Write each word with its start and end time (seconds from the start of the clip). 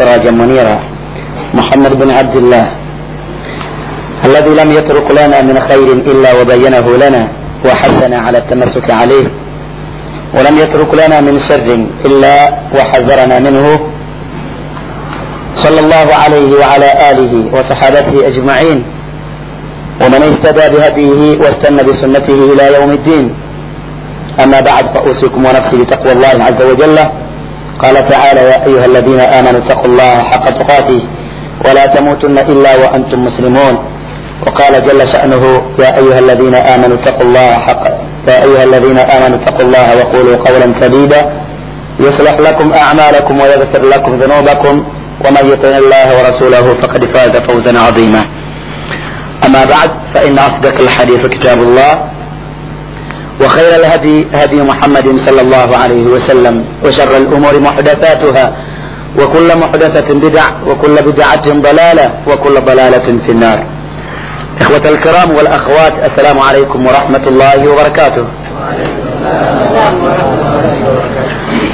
سراجا 0.00 0.30
منيرا 0.42 0.76
محمد 1.58 1.92
بن 2.02 2.10
عبد 2.18 2.36
الله 2.42 2.66
الذي 4.28 4.52
لم 4.60 4.68
يترك 4.78 5.08
لنا 5.20 5.38
من 5.48 5.56
خير 5.68 5.88
إلا 6.12 6.30
وبينه 6.40 6.86
لنا 7.04 7.22
وحثنا 7.66 8.18
على 8.26 8.38
التمسك 8.38 8.90
عليه 9.00 9.26
ولم 10.36 10.54
يترك 10.62 10.90
لنا 11.00 11.20
من 11.20 11.34
شر 11.48 11.68
إلا 12.08 12.34
وحذرنا 12.76 13.36
منه 13.46 13.66
صلى 15.64 15.80
الله 15.84 16.06
عليه 16.24 16.50
وعلى 16.60 16.88
آله 17.10 17.32
وصحابته 17.54 18.14
أجمعين 18.30 18.78
ومن 20.02 20.20
اهتدى 20.28 20.64
بهديه 20.76 21.20
واستنى 21.42 21.82
بسنته 21.88 22.38
إلى 22.52 22.64
يوم 22.76 22.90
الدين 22.98 23.26
أما 24.44 24.60
بعد 24.60 24.84
فأوصيكم 24.94 25.40
ونفسي 25.46 25.76
بتقوى 25.82 26.12
الله 26.12 26.34
عز 26.48 26.62
وجل 26.70 26.98
قال 27.82 28.08
تعالى 28.08 28.40
يا 28.40 28.66
أيها 28.66 28.86
الذين 28.86 29.20
آمنوا 29.20 29.60
اتقوا 29.64 29.86
الله 29.86 30.14
حق 30.30 30.50
تقاته 30.50 31.00
ولا 31.66 31.86
تموتن 31.86 32.38
إلا 32.38 32.76
وأنتم 32.82 33.24
مسلمون. 33.24 33.74
وقال 34.46 34.84
جل 34.86 35.08
شأنه 35.08 35.44
يا 35.80 35.90
أيها 36.00 36.18
الذين 36.18 36.54
آمنوا 36.54 36.96
اتقوا 37.00 37.26
الله 37.28 37.50
حق 37.66 37.84
يا 38.28 38.44
أيها 38.44 38.64
الذين 38.64 38.98
آمنوا 38.98 39.36
اتقوا 39.42 39.66
الله 39.66 39.86
وقولوا 39.98 40.36
قولا 40.36 40.80
سديدا. 40.80 41.20
يصلح 42.00 42.34
لكم 42.48 42.72
أعمالكم 42.72 43.40
ويغفر 43.40 43.82
لكم 43.94 44.18
ذنوبكم. 44.18 44.74
ومن 45.24 45.44
يطع 45.52 45.68
الله 45.68 46.06
ورسوله 46.18 46.66
فقد 46.82 47.16
فاز 47.16 47.36
فوزا 47.36 47.78
عظيما. 47.78 48.22
أما 49.46 49.64
بعد 49.64 49.90
فإن 50.14 50.38
أصدق 50.38 50.80
الحديث 50.80 51.26
كتاب 51.26 51.58
الله. 51.58 51.92
وخير 53.42 53.70
الهدي 53.80 54.16
هدي 54.34 54.62
محمد 54.62 55.06
صلى 55.26 55.40
الله 55.40 55.68
عليه 55.82 56.04
وسلم 56.14 56.54
وشر 56.84 57.16
الأمور 57.16 57.60
محدثاتها 57.60 58.46
وكل 59.18 59.48
محدثة 59.62 60.08
بدع 60.14 60.44
وكل 60.68 60.96
بدعة 61.08 61.46
ضلالة 61.68 62.06
وكل 62.28 62.54
ضلالة 62.70 63.06
في 63.26 63.32
النار. 63.32 63.58
إخوة 64.60 64.84
الكرام 64.92 65.30
والأخوات 65.36 65.94
السلام 66.10 66.38
عليكم 66.48 66.86
ورحمة 66.86 67.24
الله 67.30 67.58
وبركاته. 67.72 68.24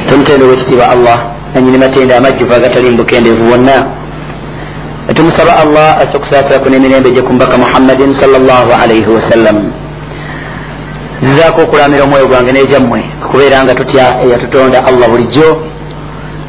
tuntendo 0.06 0.46
wekitiibwa 0.48 0.88
allah 0.90 1.18
nanyini 1.54 1.78
matenda 1.78 2.16
amajjuvu 2.16 2.54
agatalimu 2.54 2.96
bukendeevu 2.96 3.50
wonna 3.52 3.78
tumusaba 5.14 5.52
allah 5.62 5.96
asokusaasirako 5.98 6.68
n'emirembe 6.70 7.10
gye 7.10 7.22
ku 7.22 7.32
mbaka 7.32 7.56
muhammadin 7.58 8.14
sallllah 8.20 8.66
alaihi 8.82 9.06
wasallam 9.16 9.56
nzizaako 11.22 11.60
okulamira 11.62 12.04
omwoyo 12.04 12.26
gwange 12.26 12.52
n'egyammwe 12.52 13.00
kubeera 13.30 13.64
nga 13.64 13.74
tutya 13.78 14.06
eyatutonda 14.24 14.78
allah 14.88 15.06
bulijjo? 15.10 15.48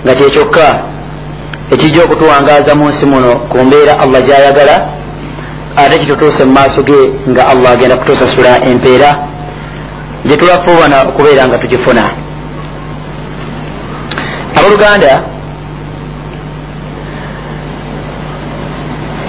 Nga 0.04 0.14
kyekyokka 0.18 0.68
ekijja 1.74 2.04
okutuwangaaza 2.04 2.76
mu 2.80 2.86
nsi 2.92 3.06
muno 3.12 3.32
ku 3.50 3.58
mbeera 3.66 3.94
allah 4.04 4.20
gyayagala 4.28 4.76
ate 5.82 6.00
kitutuuse 6.00 6.42
mu 6.46 6.54
maaso 6.58 6.82
ge 6.88 7.00
nga 7.30 7.44
allah 7.52 7.70
agenda 7.72 7.98
kutusasula 8.00 8.52
empeera 8.70 9.10
gye 10.28 10.38
tulafuubana 10.38 10.98
okubeera 11.10 11.48
nga 11.48 11.58
tugifuna. 11.62 12.04
Abooluganda 14.58 15.12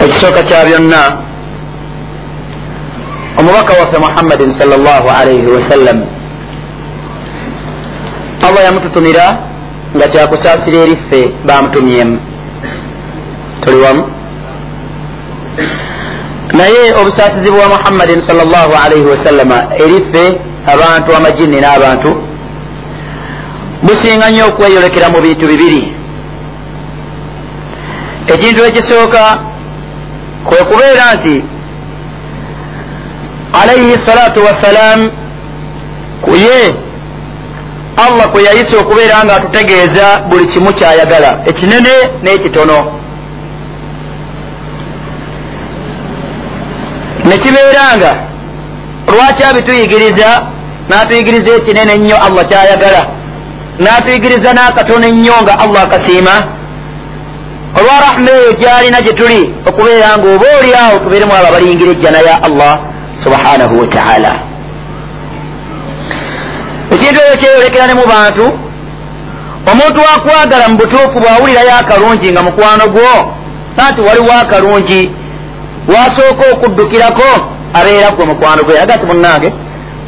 ekisooka 0.05 0.43
kya 0.49 0.65
byonna 0.67 1.03
omubaka 3.39 3.73
waffe 3.81 3.99
muhammadin 4.07 4.59
sal 4.59 4.69
llah 4.69 5.03
alaihi 5.21 5.47
wasallam 5.57 5.99
allah 8.47 8.63
yamututumira 8.65 9.27
nga 9.97 10.07
kyakusaasira 10.09 10.79
eriffe 10.85 11.21
bamutumyemu 11.47 12.17
tuli 13.65 13.77
wamu. 13.85 14.05
Naye 16.59 16.95
obusaasizi 17.01 17.51
bwa 17.51 17.69
muhammadin 17.69 18.23
sal 18.29 18.37
llah 18.37 18.85
alaihi 18.85 19.05
wasallama 19.13 19.59
eriffe 19.85 20.25
abantu 20.73 21.11
amajini 21.17 21.61
n'abantu 21.61 22.11
businga 23.83 24.31
nnyo 24.31 24.45
okweyolekera 24.49 25.09
mu 25.15 25.21
bintu 25.21 25.47
bibiri. 25.47 25.83
Ekintu 28.35 28.61
ekisooka 28.69 29.23
kwe 30.47 30.59
kubeera 30.69 31.05
nti 31.17 31.35
alaihi 33.63 34.07
salatu 34.07 34.41
wassalam 34.47 35.01
kuye 36.25 36.89
allah 38.07 38.31
kwe 38.31 38.43
yayisa 38.45 38.79
okubeera 38.81 39.25
nga 39.25 39.37
atutegeeza 39.37 40.07
buli 40.29 40.47
kimu 40.47 40.73
kyayagala 40.73 41.31
ekinene 41.51 41.95
n'ekitono. 42.23 42.79
Nekibeera 47.29 47.85
nga 47.97 48.13
lwaki 49.13 49.43
abituyigiriza 49.51 50.31
n'atuyigiriza 50.89 51.51
ekinene 51.59 51.93
ennyo 51.93 52.17
allah 52.27 52.45
kyayagala 52.51 53.03
n'atuyigiriza 53.83 54.51
n'akatono 54.53 55.07
ennyo 55.11 55.35
nga 55.43 55.55
allah 55.65 55.83
akasiima? 55.83 56.37
Olwa 57.79 57.97
rahma 58.05 58.31
eyo 58.39 58.53
gyalina 58.61 59.01
gye 59.05 59.13
tuli 59.13 59.43
okubeera 59.69 60.09
nga 60.19 60.29
oba 60.35 60.47
oli 60.59 60.71
awo 60.83 60.99
tubeeremu 61.03 61.33
abo 61.35 61.47
abaliyingira 61.49 61.91
ejjana 61.93 62.19
ya 62.29 62.37
allah 62.49 62.75
subhanahu 63.25 63.81
wataala 63.81 64.33
ekintu 66.95 67.21
ekyo 67.21 67.37
kyeyolekera 67.41 67.87
ne 67.87 67.95
mu 67.95 68.05
bantu 68.15 68.47
omuntu 69.71 69.99
wakwagala 70.09 70.69
mu 70.69 70.77
butuufu 70.77 71.17
bwawulirayo 71.23 71.73
akalungi 71.81 72.33
nga 72.33 72.43
mukwano 72.43 72.85
gwo 72.95 73.11
anti 73.87 74.01
waliwo 74.01 74.33
akalungi 74.43 75.01
wasooka 75.93 76.45
okuddukirako 76.53 77.31
abeera 77.79 78.11
gwe 78.11 78.27
mukwano 78.27 78.63
gwe. 78.63 78.81
Agati 78.81 79.07
munnange 79.07 79.53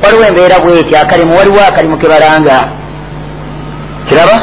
waliwo 0.04 0.24
embeera 0.24 0.58
bweti 0.60 0.96
akalimu 0.96 1.36
waliwo 1.38 1.60
akalimu 1.68 1.98
kebalanga 1.98 2.68
kiraba? 4.08 4.36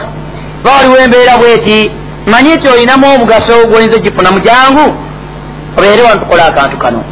Ba 0.63 0.71
waliwo 0.71 0.97
embeera 0.97 1.37
bweti 1.37 1.91
manyi 2.31 2.55
nti 2.55 2.67
olinamu 2.69 3.05
omugaso 3.15 3.67
gwoyinza 3.67 3.95
ogifuna 3.97 4.31
mujangu 4.31 4.85
obeere 5.77 6.01
wantukola 6.03 6.45
akantu 6.45 6.77
kano 6.77 7.03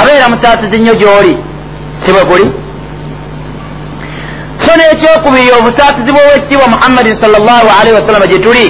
abeera 0.00 0.28
musaasizi 0.28 0.78
nnyo 0.80 0.94
gyoli 0.94 1.34
si 2.02 2.12
bwe 2.12 2.24
guli? 2.30 2.46
So 4.64 4.70
n'ekyokubiri 4.76 5.50
obusaasizi 5.58 6.10
bw'owekitiibwa 6.12 6.68
muhammadin 6.74 7.20
sal 7.20 7.30
llah 7.30 7.80
alaihi 7.80 7.96
wasallama 7.98 8.26
gye 8.26 8.38
tuli 8.38 8.66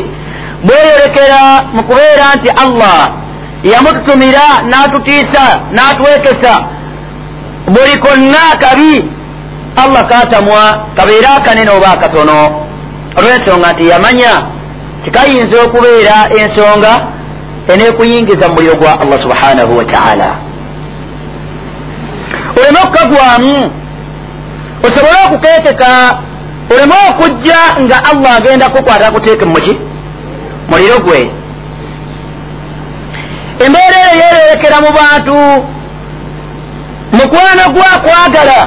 bweyolekera 0.66 1.40
mu 1.74 1.82
kubeera 1.88 2.26
nti 2.36 2.48
allah 2.64 2.98
yamututumira 3.72 4.46
n'atutiisa 4.70 5.44
n'atwekesa 5.74 6.54
buli 7.74 7.96
konna 8.04 8.40
akabi 8.52 8.92
allah 9.82 10.02
katamwa 10.10 10.62
kabeere 10.96 11.28
akanene 11.36 11.70
oba 11.70 11.88
akatono. 11.92 12.38
Olw'ensonga 13.18 13.72
nti 13.72 13.88
yamanya 13.88 14.32
tikayinza 15.04 15.56
okubeera 15.64 16.16
ensonga 16.38 16.92
enekuyingiza 17.72 18.48
mu 18.48 18.54
muliro 18.54 18.74
gwa 18.80 19.00
allah 19.02 19.18
subhanahu 19.24 19.76
wataala 19.78 20.28
oleme 22.56 22.78
okukagwamu 22.84 23.70
osobole 24.86 25.18
okukeeteka 25.26 25.88
oleme 26.70 26.94
okujja 27.10 27.58
nga 27.80 27.96
allah 28.10 28.36
agenda 28.36 28.68
kukwata 28.68 29.06
akuteeke 29.08 29.44
muki 29.44 29.78
muliro 30.70 30.98
gwe. 31.04 31.30
Embeera 33.64 33.98
eyo 34.04 34.16
yeererekera 34.20 34.76
mu 34.84 34.90
bantu. 34.98 35.36
Mukwano 37.16 37.64
gwakwagala 37.74 38.60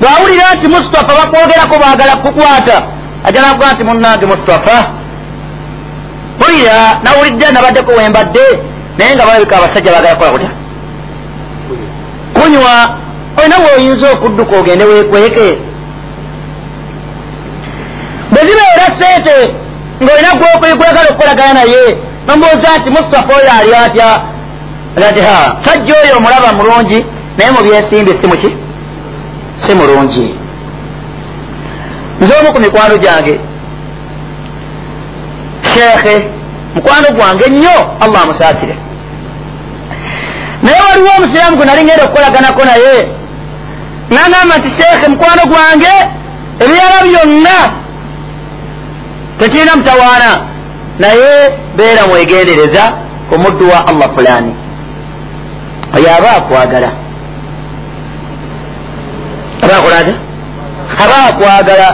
bwawulira 0.00 0.54
nti 0.54 0.68
mustafa 0.68 1.12
bakwogerako 1.18 1.74
baagala 1.82 2.16
kukwata. 2.16 2.76
Ajala 3.24 3.54
kuga 3.54 3.72
nti 3.72 3.84
munange 3.84 4.26
mustafa. 4.26 4.76
Bulira 6.38 6.76
nawulidde 7.04 7.52
nabaddeko 7.52 7.92
wembadde 7.92 8.46
naye 8.98 9.14
nga 9.14 9.26
balabika 9.26 9.56
abasajja 9.56 9.92
baagala 9.92 10.14
kukola 10.14 10.32
kutya? 10.32 10.50
Kunywa 12.34 13.03
olina 13.38 13.56
weoyinza 13.64 14.12
okudduka 14.12 14.56
ogende 14.56 14.84
wekweke 14.84 15.48
bwe 18.30 18.40
zibeera 18.46 18.86
sente 18.98 19.54
ngaolina 20.02 20.30
gwokwegwagala 20.38 21.08
okukolagana 21.10 21.52
naye 21.54 21.82
nombuuza 22.26 22.78
nti 22.78 22.90
mustafa 22.90 23.32
oyo 23.38 23.50
ali 23.58 23.74
atya? 23.84 24.08
Ati 25.08 25.20
ha 25.20 25.56
sajja 25.64 25.94
oyo 26.02 26.16
omulaba 26.16 26.52
mulungi 26.58 26.98
naye 27.36 27.50
mu 27.50 27.60
byensimbi 27.64 28.12
si 28.20 28.26
muki 28.30 28.50
si 29.66 29.74
mulungi. 29.74 30.34
Nze 32.20 32.34
omu 32.40 32.52
ku 32.54 32.60
mikwano 32.60 32.96
gyange. 32.98 33.34
Sheekhe 35.70 36.14
mukwano 36.74 37.08
gwange 37.16 37.46
nnyo 37.50 37.76
allah 38.00 38.22
amusaasire. 38.22 38.76
Naye 40.62 40.80
waliwo 40.88 41.10
omusiraamu 41.18 41.56
gwe 41.56 41.66
nali 41.66 41.84
ngenda 41.84 42.04
okukolaganako 42.04 42.64
naye 42.64 43.23
nangamba 44.10 44.54
nti 44.58 44.68
sheekhe 44.82 45.08
mukwano 45.08 45.42
gwange 45.46 45.94
ebirala 46.62 46.98
byonna 47.04 47.56
tekirina 49.38 49.76
mutawaana. 49.76 50.30
Naye 50.98 51.50
beera 51.76 52.06
mwegendereza 52.06 52.82
ku 53.28 53.38
muddu 53.38 53.68
wa 53.70 53.86
allah 53.86 54.08
fulani. 54.16 54.54
Oyo 55.96 56.08
aba 56.18 56.30
akwagala. 56.36 56.90
Aba 59.62 59.76
akolata 59.76 60.14
aba 61.04 61.16
akwagala. 61.28 61.88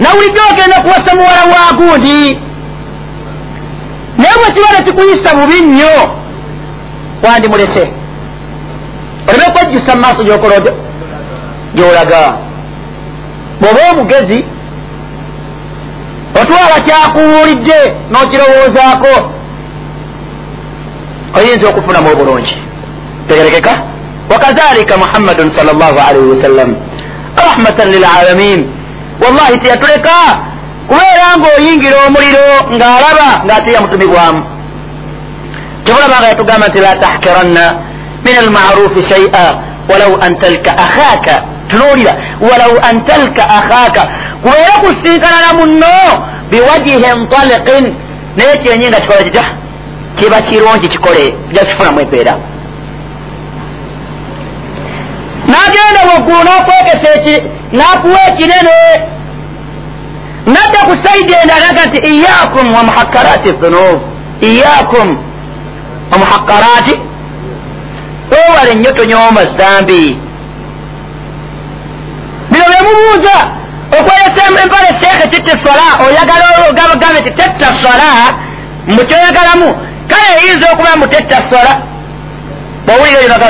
Nawulijjo 0.00 0.40
ogenda 0.52 0.80
kuwasa 0.80 1.14
muwala 1.14 1.42
wagundi 1.52 2.38
naye 4.18 4.34
bwe 4.40 4.50
kiba 4.54 4.68
tekikuyisa 4.76 5.34
bubi 5.36 5.60
nnyo 5.60 5.94
wandimulese. 7.22 7.92
Oleme 9.28 9.50
kwejjusa 9.54 9.94
mu 9.94 10.00
maaso 10.02 10.24
gyokola 10.24 10.60
gyolaga. 11.76 12.22
Bw'oba 13.60 13.80
omugezi 13.92 14.38
otwala 16.40 16.76
kyakuwulidde 16.86 17.78
n'okirowoozaako 18.10 19.14
oyinza 21.36 21.66
okufunamu 21.68 22.08
obulungi. 22.12 22.54
Tegerekeka. 23.28 23.74
Wakadhalika 24.30 24.94
muhammadun 25.02 25.48
sal 25.56 25.68
llah 25.78 25.94
alaihi 26.08 26.30
wasallam 26.34 26.70
rahmatan 27.46 27.88
lilalamin 27.94 28.60
wallahi 29.22 29.56
teyatuleka 29.62 30.18
kubeera 30.90 31.28
ng'oyingira 31.38 31.96
omuliro 32.06 32.48
ng'alaba 32.76 33.28
ng'ate 33.46 33.70
yamutumibwamu. 33.76 34.40
Kyobulaba 35.84 36.16
nga 36.20 36.28
yatugamba 36.32 36.66
nti 36.68 36.80
la 36.80 36.92
tahkiranna 37.04 37.64
min 38.26 38.34
almarufi 38.44 39.00
shaia 39.10 39.46
walau 39.90 40.18
an 40.24 40.32
talka 40.42 40.70
akhaka 40.74 41.55
tunuulira 41.68 42.12
walau 42.40 42.74
an 42.90 43.04
talka 43.04 43.42
akhaka. 43.58 44.02
Kubeera 44.42 44.74
kusinkana 44.82 45.38
na 45.46 45.52
munno 45.58 45.96
biwajihin 46.50 47.28
taliqin 47.30 47.84
naye 48.36 48.56
kyenyi 48.62 48.88
nga 48.88 49.00
kikola 49.00 49.22
kitya? 49.24 49.44
Kiba 50.16 50.40
kirungi 50.42 50.88
kikole 50.88 51.34
jakifunamu 51.52 52.00
empeera 52.00 52.36
nagenda 55.46 56.00
waggulu 56.14 56.44
nakwekesa 56.44 57.42
nakuwa 57.72 58.18
ekinene. 58.28 58.76
Nadda 60.46 60.78
ku 60.86 60.94
saidi 61.04 61.32
endalaga 61.42 61.86
nti 61.86 61.98
iyakum 61.98 62.74
wa 62.74 62.82
muhakkarati 62.82 63.52
dhunub 63.52 64.00
iyakum 64.40 65.08
wa 66.12 66.18
muhakkarati. 66.18 67.00
Wewale 68.30 68.74
nnyo 68.74 68.92
tonyooma 68.92 69.40
zambi 69.56 70.18
bino 72.86 72.98
byemubuuza 72.98 73.36
okweyesa 73.98 74.62
empale 74.62 74.88
sheekhe 75.00 75.28
titta 75.28 75.54
sola 75.64 75.86
oyagala 76.06 76.46
ogambe 76.70 77.20
nti 77.20 77.30
tetta 77.30 77.68
sola 77.82 78.08
mukyoyagalamu 78.88 79.68
kale 80.08 80.26
eyinza 80.38 80.72
okuba 80.72 80.96
mbu 80.96 81.06
tetta 81.06 81.36
sola? 81.50 81.72
Bwowulira 82.86 83.22
linaga 83.22 83.46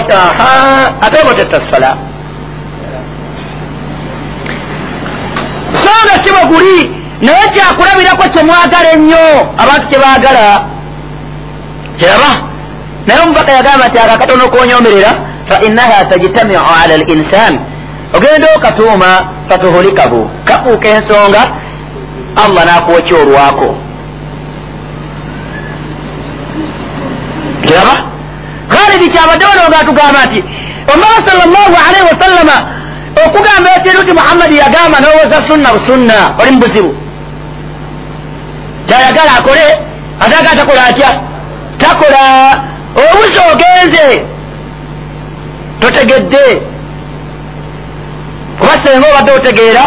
ate 1.00 1.16
oba 1.22 1.34
tetta 1.34 1.60
sola? 1.70 1.90
So 5.72 5.90
nga 6.04 6.24
si 6.24 6.30
bwe 6.32 6.44
guli 6.50 6.78
naye 7.22 7.48
kyakulabirako 7.54 8.24
kyemwagala 8.32 8.92
ennyo 8.92 9.24
abantu 9.62 9.86
kyebaagala 9.90 10.44
kiraba 11.98 12.30
naye 13.06 13.20
omubaka 13.20 13.52
yagamba 13.52 13.88
nti 13.88 13.98
akakatono 13.98 14.48
konyomerera 14.48 15.12
fa 15.48 15.56
innaha 15.66 16.04
tajtamiu 16.04 16.60
ala 16.82 16.96
linsan 16.96 17.75
ogenda 18.16 18.46
okatuuma 18.56 19.06
fatuhulikahu 19.48 20.30
kafuuka 20.44 20.88
ensonga 20.88 21.42
allah 22.44 22.64
nakuwa 22.66 23.00
kyolwako 23.02 23.74
kiraba? 27.62 27.94
Khalidi 28.68 29.08
kyabadde 29.10 29.44
wano 29.46 29.62
nga 29.68 29.78
atugamba 29.80 30.20
nti 30.26 30.40
omubaka 30.92 31.20
sal 31.26 31.38
llahu 31.54 31.76
alaihi 31.86 32.06
wasallama 32.12 32.56
okugamba 33.26 33.68
ekintu 33.76 34.04
ti 34.06 34.12
muhammadi 34.12 34.56
yagamba 34.58 34.96
nowoza 35.00 35.38
sunna 35.48 35.68
busunna 35.74 36.16
oli 36.40 36.50
mu 36.50 36.60
buzibu. 36.60 36.90
Tayagala 38.88 39.32
akole 39.38 39.66
ataga 40.20 40.50
takola 40.58 40.82
atya? 40.90 41.10
Takola. 41.78 42.22
Obuzi 42.96 43.40
ogenze. 43.52 44.06
Totegedde 45.80 46.62
kuba 48.58 48.74
senga 48.84 49.06
obadde 49.10 49.32
otegeera 49.32 49.84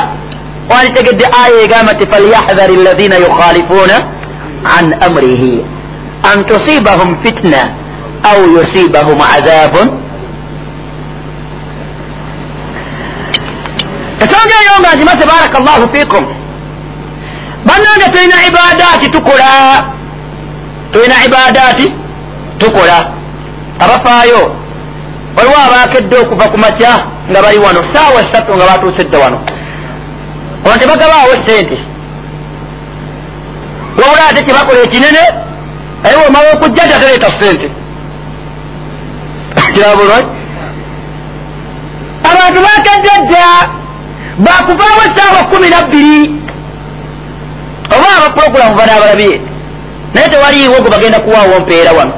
wanditegedde 0.69 1.25
aya 1.43 1.61
egamba 1.65 1.93
nti 1.93 2.05
falyahdhari 2.11 2.73
alladhina 2.79 3.15
yukhalifuuna 3.25 3.95
an 4.77 4.85
amrihi. 5.07 5.65
An 6.31 6.45
tusibahum 6.45 7.23
fitna 7.23 7.61
au 8.29 8.39
yusibahum 8.55 9.19
adhabun. 9.21 9.87
Ensonga 14.21 14.55
eyo 14.61 14.73
nga 14.79 14.95
nzimaze 14.95 15.25
baraka 15.31 15.59
llahu 15.59 15.85
fikum 15.95 16.23
bannange 17.65 18.07
tulina 18.11 18.35
ibadaati 18.47 19.09
tukola 19.09 19.49
tulina 20.91 21.15
ibadaati 21.25 21.93
tukola 22.57 22.97
abafaayo 23.79 24.55
waliwo 25.37 25.55
abakedde 25.67 26.15
okuva 26.17 26.49
ku 26.49 26.57
makya 26.57 26.93
nga 27.29 27.41
bali 27.41 27.57
wano 27.57 27.81
saawa 27.93 28.21
esatu 28.21 28.55
nga 28.55 28.65
batuusedde 28.65 29.17
wano. 29.17 29.39
Ono 30.65 30.77
tebagabaawo 30.77 31.33
sente 31.47 31.77
wabula 33.99 34.23
ate 34.29 34.43
kyebakola 34.43 34.79
ekinene 34.83 35.23
naye 36.03 36.15
wemala 36.15 36.53
okujja 36.53 36.83
tatereeta 36.87 37.29
sente 37.39 37.67
kirabulwa 39.73 40.17
abantu 42.31 42.59
bakedde 42.65 43.13
dda 43.23 43.45
bakuvaawo 44.45 45.01
esaawa 45.07 45.41
kumi 45.51 45.69
nabbiri 45.69 46.21
oba 47.95 48.07
abapurogulamu 48.17 48.75
bana 48.75 48.93
abalabye 48.95 49.41
naye 50.13 50.29
tewaliiwo 50.29 50.81
gwe 50.81 50.91
bagenda 50.91 51.19
kuwaawo 51.19 51.59
mpeera 51.59 51.91
wano. 51.91 52.13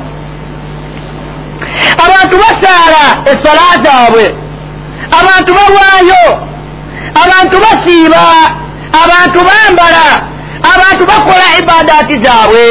Abantu 2.05 2.35
basaala 2.43 3.03
esala 3.31 3.83
zaabwe 3.83 4.40
abantu 5.19 5.51
bawaayo. 5.57 6.23
Abantu 7.23 7.57
basiiba. 7.65 8.23
Abantu 9.03 9.39
bambala. 9.47 10.07
Abantu 10.73 11.03
bakola 11.05 11.47
ibadaati 11.59 12.15
zaabwe. 12.23 12.65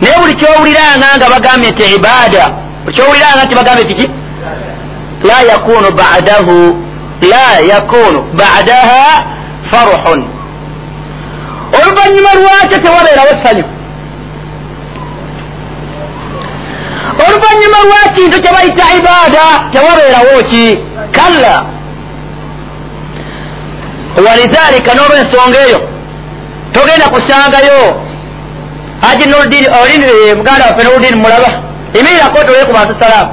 Naye 0.00 0.16
buli 0.20 0.34
kyowuliranga 0.34 1.08
nga 1.16 1.26
bagambye 1.34 1.70
nti 1.70 1.84
ibaada 1.96 2.44
kyowuliranga 2.94 3.44
nti 3.44 3.54
bagambye 3.54 3.84
kiki 3.84 4.06
la 5.28 5.42
yakunu 5.52 5.90
badahu 5.90 6.76
la 7.30 7.46
yakunu 7.74 8.22
badaha 8.38 9.24
faruhun 9.70 10.20
oluvanyuma 11.76 12.30
lwakyo 12.34 12.78
tewabeerawo 12.78 13.28
essanyu 13.36 13.64
oluvanyuma 17.26 17.78
lwakintu 17.88 18.36
kyebayita 18.42 18.84
ibaada 18.98 19.44
tewabeerawo 19.72 20.42
ki? 20.50 20.64
Kalla. 21.16 21.54
Walidhalika 24.26 24.94
noba 24.94 25.14
ensonga 25.20 25.58
eyo 25.66 25.80
togenda 26.72 27.06
kusangayo. 27.14 27.80
Haji 29.02 29.26
nurdin 29.26 29.66
oli 29.80 30.34
muganda 30.38 30.64
waffe 30.66 30.84
nurdin 30.84 31.16
mulaba 31.22 31.48
imirirako 31.98 32.38
tole 32.46 32.64
ku 32.66 32.72
bantu 32.72 32.94
salaamu 33.00 33.32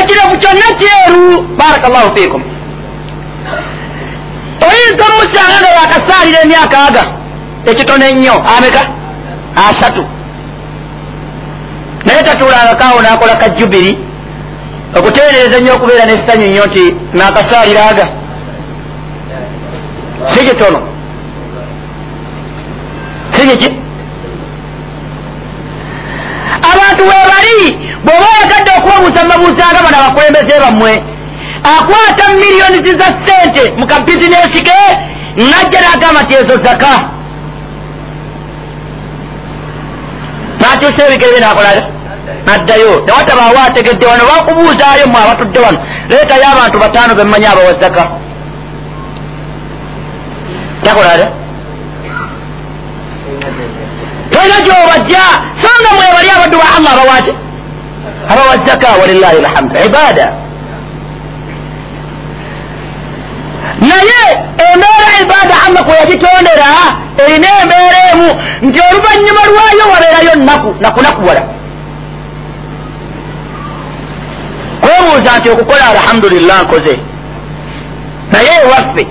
ekirevu 0.00 0.38
kyonna 0.42 0.68
kyeru. 0.80 1.42
Baraka 1.58 1.88
llahu 1.88 2.16
fikum 2.16 2.42
oyinza 4.68 5.04
omusanga 5.12 5.56
nga 5.62 5.70
yakasaalira 5.80 6.38
emyaka 6.44 6.78
aga? 6.88 7.02
Ekitono 7.70 8.04
ennyo 8.06 8.34
ameka? 8.56 8.82
Asatu 9.56 10.02
naye 12.14 12.26
tatuulangakaawo 12.26 13.02
nakola 13.02 13.36
kajubiri 13.36 13.98
okutereeza 14.98 15.60
nnyo 15.60 15.72
okubeera 15.74 16.04
nessanyu 16.06 16.46
nnyo 16.48 16.66
nti 16.66 16.84
nakasaalira 17.14 17.82
aga. 17.90 18.06
Si 20.32 20.40
kitono 20.46 20.80
si 23.34 23.46
kiki 23.48 23.68
abantu 26.72 27.02
webali 27.10 27.58
bw'oba 28.04 28.26
oyagadde 28.34 28.70
okubabuuza 28.78 29.20
mubabuuzanga 29.24 29.84
bano 29.84 29.96
abakulembeze 29.98 30.54
bammwe 30.64 30.92
akwata 31.74 32.24
miliyoni 32.40 32.98
za 33.00 33.08
ssente 33.14 33.64
mu 33.78 33.86
kabizinesi 33.86 34.60
ke 34.66 34.78
najja 35.36 35.80
nagamba 35.80 36.22
nti 36.22 36.34
ezo 36.34 36.56
zaka. 36.64 36.94
Nakyusa 40.60 41.06
ebigere 41.06 41.32
bye 41.32 41.40
nakolaga 41.40 41.93
naddayo. 42.46 42.92
Newatabaawo 43.06 43.58
ategedde 43.66 44.06
wano 44.06 44.22
bakubuuzaayo 44.30 45.06
mwe 45.06 45.20
abatudde 45.24 45.60
wano. 45.60 45.78
Leetayo 46.08 46.46
abantu 46.52 46.78
bataano 46.78 47.14
bemmanyi 47.14 47.46
abawa 47.46 47.72
zaka 47.80 48.04
takola 50.82 51.16
ta 51.20 51.26
tolina 54.30 54.58
gyobajja. 54.66 55.24
So 55.62 55.68
nga 55.80 55.90
mwebali 55.96 56.30
abaddu 56.36 56.56
ba 56.58 56.66
allah 56.76 56.92
abawate 56.92 57.32
abawa 58.32 58.54
zaka 58.66 58.88
walillahi 59.00 59.40
lhamdu 59.40 59.74
ibada 59.86 60.26
naye 63.88 64.22
embeera 64.66 65.14
ibada 65.22 65.54
allah 65.66 65.82
kwe 65.84 65.94
yagitondera 66.00 66.68
erina 67.24 67.48
embeera 67.62 68.00
emu. 68.12 68.28
Nti 68.62 68.80
oluvanyuma 68.88 69.42
lwayo 69.50 69.84
wabeerayo 69.92 70.34
naku 70.44 70.74
nakunakuwala 70.80 71.42
kwebuuza 74.82 75.38
nti 75.38 75.50
okukola 75.50 75.84
alhamdulillah 75.90 76.62
nkoze. 76.62 76.94
Naye 78.32 78.52
ewaffe 78.64 79.04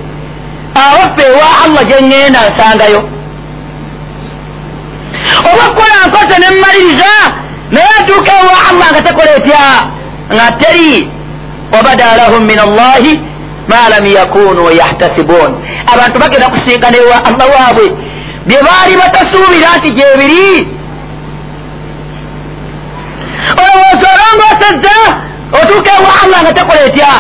awaffe 0.76 1.24
ewa 1.32 1.48
allah 1.66 1.84
gyeŋŋenda 1.90 2.40
nsangayo. 2.50 3.02
Oba 5.50 5.66
kukola 5.70 6.08
nkoze 6.08 6.36
nemmaliriza 6.40 7.14
naye 7.72 7.88
atuuka 8.00 8.32
ewa 8.42 8.58
allah 8.70 8.88
nga 8.92 9.02
tekola 9.02 9.32
etya? 9.38 9.66
Nga 10.34 10.52
teri 10.52 11.10
wabada 11.74 12.18
lahum 12.18 12.44
min 12.46 12.60
allahi 12.60 13.22
ma 13.72 13.90
lam 13.90 14.06
yakunu 14.06 14.72
yahtasibun. 14.72 15.52
Abantu 15.94 16.20
bagenda 16.20 16.50
kusinkana 16.50 16.98
ewa 16.98 17.18
allah 17.26 17.48
waabwe. 17.56 17.88
Bye 18.48 18.60
baali 18.68 18.94
batasuubira 19.02 19.78
nti 19.78 19.92
gyebiri 19.92 20.68
olowooza 23.64 24.08
olongoosezza 24.16 24.98
otuuka 25.64 25.92
ewa 26.00 26.12
allah 26.24 26.40
nga 26.44 26.54
tekola 26.54 26.82
etya 26.86 27.14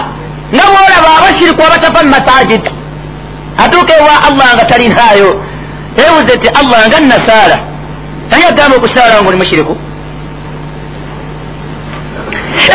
nga 0.53 0.63
bwolaba 0.69 1.09
abashiriku 1.17 1.61
abatafa 1.67 1.99
mu 2.03 2.09
masajid. 2.15 2.63
Atuuka 3.63 3.93
ewa 4.01 4.15
allah 4.27 4.47
nga 4.55 4.65
talinaayo 4.65 5.29
ebuze 6.03 6.37
ti 6.41 6.47
allah 6.59 6.79
nga 6.87 6.99
nasaala 6.99 7.57
naye 8.29 8.45
agamba 8.49 8.77
okusaala 8.77 9.13
nga 9.21 9.29
oli 9.29 9.37
mushiriku 9.37 9.75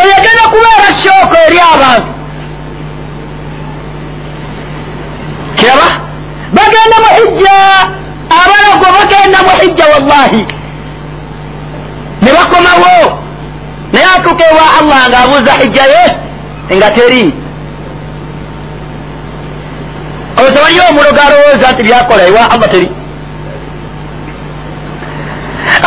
eyagenda 0.01 0.45
kubeera 0.53 0.89
shooko 1.03 1.37
eri 1.47 1.59
abantu 1.75 2.11
kiraba 5.59 5.89
bagenda 6.57 6.97
mu 7.05 7.11
hijja 7.19 7.57
abalago 8.39 8.87
bagenda 8.97 9.39
mu 9.47 9.53
hijja 9.61 9.85
wallahi. 9.93 10.43
Ne 12.23 12.31
bakomawo 12.37 13.18
naye 13.99 14.11
atuuka 14.17 14.45
ewa 14.51 14.65
allah 14.81 15.01
ng'abuuza 15.11 15.53
hijja 15.61 15.83
ye 15.93 16.05
nga 16.77 16.91
teri 16.91 17.23
oyo 20.39 20.51
tewaliyo 20.55 20.83
omulogo 20.91 21.21
alowooza 21.27 21.73
nti 21.73 21.83
byakola 21.83 22.23
ewa 22.31 22.43
allah 22.53 22.69
teri. 22.75 22.89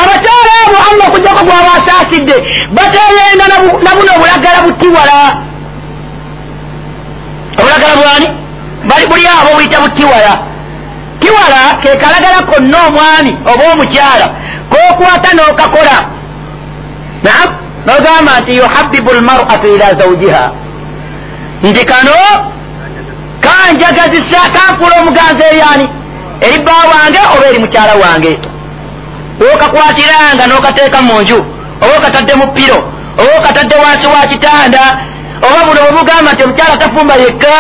Abakyala 0.02 0.52
abo 0.66 0.78
allah 0.90 1.06
okujjako 1.10 1.42
gwabasaasidde 1.48 2.36
bateyenga 2.76 3.46
na 3.84 3.92
buno 3.96 4.12
obulagala 4.16 4.60
butiwala 4.66 5.18
obulagala 7.60 7.94
bwani 8.02 8.28
bali 8.90 9.06
buli 9.12 9.26
abo 9.40 9.50
buyita 9.56 9.78
butiwala 9.84 10.32
tiwala 11.22 11.60
kekalagala 11.82 12.40
konna 12.50 12.78
omwami 12.88 13.32
oba 13.52 13.64
omukyala 13.74 14.28
kokwata 14.72 15.30
n'okakola 15.36 15.96
naam 17.26 17.50
nogamba 17.86 18.40
nti 18.42 18.58
yuhabibu 18.58 19.12
lmaratu 19.14 19.68
ila 19.76 19.94
zaujiha 20.00 20.52
nti 21.64 21.86
kano 21.86 22.16
kanjagazisa 23.46 24.42
kankula 24.56 24.96
omuganza 25.02 25.46
eryani 25.52 25.90
eri 26.42 26.60
bba 26.62 26.74
wange 26.92 27.20
oba 27.36 27.46
eri 27.50 27.60
mukyala 27.60 27.94
wange. 28.04 28.34
Okakwatiranga 29.54 30.44
n'okateeka 30.48 31.02
mu 31.02 31.22
nju 31.22 31.40
oba 31.84 31.94
okatadde 31.98 32.34
mu 32.36 32.48
piro 32.56 32.80
oba 33.22 33.32
okatadde 33.40 33.76
wansi 33.84 34.08
wa 34.14 34.28
kitanda 34.32 34.84
oba 35.46 35.60
buno 35.66 35.80
bwebugamba 35.84 36.34
nti 36.34 36.44
omukyala 36.44 36.78
tafumba 36.78 37.16
yekka 37.24 37.58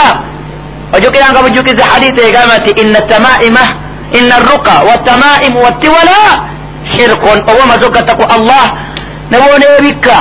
ojukiranga 0.95 1.43
bujukiza 1.43 1.83
hadisi 1.91 2.21
egamba 2.29 2.57
nti 2.57 2.71
ina 2.81 3.01
tamaima 3.01 3.63
ina 4.19 4.35
ruka 4.49 4.73
watamaimu 4.89 5.63
wattiwala 5.65 6.17
shirkun. 6.93 7.39
Oba 7.49 7.63
omaze 7.63 7.85
okugatta 7.85 8.15
ku 8.15 8.23
allah 8.35 8.65
ne 9.31 9.37
bwoneebikka 9.39 10.17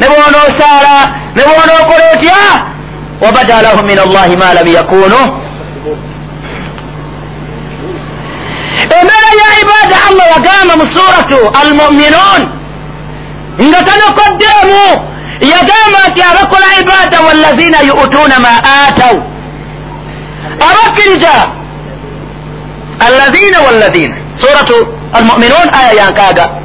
ne 0.00 0.06
bwonoosaala 0.08 0.96
ne 1.36 1.42
bwonookola 1.48 2.04
otya 2.14 2.40
wabada 3.22 3.62
lahum 3.62 3.86
min 3.86 3.98
allahi 3.98 4.36
ma 4.36 4.54
lam 4.54 4.66
yakunu 4.78 5.20
embeera 9.00 9.30
ya 9.42 9.48
ibada 9.62 9.96
allah 10.08 10.26
yagamba 10.34 10.74
mu 10.80 10.86
suratu 10.96 11.38
almuminun 11.62 12.42
nga 13.68 13.80
tanokoddeemu 13.88 14.84
yagamba 15.54 16.00
nti 16.10 16.22
abakola 16.30 16.66
ibada 16.82 17.18
wallazina 17.26 17.78
yutuuna 17.88 18.36
ma 18.46 18.54
ataw 18.86 19.14
abakkiriza 20.68 21.34
allazina 23.06 23.58
wallazina 23.66 24.16
suratu 24.42 24.76
almuminun 25.12 25.68
aya 25.80 25.92
yankaaga 26.02 26.63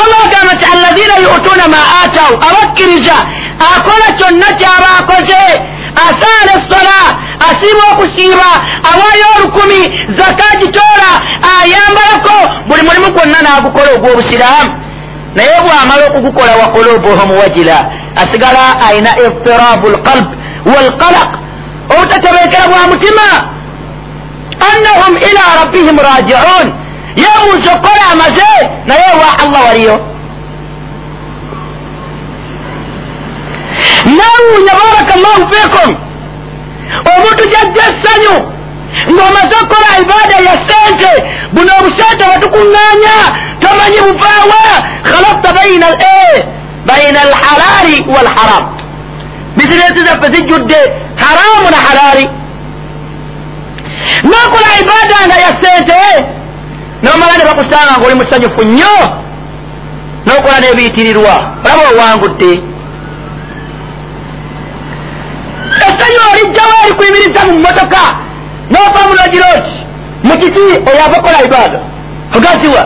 allah 0.00 0.18
agamba 0.26 0.52
nti 0.54 0.66
allazina 0.74 1.14
yutuuna 1.24 1.66
ma 1.74 1.80
ataw 2.02 2.32
abakkiriza 2.48 3.16
akola 3.74 4.06
kyonna 4.18 4.48
kyaba 4.60 4.88
akoze 5.00 5.42
asaala 6.06 6.52
essola 6.58 6.96
asiiba 7.48 7.84
okusiiba 7.92 8.50
awaayo 8.90 9.26
olukumi 9.36 9.80
zaka 10.18 10.56
gitoola 10.60 11.10
ayambalako 11.54 12.36
buli 12.68 12.82
mulimu 12.82 13.08
gwonna 13.14 13.38
n'agukola 13.42 13.90
ogw'obusiraamu 13.96 14.72
naye 15.36 15.56
bw'amala 15.64 16.02
okugukola 16.08 16.52
wakulubuhum 16.62 17.30
wajila 17.40 17.78
asigala 18.22 18.64
ayina 18.88 19.10
iftirabu 19.24 19.86
lqalb 19.94 20.26
walqalaq 20.72 21.30
obutatebeekera 21.92 22.68
bwa 22.70 22.86
mutima 22.92 23.26
annahum 24.70 25.14
ila 25.28 25.42
rabbihim 25.60 25.96
rajiun 26.10 26.66
yebuuza 27.16 27.72
okukola 27.74 28.04
amaze 28.12 28.50
naye 28.86 29.10
wa 29.20 29.28
allah 29.42 29.66
waliyo. 29.66 29.96
Nawunya 34.04 34.72
baraka 34.80 35.14
llahu 35.22 35.42
fikum 35.52 35.90
omuntu 37.12 37.44
jajja 37.52 37.82
essanyu 37.90 38.36
ng'omaze 39.12 39.54
okukola 39.62 39.88
ibaada 40.02 40.36
ya 40.48 40.54
sente 40.68 41.12
buno 41.54 41.72
obusente 41.80 42.24
batukuŋŋaanya 42.30 43.16
tomanyi 43.62 44.00
buvaawa 44.06 44.62
khalafta 45.08 45.52
baina 45.56 45.88
baina 46.86 47.20
alhalaali 47.26 47.96
walharam 48.14 48.64
bizinesi 49.56 50.00
zaffe 50.06 50.28
zijjudde 50.34 50.80
haramu 51.16 51.68
na 51.70 51.78
halaali. 51.86 52.26
Nokola 54.22 54.70
ibaada 54.82 55.18
nga 55.26 55.36
ya 55.44 55.50
sente 55.62 56.00
nomala 57.04 57.32
ne 57.38 57.44
bakusanga 57.48 57.98
ngaoli 57.98 58.14
musanyufu 58.20 58.62
nnyo 58.64 58.94
nokola 60.26 60.56
n'ebiyitirirwa. 60.60 61.34
Olaba 61.64 61.82
owangudde 61.92 62.50
essanyu 65.86 66.20
olijjawo 66.32 66.74
erikuyimiriza 66.84 67.40
mu 67.46 67.52
mmotoka 67.58 68.02
nova 68.72 69.00
mu 69.08 69.14
logiroti 69.18 69.74
mukiti 70.24 70.60
oyava 70.90 71.18
kola 71.24 71.38
ibaada 71.46 71.78
ogasiwa 72.36 72.82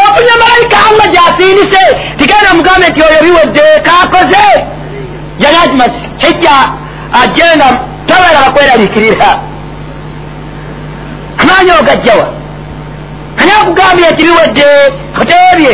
ofunye 0.00 0.34
malayika 0.42 0.76
allah 0.88 1.06
gyasiinise 1.14 1.82
tigenda 2.18 2.50
mugambe 2.56 2.88
nti 2.88 3.00
oyo 3.02 3.18
biwedde 3.24 3.62
kakoze. 3.86 4.46
Yali 5.42 5.56
agimasi 5.64 6.00
hijja 6.18 6.56
ajenga 7.22 7.68
tabeera 8.10 8.40
bakweraliikirira 8.46 9.30
amaanyi 11.40 11.70
ogajjawa? 11.80 12.26
Ani 13.40 13.50
akugambye 13.60 14.10
nti 14.10 14.22
biwedde? 14.26 14.68
Oteebye. 15.20 15.72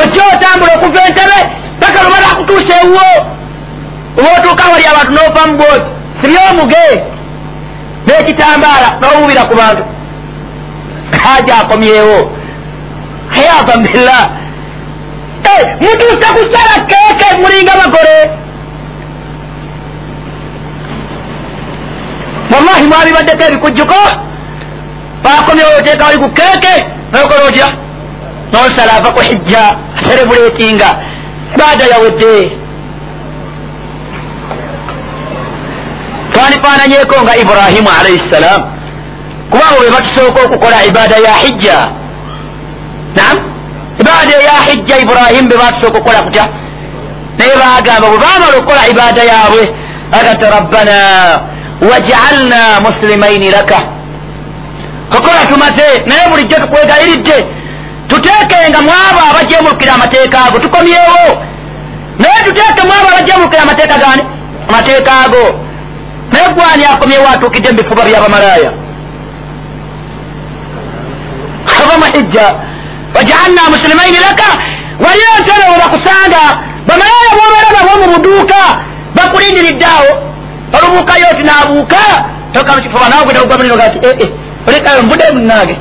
Ojja 0.00 0.22
otambula 0.34 0.72
okuva 0.76 1.00
entebe 1.08 1.40
paka 1.80 1.98
lubala 2.04 2.26
akutuusa 2.32 2.74
ewuwo. 2.82 3.10
Oba 4.18 4.28
otuuka 4.38 4.64
wali 4.72 4.84
abantu 4.86 5.12
n'ova 5.12 5.42
mu 5.48 5.54
bwoti 5.58 5.90
sibye 6.20 6.38
omuge 6.50 6.86
n'ekitambaala 8.06 8.88
n'owubira 9.00 9.42
ku 9.48 9.54
bantu. 9.60 9.84
Haja 11.24 11.54
akomyewo. 11.62 12.18
Hayava 13.34 13.76
mbilla 13.80 14.18
mutuuse 15.80 16.26
kusala 16.34 16.74
keeke 16.90 17.26
mulinga 17.40 17.72
bagole 17.80 18.43
wallahi 22.64 22.86
mwabibaddeko 22.86 23.42
ebikujjuko 23.44 23.94
bakomyewo 25.24 25.70
oteeka 25.78 26.04
wali 26.04 26.18
ku 26.18 26.28
keeke 26.30 26.74
nokola 27.12 27.44
otya 27.48 27.68
nosala 28.52 28.92
ava 28.98 29.10
ku 29.12 29.20
hijja 29.20 29.62
serebuletinga 30.04 30.88
ibaada 31.54 31.84
yawedde 31.92 32.34
twanifaananyeko 36.32 37.14
nga 37.22 37.36
ibrahimu 37.36 37.88
alaihi 38.00 38.22
ssalam 38.24 38.60
kubanga 39.50 39.78
bwe 39.80 39.90
batusooka 39.90 40.40
okukola 40.46 40.84
ibaada 40.84 41.16
ya 41.16 41.34
hijja. 41.42 41.78
Nam 43.16 43.36
ibaada 44.00 44.34
eya 44.42 44.56
hijja 44.68 44.98
ibrahimu 44.98 45.48
be 45.48 45.56
batusooka 45.56 45.98
okukola 45.98 46.22
kutya? 46.22 46.44
Naye 47.38 47.54
bagamba 47.62 48.08
bwe 48.08 48.18
bamala 48.18 48.56
okukola 48.56 48.88
ibaada 48.88 49.22
yaabwe 49.22 49.62
agati 50.18 50.44
rabbana 50.44 50.94
wajaalna 51.90 52.80
muslimaini 52.80 53.50
laka 53.50 53.82
kokola 55.10 55.46
tumaze 55.52 56.02
naye 56.06 56.28
bulijjo 56.30 56.56
tukwegayiridde 56.56 57.46
tuteekenga 58.08 58.80
mu 58.82 58.90
abo 58.90 59.20
abajemulukira 59.30 59.92
amateeka 59.94 60.38
ago 60.44 60.58
tukomyewo. 60.58 61.24
Naye 62.18 62.38
tuteeke 62.44 62.82
mu 62.86 62.92
abo 62.98 63.08
abajemulukira 63.12 63.62
amateeka 63.62 65.12
ago. 65.24 65.44
Naye 66.32 66.48
gwani 66.54 66.84
akomyewo 66.84 67.28
atuukidde 67.34 67.70
mu 67.70 67.76
bifuba 67.78 68.02
byabamalaaya? 68.04 68.70
Ava 71.66 71.94
muhijja 71.98 72.46
wajaalna 73.16 73.62
muslimaini 73.70 74.18
laka. 74.28 74.48
Waliyo 75.04 75.32
ntebe 75.40 75.64
we 75.72 75.76
bakusanga 75.82 76.42
bamalaaya 76.86 77.30
bobalaba 77.38 77.80
bo 77.88 77.94
mu 78.06 78.06
buduuka 78.14 78.60
bakulindiridde 79.16 79.86
awo 79.86 80.10
olubuukayo 80.76 81.24
oti 81.32 81.42
naabuuka 81.42 81.96
toka 82.52 82.72
mukifuba 82.76 83.08
nawe 83.08 83.24
gwena 83.24 83.40
ogwa 83.42 83.56
muliro 83.58 83.76
gati 83.76 83.98
ee 84.04 84.28
olekayo 84.68 85.02
mbudde 85.02 85.24
munange 85.34 85.74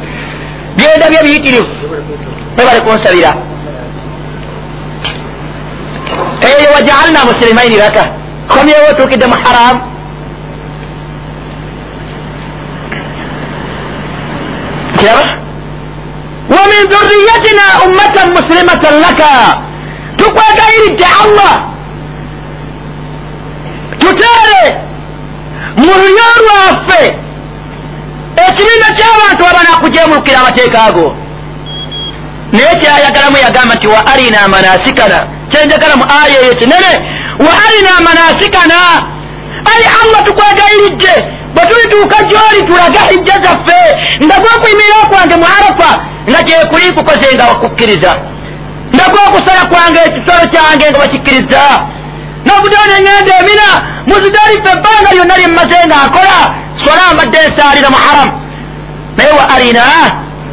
byenda 0.77 1.05
bye 1.09 1.21
biyitirivu 1.25 1.67
webale 2.57 2.79
kunsabira 2.81 3.31
eyo 6.50 6.69
wajaalna 6.75 7.19
muslimaini 7.29 7.77
laka 7.77 8.03
komyewo 8.51 8.85
otuukidde 8.91 9.25
mu 9.31 9.35
haramu 9.43 9.79
kiraba 14.97 15.23
wamin 16.55 16.83
dhuriyatina 16.91 17.65
ummatan 17.85 18.27
muslimatan 18.38 18.95
laka 19.05 19.31
tukwegayiridde 20.17 21.07
allah 21.23 21.53
tuteere 24.03 24.62
mu 25.77 25.91
lulyo 26.01 26.27
lwaffe 26.45 27.01
ekibiina 28.48 28.88
ky'abantu 28.98 29.43
abanakujemulukira 29.51 30.39
amateeka 30.39 30.83
ago. 30.83 31.07
Naye 32.53 32.75
kyayagalamu 32.81 33.38
yagamba 33.45 33.75
nti 33.75 33.88
wa 33.88 34.07
arina 34.13 34.48
manasikana? 34.48 35.19
Kyenjagala 35.51 35.95
mu 35.95 36.05
aya 36.22 36.38
eyo 36.43 36.55
kinene 36.55 36.91
wa 37.45 37.53
arina 37.65 37.91
manasikana? 38.07 38.79
Ali 39.72 39.86
allah 40.01 40.19
tukwegayiridde 40.25 41.13
bwe 41.53 41.63
tulituuka 41.69 42.17
gyoli 42.24 42.63
tulage 42.67 43.00
hijja 43.10 43.33
zaffe 43.43 43.79
nga 44.25 44.36
gwokuyimirira 44.41 45.03
kwange 45.12 45.36
mu 45.36 45.45
arafa 45.57 45.91
nga 46.29 46.39
gyekuli 46.43 46.91
kukoze 46.95 47.36
nga 47.36 47.45
wakukkiriza 47.48 48.12
nga 48.95 49.05
gwokusala 49.13 49.65
kwange 49.72 50.00
ekisolo 50.07 50.43
kyange 50.53 50.86
nga 50.91 51.00
bakikkiriza 51.00 51.62
nobudone 52.45 52.95
ngenda 53.03 53.33
emina 53.41 53.67
muzidalife 54.07 54.69
ebbanga 54.75 55.09
lyonna 55.15 55.35
lyemmaze 55.39 55.77
nga 55.88 55.97
akola 56.05 56.38
sola 56.83 57.03
mbadde 57.13 57.38
nsaalira 57.50 57.89
mu 57.93 58.00
haram 58.05 58.29
naye 59.17 59.31
wa 59.39 59.45
arina 59.55 59.83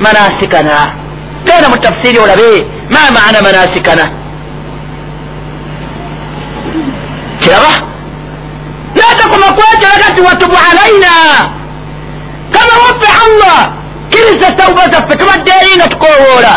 manasikana 0.04 0.76
genda 1.46 1.68
mu 1.72 1.76
tafsiri 1.84 2.18
olabe 2.24 2.50
ma 2.94 3.02
maana 3.16 3.38
manasikana 3.46 4.04
kiraba? 7.40 7.72
Natakoma 8.96 9.46
kwekeraga 9.56 10.08
ti 10.14 10.20
watubu 10.20 10.56
alaina 10.70 11.12
kama 12.50 12.74
waffe 12.84 13.08
allah 13.24 13.72
kiriza 14.08 14.52
tauba 14.52 14.82
zaffe 14.92 15.16
tubadde 15.16 15.50
eri 15.62 15.76
nga 15.76 15.88
tukowoola 15.88 16.54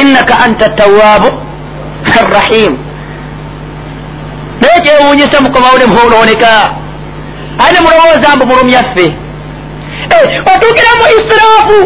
innaka 0.00 0.34
anta 0.44 0.68
tawaabu 0.68 1.28
arrahim 2.20 2.72
naye 4.64 4.80
kyewuunyisa 4.84 5.40
mukomawo 5.40 5.78
ne 5.78 5.86
muhuloneka 5.86 6.48
aye 7.62 7.72
ne 7.72 7.80
mulowooza 7.80 8.36
mbu 8.36 8.46
mulumyaffe 8.46 9.06
otuukira 10.54 10.90
mu 10.98 11.04
isiraafu 11.16 11.78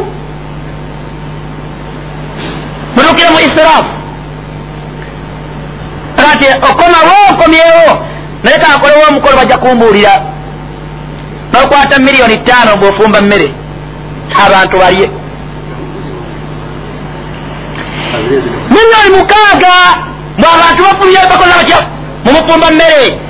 mutuukira 2.97 3.31
mu 3.31 3.39
isiraafu 3.47 3.93
kati 6.17 6.47
okomawo 6.71 7.15
okomyewo 7.31 8.07
naye 8.45 8.59
kakolewo 8.59 9.03
omukolo 9.09 9.37
bajja 9.37 9.59
kumbuulira 9.59 10.15
bakwata 11.53 11.99
miliyoni 11.99 12.37
ttaano 12.39 12.77
bwofumba 12.77 13.21
mmere. 13.21 13.55
Abantu 14.47 14.79
balye. 14.79 15.11
Miliyoni 18.71 19.11
mukaaga. 19.19 19.75
Bwabantu 20.39 20.83
bafumye 20.83 21.19
bakola 21.31 21.55
batya 21.59 21.79
mumufumba 22.25 22.71
mmere 22.71 23.21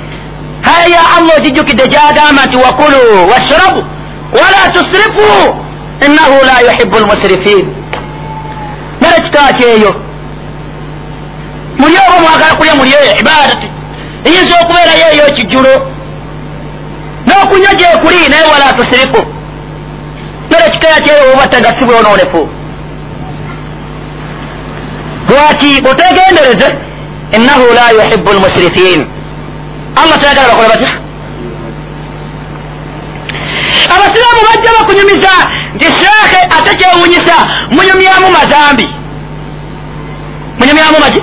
haya 0.61 0.87
ya 0.95 1.01
allah 1.17 1.37
ogijjukidde 1.37 1.87
gyagamba 1.87 2.45
nti 2.45 2.57
wakulu 2.57 2.99
washrabu. 3.31 3.81
Wala 4.33 4.71
tusrifu. 4.73 5.55
Innahu 6.05 6.45
la 6.45 6.71
yuhibu 6.71 6.97
lmusrifin 6.99 7.67
nale 9.01 9.21
kitaaki 9.21 9.63
eyo 9.63 9.95
muli 11.79 11.95
oba 12.07 12.19
mwagala 12.21 12.55
kulya 12.57 12.75
muli 12.75 12.89
eyo 12.89 13.19
ibadati. 13.19 13.67
Eyinza 14.25 14.55
okubeerayo 14.61 15.13
eyo 15.13 15.27
ekijjulo 15.27 15.73
n'okunywa 17.27 17.73
gyekuli 17.79 18.29
naye 18.29 18.45
wala 18.53 18.73
tusirifu 18.73 19.21
nale 20.51 20.69
kitaaki 20.71 21.09
eyo 21.09 21.33
obatta 21.33 21.59
nga 21.59 21.79
si 21.79 21.85
bwonoonefu 21.85 22.49
lwaki 25.29 25.71
otegendereze 25.91 26.88
innahu 27.35 27.65
la 27.77 27.85
yuhibu 28.03 28.29
lmusrifin 28.33 28.99
allah 30.01 30.19
tayagala 30.21 30.47
bakole 30.49 30.67
batya 30.73 30.89
abasiraamu 33.95 34.41
bajja 34.47 34.69
bakunyumiza 34.79 35.33
nti 35.75 35.85
sheekhe 35.85 36.39
ate 36.57 36.71
kyewunyisa 36.79 37.35
munyumyamu 37.75 38.27
mazambi 38.37 38.87
munyumyamu 40.59 40.97
maki 41.03 41.21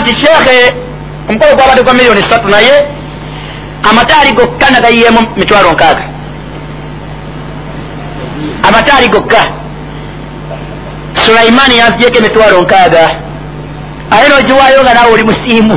nti 0.00 0.10
sheekhe 0.22 0.74
omukolo 1.28 1.54
gwabadde 1.56 1.82
gwa 1.82 1.94
miliyoni 1.94 2.22
satu 2.30 2.48
naye 2.48 2.86
amataali 3.90 4.32
gokka 4.32 4.70
nagayiyemu 4.70 5.20
mitwalo 5.36 5.72
nkaaga 5.72 6.04
amataali 8.68 9.08
gokka 9.08 9.40
sulaimani 11.14 11.78
yanzijeko 11.78 12.18
emitwalo 12.18 12.60
nkaaga 12.62 13.10
aye 14.10 14.28
nogiwaayo 14.28 14.82
nga 14.82 14.94
nawe 14.94 15.12
oli 15.12 15.24
musiimu 15.24 15.76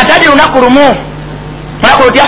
atali 0.00 0.26
lunaku 0.30 0.58
lumu 0.60 0.86
lunaku 1.82 2.02
lutya 2.04 2.26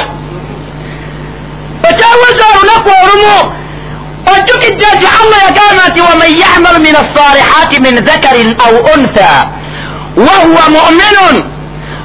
okyawuza 1.89 2.45
olunaku 2.55 2.91
olumu 3.05 3.35
ojjukidde 4.33 4.87
nti 4.97 5.07
allah 5.21 5.39
yagamba 5.47 5.83
nti 5.91 6.01
waman 6.09 6.31
yamalu 6.43 6.79
min 6.87 6.95
alsalihati 7.03 7.77
min 7.85 7.95
dhakarin 8.07 8.51
au 8.67 8.75
untha. 8.95 9.31
Wahuwa 10.27 10.65
muminun. 10.77 11.37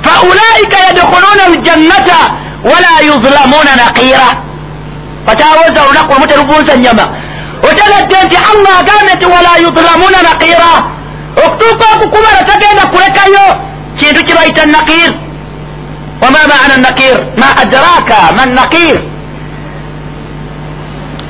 Faulaika 0.06 0.78
yadkhuluna 0.88 1.44
aljannata 1.52 2.20
wala 2.72 2.92
yuzlamuna 3.08 3.72
naqira. 3.82 4.28
Okyawuza 5.32 5.80
olunaku 5.86 6.14
lumu 6.14 6.28
teruvunza 6.28 6.78
nyama. 6.78 7.06
Otegadde 7.70 8.18
nti 8.26 8.38
allah 8.52 8.74
agambye 8.80 9.14
nti 9.16 9.26
wala 9.26 9.52
yuzlamuna 9.64 10.20
naqira 10.28 10.72
okutuuka 11.38 11.86
okukubala 11.96 12.42
tagenda 12.50 12.84
kulekayo 12.92 13.46
kintu 14.00 14.26
kibayita 14.26 14.66
naqir 14.66 15.12
wama 16.22 16.40
maana 16.52 16.76
nakir 16.78 17.18
ma 17.38 17.50
adraka 17.62 18.20
man 18.38 18.54
nakir 18.54 18.98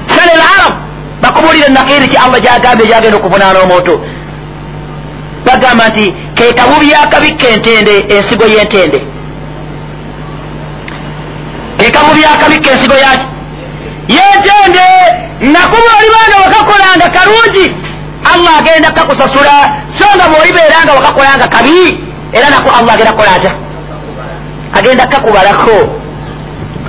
sale 0.08 0.34
larab 0.42 0.74
bakubulire 1.22 1.70
nakiri 1.70 2.08
ki 2.08 2.18
allah 2.18 2.40
gyagambye 2.42 2.88
gyagenda 2.88 3.18
okuvunaana 3.18 3.60
omuntu. 3.60 3.94
Bagamba 5.46 5.88
nti 5.90 6.06
kekabubi 6.36 6.92
yakabikka 6.92 7.48
entende 7.56 7.96
ensigo 8.16 8.46
y'entende. 8.54 9.00
Kekabubi 11.78 12.22
yakabikka 12.22 12.70
ensigo 12.72 12.98
yaki 13.06 13.28
yentende! 14.16 14.88
Nakuba 15.54 15.92
olibanga 16.00 16.38
wakakolanga 16.44 17.08
kalungi 17.16 17.66
allah 18.34 18.54
agenda 18.60 18.92
kakusasula 18.92 19.56
so 20.00 20.06
nga 20.18 20.26
bwolibeeranga 20.32 20.92
wakakolanga 20.98 21.48
kabi 21.48 21.98
era 22.34 22.48
nako 22.50 22.70
allah 22.80 22.94
agenda 22.94 23.12
kukola 23.14 23.34
atya? 23.36 23.52
Agenda 24.74 25.08
kakubalako 25.08 25.78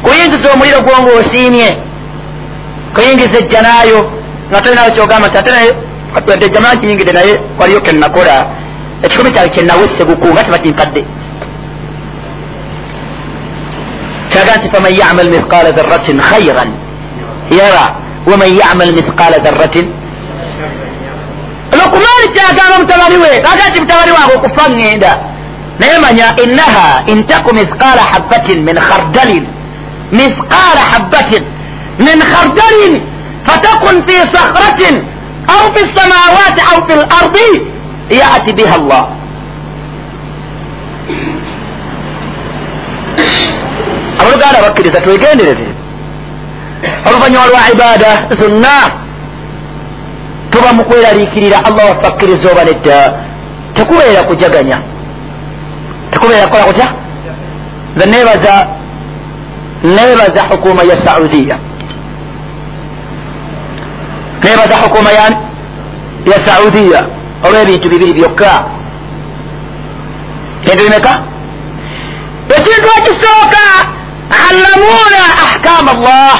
kuyingiza 0.03 0.53
omuliro 0.53 0.81
gwo 0.83 0.95
ngaosiimye 1.03 1.69
kuyingiza 2.95 3.39
ejjanaayo 3.39 4.01
nga 4.51 4.61
tolinayo 4.61 4.91
kyogamba 4.95 5.29
nti 5.29 5.39
ate 5.39 5.51
naye 5.51 5.71
wadde 6.15 6.49
jamaa 6.55 6.77
kiyingidde 6.77 7.13
naye 7.13 7.33
waliyo 7.59 7.81
kenakola 7.81 8.35
ekikumi 9.03 9.31
kyawe 9.35 9.49
kyenawesse 9.49 10.05
gukunga 10.05 10.45
tebakinkadde 10.45 11.03
kyaga 14.31 14.53
nti 14.57 14.67
faman 14.73 14.93
yamal 15.01 15.29
mithqala 15.35 15.71
dharratin 15.77 16.19
khairan 16.29 16.71
yara 17.59 17.85
waman 18.31 18.51
yamal 18.61 18.91
mithqala 18.99 19.39
dharratin 19.45 19.87
lukumaani 22.23 22.35
kyagamba 22.35 22.79
mutabani 22.79 23.17
we 23.17 23.39
aga 23.39 23.71
nti 23.71 23.81
mutabani 23.81 24.13
wange 24.13 24.35
okufa 24.37 24.69
ŋŋenda 24.69 25.13
naye 25.81 25.99
manya 25.99 26.27
innaha 26.45 27.03
intaku 27.07 27.55
mithqala 27.55 28.03
habbatin 28.13 28.65
min 28.65 28.77
khardalin. 28.77 29.45
Mithqala 30.13 30.83
habbatin 30.93 31.45
min 31.99 32.19
khardalin 32.21 32.95
fatakun 33.47 33.97
fi 34.07 34.17
sakhratin 34.35 34.97
au 35.49 35.75
fi 35.75 35.81
lsamawati 35.87 36.61
au 36.71 36.79
fi 36.87 36.95
lardi 36.95 37.51
yati 38.11 38.53
biha 38.53 38.75
allah. 38.75 39.05
Abaluganda 44.21 44.59
bakkiriza 44.63 45.01
twegendereze 45.01 45.67
oluvanyuma 47.07 47.47
lwa 47.47 47.63
ibada 47.73 48.11
zonna 48.39 49.02
tuba 50.53 50.73
mukweraliikirira 50.73 51.59
allah 51.65 51.85
waffe 51.91 52.07
akkiriza 52.09 52.47
oba 52.53 52.65
nedda. 52.65 52.99
Tekubeera 53.75 54.23
kujaganya. 54.29 54.79
Tekubeera 56.11 56.47
kukola 56.47 56.65
kutya? 56.65 56.87
Nze 57.97 58.07
nebaza 58.07 58.55
nebaza 59.85 60.43
hukuma 60.51 60.83
ya 60.83 60.97
saudiya. 61.05 61.57
Nebaza 64.45 64.77
hukuma 64.83 65.11
ya 65.13 65.25
ya 66.31 66.39
saudiya 66.47 67.01
olw'ebintu 67.47 67.89
bibiri 67.91 68.13
byokka. 68.13 68.53
Bintu 70.65 70.83
bimeka? 70.85 71.13
Ekintu 72.57 72.89
ekisooka 72.99 73.65
allamuna 74.49 75.23
ahkam 75.47 75.87
allah 75.95 76.35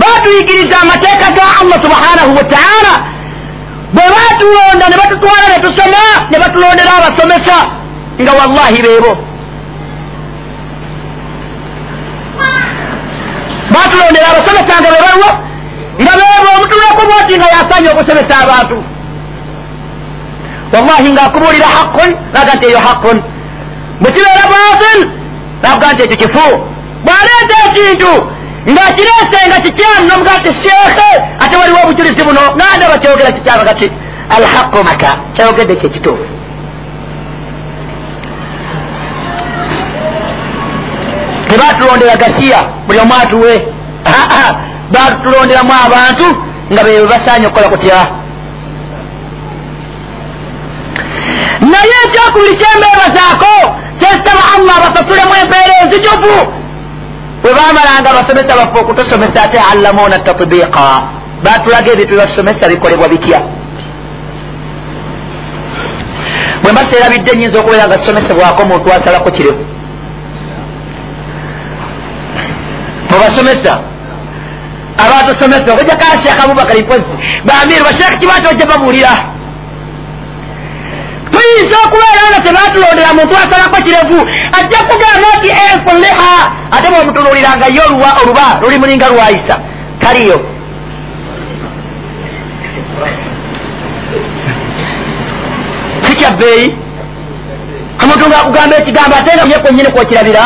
batuyigiriza 0.00 0.76
amateeka 0.82 1.26
ga 1.36 1.44
allah 1.60 1.78
subhanahu 1.84 2.30
wataala 2.38 2.94
bwe 3.94 4.04
batulonda 4.14 4.86
ne 4.90 4.96
batutwala 5.00 5.44
ne 5.52 5.58
tusoma 5.64 6.02
ne 6.30 6.36
batulondera 6.42 6.92
abasomesa 6.98 7.56
nga 8.22 8.32
wallahi 8.38 8.78
beebo. 8.84 9.12
Batulondera 13.74 14.26
abasomesa 14.32 14.74
nga 14.80 14.90
bebaliwo 14.94 15.30
nga 16.02 16.12
beebo 16.18 16.48
omutulekuba 16.56 17.14
oti 17.20 17.34
nga 17.38 17.48
yasanye 17.54 17.88
okusomesa 17.90 18.34
abantu. 18.44 18.76
Wallahi 20.72 21.08
ngaakubuulira 21.14 21.68
haqqun 21.76 22.10
naga 22.34 22.52
nti 22.56 22.66
eyo 22.70 22.80
haqqun. 22.86 23.18
Bwe 24.00 24.10
kibeera 24.14 24.44
batil 24.52 25.00
nakuga 25.62 25.88
nti 25.92 26.02
ekyo 26.02 26.16
kifu. 26.22 26.48
Bwaleeta 27.06 27.56
ekintu 27.66 28.12
ngaakireese 28.70 29.38
nga 29.48 29.58
kikyamu 29.64 30.08
nomuga 30.08 30.32
nti 30.38 30.50
sheekhe 30.62 31.10
ate 31.42 31.56
waliwo 31.56 31.78
obujulizi 31.84 32.24
buno 32.24 32.40
nandaba 32.58 32.98
kyogera 32.98 33.32
kikyamu 33.32 33.64
gati 33.64 33.86
alhaqu 34.36 34.78
maka 34.88 35.10
kyayogedde 35.34 35.74
kyekituufu 35.80 36.36
tebatulondera 41.48 42.16
gasiya 42.16 42.60
buli 42.86 42.98
omu 42.98 43.14
atuwe. 43.22 43.54
Batulonderamu 44.92 45.72
abantu 45.86 46.26
nga 46.72 46.82
bebe 46.84 47.06
basaanye 47.06 47.46
okukola 47.46 47.68
kutya? 47.68 47.98
Naye 51.70 51.96
ekyokubiri 52.06 52.54
kyembeebazaako 52.60 53.54
kyesitaba 53.98 54.42
allah 54.54 54.76
basasulemu 54.84 55.34
empeera 55.42 55.74
enzijuvu 55.82 56.55
bwe 57.46 57.54
bamalanga 57.54 58.10
abasomesa 58.10 58.58
baffe 58.58 58.80
okutusomesa 58.80 59.42
ate 59.44 59.58
allamuna 59.72 60.18
tatbiqa. 60.18 60.86
Batulaga 61.44 61.92
ebintu 61.92 62.14
byebatusomesa 62.14 62.68
bikolebwa 62.68 63.08
bitya? 63.08 63.40
Bwe 66.62 66.72
mba 66.72 66.82
seerabidde 66.90 67.36
nyinza 67.36 67.60
okubeera 67.60 67.86
nga 67.86 67.96
zisomesebwako 67.96 68.62
omuntu 68.62 68.92
asalako 68.92 69.30
kirevu 69.30 69.64
mubasomesa 73.10 73.72
abatusomesa 75.04 75.72
okujja 75.72 75.96
kasheekh 75.96 76.44
abubakar 76.44 76.78
mpozi. 76.82 77.12
Bamiru 77.46 77.84
basheekh 77.88 78.18
kibati 78.20 78.46
ojja 78.50 78.66
babuulira 78.66 79.35
tuyinza 81.56 81.76
okubeera 81.86 82.22
nga 82.30 82.40
tebatulondera 82.44 83.14
muntu 83.14 83.34
asalako 83.34 83.76
kirevu. 83.84 84.20
Ajja 84.58 84.78
kugamba 84.88 85.28
nti 85.38 85.48
enfuliha 85.48 86.32
ate 86.74 86.86
bwemutunuliranga 86.90 87.66
ye 87.76 87.82
oluba 88.22 88.46
luli 88.60 88.78
mulinga 88.78 89.08
lwayisa 89.08 89.56
taliyo. 90.00 90.38
Sikyabbeeyi 96.02 96.66
omuntu 98.02 98.24
nga 98.28 98.38
akugamba 98.40 98.76
ekigambo 98.76 99.16
ate 99.16 99.30
nga 99.34 99.44
ye 99.52 99.58
kwenyini 99.62 99.90
kwokirabira? 99.94 100.44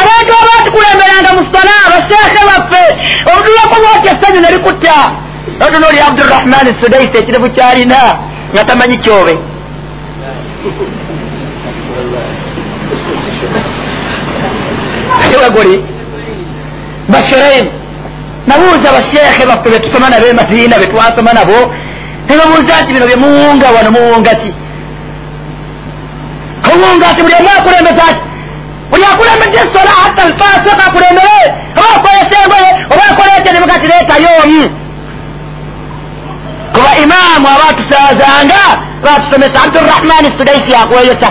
Abantu 0.00 0.32
abatukulemberanga 0.42 1.30
mu 1.36 1.42
sala 1.52 1.72
abasheekhe 1.86 2.42
baffe. 2.48 2.84
Obutulako 3.30 3.76
bwoti 3.82 4.08
essanyu 4.12 4.40
nerikutta 5.60 5.66
otunoli 5.66 6.00
abdurahman 6.00 6.66
sudaisi 6.82 7.18
ekirevu 7.18 7.50
kyalina 7.50 7.96
nga 8.52 8.64
tamanyi 8.64 8.98
kyobe 8.98 9.34
weguli 15.42 15.84
basherein 17.08 17.66
nabuuza 18.46 18.92
basheekhe 18.92 19.46
baffe 19.46 19.70
betusoma 19.70 20.10
nabo 20.10 20.26
emadiina 20.26 20.78
betwasoma 20.78 21.32
nabo 21.32 21.58
nebabuuza 22.28 22.82
nti 22.82 22.92
bino 22.94 23.06
byemuwunga 23.06 23.66
wano 23.76 23.90
muwunga 23.90 24.34
ki 24.40 24.50
muwunga 26.78 27.06
ati 27.10 27.22
buli 27.22 27.34
omu 27.40 27.50
akulembeza 27.58 28.02
ati 28.10 28.20
buli 28.90 29.04
akulembedde 29.12 29.56
esola 29.64 29.90
hatta 29.98 30.22
alfasika 30.22 30.82
akulembere 30.86 31.36
oba 31.78 31.90
akolesa 31.96 32.36
engoye 32.44 32.70
oba 32.92 33.02
akolesa 33.10 33.52
nebugati 33.52 33.86
leetayo 33.90 34.28
omu 34.44 34.79
imaamu 37.04 37.46
abatusazanga 37.54 38.62
batusomesa 39.04 39.58
abdurahmani 39.64 40.28
sudaisi 40.38 40.72
yakweyesa 40.72 41.28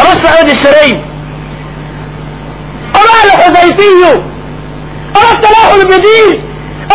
aba 0.00 0.12
saudi 0.22 0.54
sherein 0.62 0.96
oba 3.00 3.12
alhuzaifiyu 3.22 4.12
oba 5.18 5.30
salahu 5.42 5.74
lbidir 5.82 6.28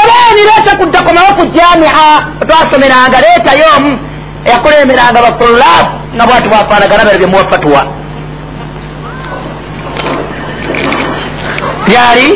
oba 0.02 0.14
enireeta 0.32 0.72
kuddakomawo 0.80 1.32
ku 1.40 1.46
jamia. 1.56 2.08
Twasomeranga 2.48 3.18
leetayo 3.24 3.66
omu 3.78 3.92
eyakulemberanga 4.46 5.20
batulab 5.26 5.86
nga 6.16 6.26
bwati 6.28 6.48
bwafaanagana 6.50 7.06
bero 7.06 7.18
byemuwa 7.20 7.52
fatuwa 7.52 7.82
byali 11.86 12.30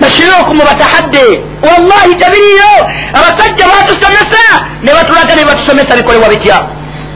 bashirukum 0.00 0.58
batahadde 0.58 1.26
wallahi 1.62 2.14
tabiriyo 2.22 2.72
abasajja 3.18 3.64
batusomesa 3.72 4.42
ne 4.82 4.90
batulaga 4.94 5.34
ne 5.34 5.44
batusomesa 5.44 5.96
bikolebwa 5.96 6.28
bitya. 6.28 6.58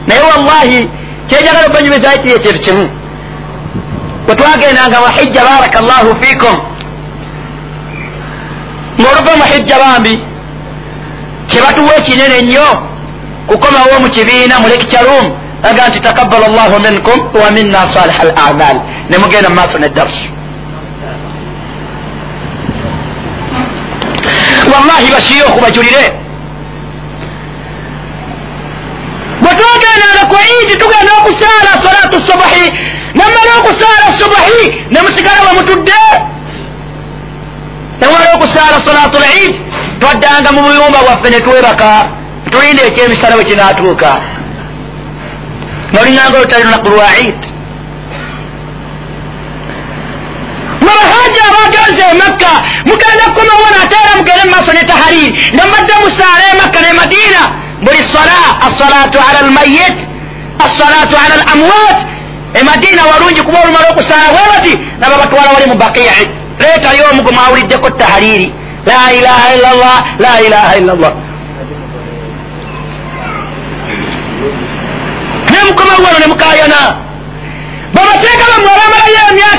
Naye 0.07 0.21
wallahi 0.31 0.89
kyejagala 1.27 1.67
obanyumizayo 1.67 2.17
kiri 2.23 2.33
ekintu 2.35 2.59
kimu 2.65 2.85
bwetwagendanga 4.25 4.97
muhijja 5.05 5.41
baraka 5.47 5.79
llahu 5.81 6.11
fikum 6.23 6.55
ngaoluva 8.99 9.31
muhijja 9.41 9.75
bambi 9.83 10.13
kyebatuwa 11.47 11.95
ekinene 11.99 12.35
ennyo 12.41 12.67
kukomawo 13.47 13.95
mu 14.03 14.09
kibiina 14.15 14.55
mu 14.61 14.67
lekicalum 14.71 15.25
aga 15.69 15.87
nti 15.89 15.99
takabbala 15.99 16.47
llahu 16.47 16.75
minkum 16.85 17.19
wa 17.43 17.49
minna 17.55 17.81
saliha 17.93 18.21
al 18.27 18.33
amal 18.49 18.75
nemugenda 19.09 19.49
mu 19.49 19.55
maaso 19.55 19.77
neddarusu 19.79 20.25
wallahi 24.81 25.11
bashiyokhu 25.11 25.61
bajulire 25.61 26.05
bwe 29.41 29.51
twagendanga 29.59 30.23
ku 30.29 30.35
idi 30.61 30.75
tugenda 30.81 31.11
okusaala 31.19 31.71
salatu 31.85 32.17
subuhi 32.27 32.65
namala 33.15 33.51
okusaala 33.59 34.07
subuhi 34.19 34.63
nemusigala 34.91 35.39
wemutudde 35.47 36.01
newala 38.01 38.27
okusaala 38.35 38.77
salatu 38.85 39.17
lid 39.25 39.53
twaddanga 39.99 40.49
mu 40.51 40.61
buyumba 40.61 40.99
bwaffe 41.05 41.29
netwebaka 41.29 41.89
tulinda 42.51 42.83
ekyemisala 42.83 43.35
bwe 43.35 43.45
kinatuuka 43.45 44.11
nolinganga 45.93 46.37
olutali 46.37 46.63
lunaku 46.63 46.89
lwa 46.89 47.09
id 47.27 47.50
abasajja 51.31 51.43
abagenze 51.49 52.03
e 52.11 52.13
makka. 52.13 52.53
Mugenda 52.85 53.23
kukumawona 53.25 53.83
ate 53.83 53.95
era 53.95 54.17
mugende 54.17 54.43
mumaaso 54.45 54.73
ne 54.73 54.83
tahariri 54.83 55.29
nga 55.53 55.63
mbadde 55.67 55.93
musaala 56.03 56.43
e 56.51 56.55
makka 56.61 56.79
ne 56.81 56.93
madiina 56.93 57.41
buli 57.83 58.01
sala 58.13 58.37
assalatu 58.67 59.17
ala 59.17 59.39
almayit 59.39 59.97
assalatu 60.65 61.15
ala 61.23 61.33
al 61.39 61.45
amwat 61.53 61.99
e 62.53 62.63
madiina 62.63 63.01
walungi 63.11 63.41
kuba 63.41 63.59
olumala 63.63 63.89
okusaala 63.89 64.29
bwe 64.33 64.43
bati 64.51 64.73
naba 64.99 65.17
batwala 65.17 65.51
wali 65.53 65.65
mu 65.65 65.75
bakii 65.75 66.27
leetayo 66.59 67.03
omu 67.11 67.21
gwe 67.23 67.31
mwawuliddeko 67.31 67.89
tahariri 67.89 68.53
la 68.85 69.13
ilaha 69.13 69.47
illa 69.55 69.69
llah 69.79 69.99
la 70.19 70.33
ilaha 70.41 70.77
illa 70.77 70.93
llah 70.93 71.13
nemukoma 75.51 75.93
wano 76.05 76.19
nemukayana 76.19 76.81
babateeka 77.93 78.45
bamwe 78.51 78.69
abamalayo 78.75 79.21
emyaka 79.31 79.50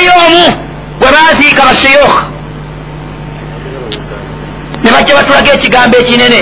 nti 0.00 0.08
aleeteyo 0.08 0.12
omu 0.26 0.56
gwe 1.00 1.08
baziika 1.12 1.62
basiyukh 1.68 2.16
ne 4.84 4.90
bajja 4.92 5.14
batulaga 5.14 5.52
ekigambo 5.52 5.96
ekinene 5.98 6.40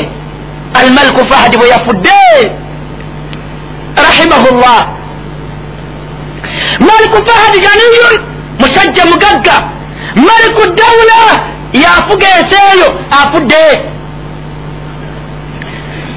almaliku 0.75 1.29
fahadi 1.29 1.57
bwe 1.57 1.68
yafudde 1.68 2.11
rahimahu 4.07 4.49
llah 4.61 4.87
maliku 6.81 7.18
fahadi 7.31 7.59
ganiyun 7.66 8.16
musajja 8.61 9.05
mugagga 9.05 9.57
maliku 10.16 10.62
dawula 10.79 11.21
yafuga 11.73 12.27
ensi 12.38 12.57
eyo 12.73 12.88
afudde 13.21 13.64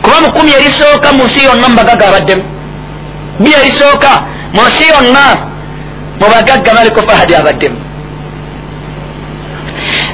kuba 0.02 0.22
mu 0.22 0.32
kumi 0.34 0.52
erisooka 0.52 1.12
mu 1.14 1.24
nsi 1.24 1.46
yonna 1.46 1.68
mu 1.70 1.76
bagagga 1.76 2.08
abaddemu 2.08 2.44
bi 3.40 3.50
erisooka 3.60 4.12
mu 4.54 4.62
nsi 4.68 4.84
yonna 4.94 5.51
mu 6.22 6.28
bagagga 6.34 6.72
maliku 6.74 7.02
fahadi 7.10 7.34
abaddemu 7.36 7.80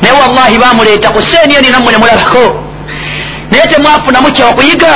naye 0.01 0.13
wallahi 0.21 0.57
bamuleeta 0.63 1.09
ku 1.15 1.21
seeni 1.21 1.53
eni 1.59 1.69
nammwe 1.69 1.91
ne 1.91 1.97
mulabako 1.97 2.45
naye 3.51 3.65
temwafunamu 3.71 4.31
kyokuyiga 4.31 4.93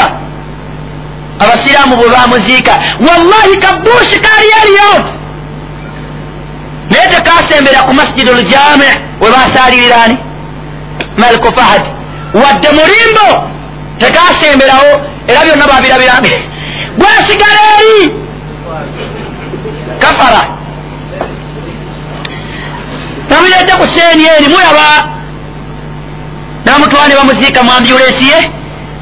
abasiraamu 1.44 1.96
bwe 2.00 2.08
bamuziika 2.16 2.74
wallahi 3.08 3.54
kabuusi 3.64 4.18
kaali 4.26 4.50
eriyot 4.62 5.06
naye 6.92 7.06
tekasembera 7.14 7.80
ku 7.88 7.94
masjidi 7.94 8.32
ljami 8.40 8.90
we 9.22 9.28
basaliriraani 9.36 10.18
maliku 11.18 11.50
fahad. 11.58 11.84
Wadde 12.34 12.68
mulimbo 12.78 13.28
tekasemberawo 14.00 14.92
era 15.28 15.40
byonna 15.46 15.68
babirabirange 15.68 16.36
gwesigala 16.98 17.62
eri 17.80 18.14
kafara 20.00 20.42
namuleete 23.32 23.74
ku 23.80 23.86
seeni 23.96 24.24
eri 24.36 24.48
mulaba 24.54 24.88
namutwale 26.66 27.14
bamuziika 27.20 27.64
mu 27.64 27.72
ambyulensi 27.78 28.26
ye 28.32 28.40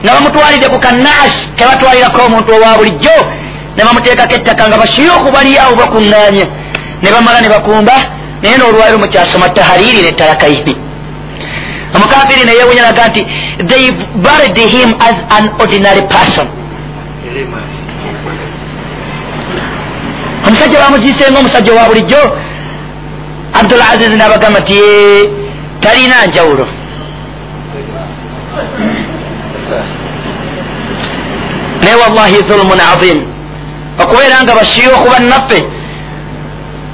nga 0.04 0.12
bamutwalidde 0.15 0.68
ku 0.74 0.78
kanaas 0.86 1.34
kebatwalirako 1.58 2.20
omuntu 2.28 2.50
owa 2.56 2.78
bulijjo 2.78 3.18
ne 3.76 3.82
bamuteekako 3.86 4.34
ettaka 4.36 4.63
nga 4.68 4.78
bashiyuku 4.82 5.28
bali 5.36 5.52
awo 5.63 5.74
bakuŋŋaanya 5.82 6.46
ne 7.02 7.10
bamala 7.13 7.42
ne 7.42 7.50
bakumba 7.50 7.96
naye 8.42 8.56
n'olwaliro 8.58 8.98
mukyasoma 9.04 9.50
tahariri 9.56 10.02
ne 10.06 10.12
talakaini 10.20 10.74
omukafiri 11.96 12.46
neyewunya 12.46 12.84
naga 12.88 13.08
nti 13.10 13.22
they 13.70 13.92
buried 14.26 14.58
him 14.58 14.89
as 15.08 15.18
an 15.36 15.46
ordinary 15.62 16.04
person. 16.08 16.48
Omusajja 20.48 20.80
bamuziisenga 20.80 21.39
omusajja 21.39 21.74
owa 21.74 21.89
bulijjo 21.89 22.22
abdul 23.53 23.81
aziz 23.93 24.12
nabagamba 24.17 24.59
nti 24.59 24.79
talina 25.79 26.25
njawulo 26.27 26.67
naye 31.81 31.95
wallahi 32.01 32.41
dhulumun 32.47 32.79
azim. 32.93 33.19
Okubeera 34.01 34.43
nga 34.43 34.55
bashiyuku 34.55 35.07
bannaffe 35.12 35.59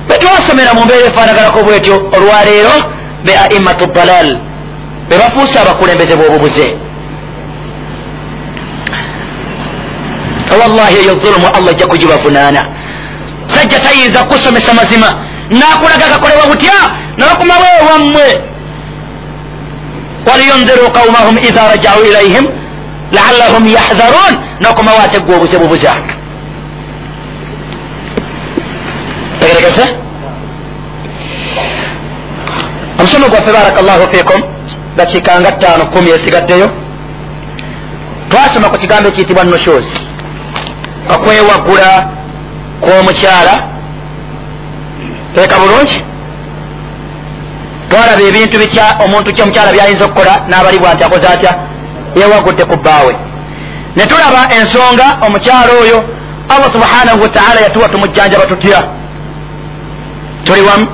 betwasomera 0.07 0.73
mu 0.73 0.81
mbeera 0.85 1.07
efaanaganako 1.09 1.63
bwetyo 1.63 1.95
olwaleero 2.15 2.75
be 3.25 3.31
aimmatu 3.43 3.85
dalal. 3.95 4.27
Be 5.09 5.15
bafuuse 5.17 5.59
abakulembeze 5.59 6.15
b'obubuze 6.15 6.85
wallahi 10.59 10.95
eyo 11.03 11.15
dhulumu 11.15 11.47
allah 11.57 11.69
ajja 11.69 11.87
kugibavunaana 11.87 12.65
sajja 13.53 13.79
tayinza 13.79 14.23
kusomesa 14.23 14.73
mazima 14.73 15.09
nakulaga 15.49 16.05
gakolebwa 16.13 16.45
butya? 16.51 16.77
Nabakuma 17.17 17.53
bwewammwe 17.61 18.27
waliyunziru 20.27 20.91
qaumahum 20.91 21.37
idha 21.37 21.67
rajau 21.69 22.03
ilaihim 22.09 22.45
laallahum 23.11 23.67
yahdharun 23.67 24.33
nokomawo 24.61 24.99
ate 25.05 25.19
gwe 25.19 25.35
obuze 25.35 25.57
bubuza. 25.57 25.95
Tegeregese 29.39 29.85
omusomo 32.99 33.27
gwaffe 33.29 33.51
baraka 33.53 33.81
llahu 33.81 34.13
fikum 34.13 34.41
dakiikanga 34.97 35.51
ttaano 35.51 35.85
kumi 35.85 36.09
esigaddeyo. 36.09 36.69
Twasoma 38.29 38.69
ku 38.69 38.77
kigambo 38.77 39.09
ekiyitibwa 39.09 39.43
nushus 39.43 39.85
okwewagula 41.13 41.91
kw'omukyala 42.81 43.53
teeka 45.35 45.55
bulungi. 45.59 45.97
Twalaba 47.89 48.21
ebintu 48.29 48.57
bitya 48.59 48.85
omuntu 49.05 49.33
ki 49.33 49.41
omukyala 49.41 49.71
byayinza 49.71 50.05
okukola 50.05 50.33
n'abalibwa 50.49 50.93
nti 50.93 51.03
akoze 51.03 51.27
atya? 51.27 51.51
Yewagudde 52.15 52.63
ku 52.65 52.75
bbaawe. 52.77 53.13
Ne 53.95 54.03
tulaba 54.07 54.41
ensonga 54.57 55.07
omukyalo 55.25 55.73
oyo 55.83 55.97
allah 56.53 56.69
subhanahu 56.75 57.21
wataala 57.21 57.59
yatuwa 57.61 57.89
tumujjanjaba 57.89 58.45
tutya 58.45 58.79
tuli 60.43 60.61
wamu. 60.61 60.87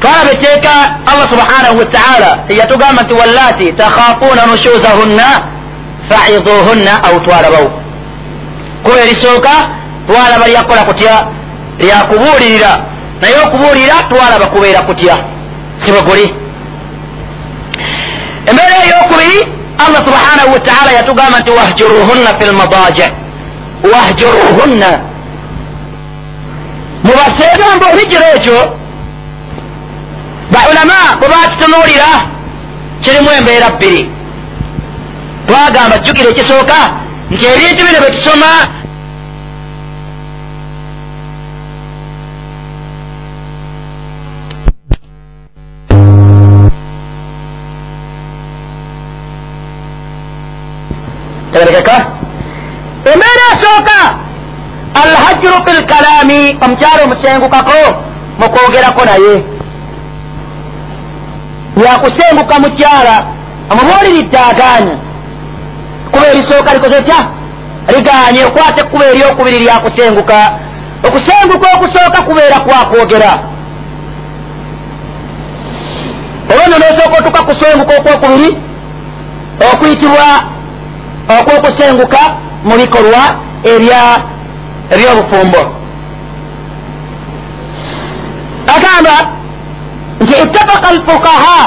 Twalaba 0.00 0.30
etteeka 0.32 0.74
allah 1.10 1.26
subhanahu 1.32 1.78
wataala 1.78 2.30
yatugamba 2.48 3.02
nti 3.02 3.14
wallati 3.14 3.72
takhafuuna 3.72 4.46
nushuzahunna 4.46 5.28
faiduhunna 6.08 6.92
au 7.04 7.20
twalabawo 7.20 7.68
kuba 8.82 9.00
erisooka 9.00 9.54
twalaba 10.06 10.46
lyakola 10.46 10.84
kutya? 10.84 11.26
Lyakubuulirira 11.78 12.95
naye 13.20 13.36
okubuulira 13.44 13.96
twalaba 14.08 14.46
kubeera 14.46 14.82
kutya? 14.82 15.16
Sibaguli. 15.84 16.26
Embeera 18.48 18.76
eyokubiri 18.84 19.38
allah 19.84 20.00
subhanahu 20.08 20.52
wataala 20.52 20.90
yatugamba 20.92 21.40
nti 21.40 21.50
wahjuruhunna 21.50 22.30
fi 22.38 22.44
lmadaji 22.50 23.06
wahjuruhunna. 23.92 24.90
Mubaseegamba 27.04 27.86
obijiro 27.92 28.26
ekyo 28.36 28.58
baulama 30.52 30.98
bwe 31.18 31.28
bakitunuulira 31.28 32.10
kirimu 33.02 33.30
embeera 33.38 33.70
bbiri. 33.70 34.10
Twagamba 35.46 35.98
jjukira 35.98 36.28
ekisooka 36.30 36.78
nti 37.30 37.44
ebintu 37.46 37.82
bino 37.86 37.98
bye 38.00 38.10
tusoma 38.10 38.50
tegerekeka 51.56 51.96
embeera 53.12 53.44
esooka 53.54 54.00
alhajru 55.02 55.56
fi 55.66 55.72
lkalami 55.80 56.58
omukyalo 56.64 57.04
omusengukako 57.04 57.80
mukwogerako 58.38 59.04
naye 59.04 59.34
yakusenguka 61.84 62.54
mukyala 62.60 63.16
omubuuliridde 63.70 64.38
agaanya 64.50 64.96
kuba 66.12 66.26
erisooka 66.26 66.74
likoze 66.74 67.02
tya 67.02 67.20
liganye 67.94 68.44
okwata 68.44 68.80
ekkuba 68.80 69.04
eryokubiri 69.06 69.58
lyakusenguka 69.58 70.38
okusenguka 71.06 71.66
okusooka 71.76 72.22
kubeera 72.26 72.60
kwakwogera 72.60 73.32
olwono 76.50 76.76
nosooka 76.78 77.16
otuka 77.18 77.42
kusenguka 77.42 77.92
okwokubiri 77.98 78.48
okuyitibwa 79.72 80.55
okwokusenguka 81.34 82.22
mu 82.64 82.74
bikolwa 82.76 83.22
ebyobufumbo 84.94 85.62
agamba 88.74 89.16
nti 90.20 90.34
ittafaka 90.42 90.88
alfukaha 90.88 91.58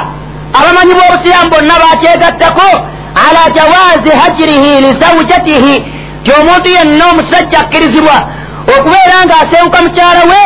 abamanyi 0.58 0.93
b'obusiramu 0.98 1.50
bonna 1.52 1.74
bakyegattako 1.84 2.69
ala 3.26 3.41
jawaazi 3.56 4.12
hajirihi 4.19 4.72
lizaujatihi 4.86 5.76
ti 6.24 6.32
omuntu 6.39 6.67
yenna 6.69 7.06
omusajja 7.12 7.60
akkirizibwa 7.60 8.17
okubeera 8.74 9.17
ng'asenguka 9.26 9.82
mukyala 9.82 10.22
we 10.32 10.43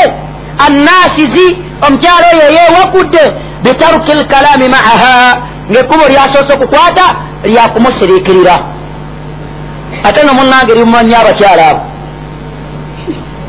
annasizi 0.66 1.48
omukyalo 1.86 2.28
oyo 2.34 2.48
yewakudde 2.58 3.24
bitaruki 3.64 4.12
lkalami 4.20 4.68
maaha 4.76 5.38
ngaekkubo 5.72 6.04
lyasoose 6.12 6.54
okukwata 6.54 7.06
lyakumusiriikirira 7.44 8.73
ate 10.04 10.20
no 10.26 10.34
munange 10.34 10.74
limumanya 10.76 11.18
abakyala 11.20 11.64
abo 11.72 11.82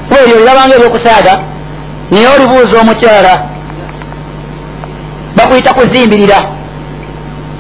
kuba 0.09 0.21
eryo 0.23 0.37
lirabanga 0.41 0.75
ebyokusaaga 0.77 1.35
naye 2.11 2.27
olibuuza 2.35 2.77
omukyala 2.81 3.33
bakuyita 5.37 5.75
kuzimbirira 5.75 6.39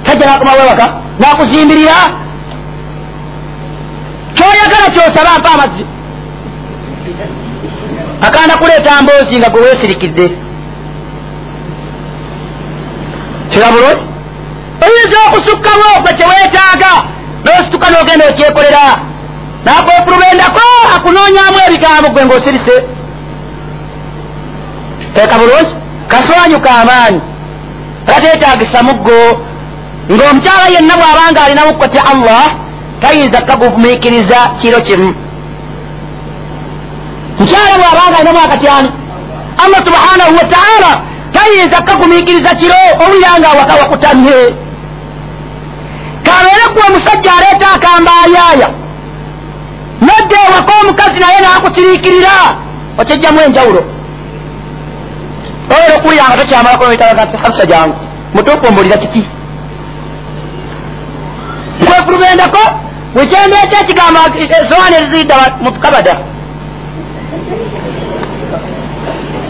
tajja 0.04 0.26
nakomawewaka 0.26 0.86
nakuzimbirira 1.20 1.96
kyoyagala 4.36 4.86
kyosaba 4.94 5.38
mpa 5.38 5.50
amazzi. 5.54 5.84
Akanda 8.26 8.56
kuleeta 8.56 9.02
mboozi 9.02 9.38
nga 9.38 9.50
gwe 9.50 9.60
weesirikidde. 9.62 10.26
Kira 13.50 13.66
bulungi? 13.72 14.04
Oyinza 14.84 15.18
okusukkawo 15.28 15.88
gwe 16.02 16.12
kyeweetaaga 16.18 16.92
nosituka 17.44 17.86
n'ogenda 17.90 18.24
okyekolera 18.30 18.84
nakwepulubendako 19.64 20.64
akunoonyamu 20.96 21.58
ebigambo 21.66 22.08
gwe 22.14 22.22
ng'osirise. 22.26 22.76
Teeka 25.14 25.36
bulungi 25.40 25.72
kaswanyu 26.10 26.58
kamaanyi 26.66 27.20
gateetagisa 28.08 28.78
muggo? 28.88 29.20
Ng'omukyala 30.12 30.66
yenna 30.74 30.94
bw'abanga 31.00 31.40
alinamu 31.44 31.72
kotya 31.80 32.02
allah 32.12 32.44
tayinza 33.00 33.40
kagumiikiriza 33.48 34.38
kiro 34.60 34.80
kimu. 34.86 35.10
Mukyala 37.38 37.74
bw'abanga 37.80 38.16
alinamu 38.18 38.40
akatyano 38.46 38.88
allah 39.64 39.80
subhanahu 39.86 40.32
wataala 40.40 40.90
tayinza 41.32 41.82
kagumiikiriza 41.88 42.54
kiro 42.60 42.74
owulira 43.02 43.38
nga 43.38 43.48
awaka 43.52 43.74
wakutamye 43.80 44.38
kabeere 46.26 46.64
gwe 46.72 46.82
omusajja 46.88 47.30
aleeta 47.36 47.66
akambayaaya 47.76 48.68
nadde 50.06 50.36
ewaka 50.46 50.72
omukazi 50.82 51.18
naye 51.20 51.40
nakusiriikirira. 51.40 52.36
Okijjamu 52.98 53.40
enjawulo. 53.40 53.82
Oyera 55.74 55.94
okuwulira 55.96 56.28
nga 56.28 56.36
tokyamalako 56.36 56.84
nitaaga 56.88 57.24
nti 57.24 57.36
hamsa 57.42 57.66
jangu 57.66 57.96
mutuufu 58.34 58.66
ombulira 58.68 58.96
kiki? 58.96 59.22
Nkwefulubendako 61.80 62.62
wekyendeeta 63.16 63.80
ekigambo 63.80 64.20
sowaani 64.68 64.96
ezizidda 64.96 65.36
mu 65.62 65.72
kabada. 65.72 66.14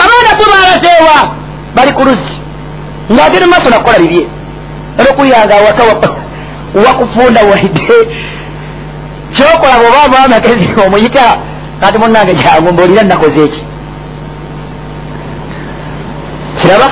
Abaana 0.02 0.30
bo 0.38 0.44
balazeewa 0.52 1.18
bali 1.76 1.92
ku 1.92 2.02
luzzi. 2.04 2.34
Ngaageri 3.12 3.46
maaso 3.46 3.70
nakukola 3.70 3.98
bibye. 3.98 4.28
Era 4.98 5.10
okuwulira 5.10 5.44
nga 5.44 5.56
awaka 5.56 5.82
wakufunda 6.74 7.40
waidde 7.50 7.96
kyokola 9.34 9.74
bwoba 9.82 10.24
amagezi 10.24 10.68
omuyita 10.87 11.38
kati 11.80 11.98
munange 11.98 12.34
jangu 12.34 12.72
mbaolira 12.72 13.02
nakoze 13.02 13.44
eki 13.44 13.62
kiraba? 16.60 16.88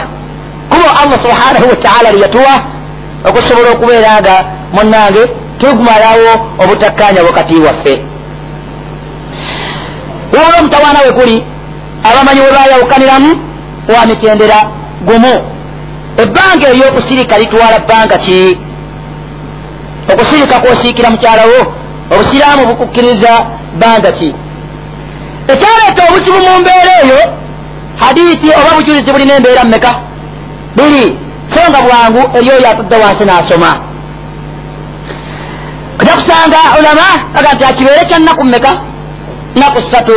Kuba 0.69 0.91
allah 1.03 1.19
subhanahu 1.25 1.67
wataala 1.71 2.13
lyatuwa 2.13 2.55
okusobola 3.29 3.71
okubeera 3.71 4.21
nga 4.21 4.35
munange 4.75 5.23
tukumalawo 5.59 6.33
obutakkanya 6.63 7.23
wakati 7.23 7.55
waffe. 7.67 7.95
Waba 10.35 10.59
omutawaana 10.61 11.01
we 11.07 11.13
kuli 11.13 11.45
abamanyi 12.09 12.41
we 12.41 12.51
bayawukaniramu 12.57 13.31
wa 13.95 14.07
mitendera 14.07 14.59
gumu. 15.07 15.35
Ebbanga 16.23 16.69
eryokusirika 16.69 17.39
litwala 17.39 17.79
bbanga 17.79 18.19
ki 18.19 18.59
okusirika 20.11 20.61
kwosiikira 20.61 21.11
mukyalawo 21.11 21.59
obusiraamu 22.13 22.67
bukukkiriza 22.67 23.33
bbanga 23.77 24.13
ki? 24.19 24.29
Ekyaleeta 25.53 26.03
obuzibu 26.09 26.39
mu 26.47 26.53
mbeera 26.61 26.93
eyo 27.05 27.21
hadiisi 28.03 28.49
oba 28.61 28.71
bujulizi 28.77 29.13
bulina 29.13 29.35
embeera 29.37 29.65
mmeka? 29.65 29.93
Biri 30.77 31.05
so 31.55 31.61
nga 31.71 31.81
bwangu 31.87 32.23
eri 32.39 32.51
oyo 32.57 32.69
atudde 32.71 32.97
wansi 33.03 33.25
n'asoma. 33.25 33.71
Ojja 36.01 36.13
kusanga 36.19 36.61
ulama 36.81 37.07
baga 37.35 37.53
nti 37.55 37.65
akibeere 37.65 38.05
kya 38.09 38.19
nnaku 38.19 38.45
mmeka? 38.45 38.71
Nnaku 39.57 39.79
ssatu. 39.83 40.17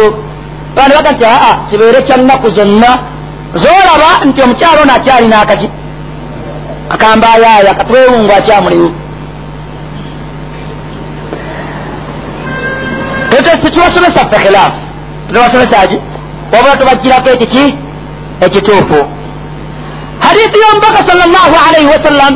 Bandi 0.76 0.94
baga 0.98 1.12
nti 1.12 1.26
aa 1.26 1.54
kibeere 1.70 2.02
kya 2.08 2.18
nnaku 2.18 2.48
zonna. 2.56 2.92
Zoolaba 3.62 4.10
nti 4.26 4.42
omukyalo 4.42 4.82
ono 4.82 4.94
akyalina 4.94 5.42
akaki 5.42 5.70
akambayaaya 6.90 7.74
katwewungu 7.76 8.32
akyamulimu 8.38 9.05
tetubasomesa 13.46 14.20
ffe 14.30 14.38
khilaafu 14.44 14.78
tubasomesaki 15.34 15.98
wabula 16.54 16.78
tubagirako 16.78 17.30
ekiki 17.30 17.76
ekituufu 18.46 19.00
hadithi 20.20 20.60
y'omubaka 20.64 21.00
sal 21.08 21.18
llahu 21.18 21.56
alaihi 21.70 21.88
wasallam 21.96 22.34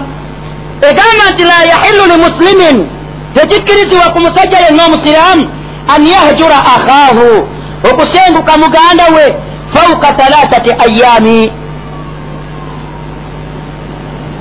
egamba 0.89 1.25
nti 1.33 1.43
la 1.43 1.59
yahillu 1.71 2.03
limuslimin 2.11 2.87
tekikkirizibwa 3.33 4.09
ku 4.13 4.19
musajja 4.19 4.59
yenna 4.59 4.85
omusiraamu 4.85 5.49
an 5.95 6.01
yahjura 6.07 6.57
akhaahu 6.75 7.47
okusenguka 7.89 8.57
muganda 8.57 9.05
we 9.15 9.25
fauka 9.73 10.13
thalathati 10.13 10.71
ayaami 10.85 11.51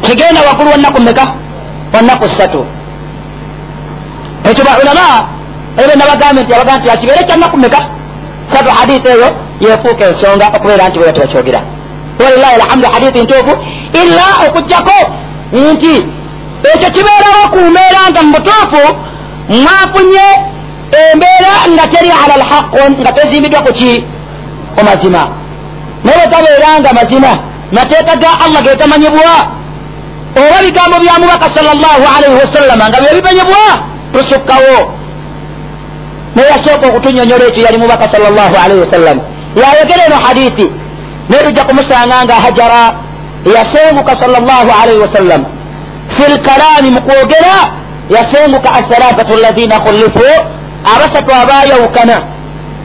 kigenda 0.00 0.40
waggulu 0.48 0.70
wannaku 0.70 1.00
mmeka 1.00 1.34
wannaku 1.94 2.30
ssatu 2.30 2.66
ekyo 4.44 4.64
baulama 4.64 5.37
ebe 5.80 5.92
nabagambe 5.96 6.42
nti 6.42 6.54
abaga 6.54 6.78
nti 6.78 6.90
akibeere 6.90 7.24
kyannaku 7.28 7.56
mmeka 7.56 7.80
satu 8.52 8.70
hadithi 8.78 9.08
eyo 9.14 9.28
yefuuka 9.60 10.04
ensonga 10.10 10.46
okubeera 10.56 10.88
nti 10.88 10.98
bwera 10.98 11.12
tebakyogera 11.12 11.60
walilahi 12.20 12.54
alhamdu 12.60 12.86
hadithi 12.92 13.22
ntuufu. 13.22 13.54
Illa 14.02 14.26
okugjako 14.46 14.98
nti 15.52 15.94
ekyo 16.72 16.88
kibeerawo 16.94 17.42
ku 17.52 17.58
mbeera 17.70 18.00
nga 18.10 18.22
mu 18.22 18.32
butuufu 18.34 18.82
mwafunye 19.48 20.26
embeera 21.00 21.52
nga 21.74 21.84
teri 21.92 22.10
ala 22.22 22.34
lhaqu 22.42 22.82
nga 23.00 23.12
tezimbiddwa 23.12 23.60
ku 23.66 23.72
ki? 23.72 24.04
Ku 24.76 24.84
mazima. 24.84 25.22
Naye 26.04 26.16
bwetabeera 26.18 26.68
nga 26.80 26.92
mazima 26.92 27.32
mateeka 27.72 28.16
ga 28.16 28.30
allah 28.44 28.62
gegamanyibwa 28.62 29.34
oba 30.40 30.58
bigambo 30.64 30.96
bya 31.02 31.18
mubaka 31.20 31.46
sal 31.54 31.66
llahu 31.82 32.04
alaihi 32.16 32.36
wasallama 32.42 32.88
nga 32.88 33.00
byebimenyebwa 33.00 33.62
tusukkawo 34.12 34.76
naye 36.38 36.50
yasooka 36.50 36.86
okutunyonyola 36.88 37.44
ekyo 37.48 37.62
yali 37.66 37.78
mubaka 37.78 38.12
sal 38.12 38.22
llahu 38.22 38.56
alaihi 38.64 38.80
wasallam 38.86 39.18
yayogera 39.62 40.02
eno 40.06 40.16
hadithi 40.26 40.66
naye 41.28 41.42
tujja 41.44 41.64
kumusanga 41.64 42.24
nga 42.24 42.34
hajara 42.44 42.82
yasenguka 43.56 44.12
sal 44.20 44.30
llahu 44.30 44.70
alaihi 44.82 45.00
wasallam 45.06 45.42
fi 46.16 46.24
lkalami 46.34 46.90
mu 46.94 47.00
kwogera 47.06 47.56
yasenguka 48.16 48.68
asalafatu 48.78 49.32
lazina 49.44 49.80
khullifu 49.80 50.28
abasatu 50.94 51.30
abayawukana 51.42 52.16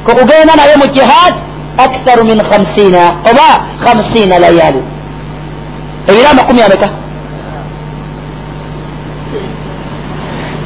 kukugenda 0.05 0.53
naye 0.55 0.75
mu 0.81 0.87
jihad 0.87 1.33
aktharu 1.77 2.23
min 2.25 2.39
khamsina 2.49 3.03
oba 3.29 3.49
khamsina 3.83 4.39
layali 4.39 4.81
ebiro 6.07 6.27
amakumi 6.31 6.61
ameka 6.61 6.89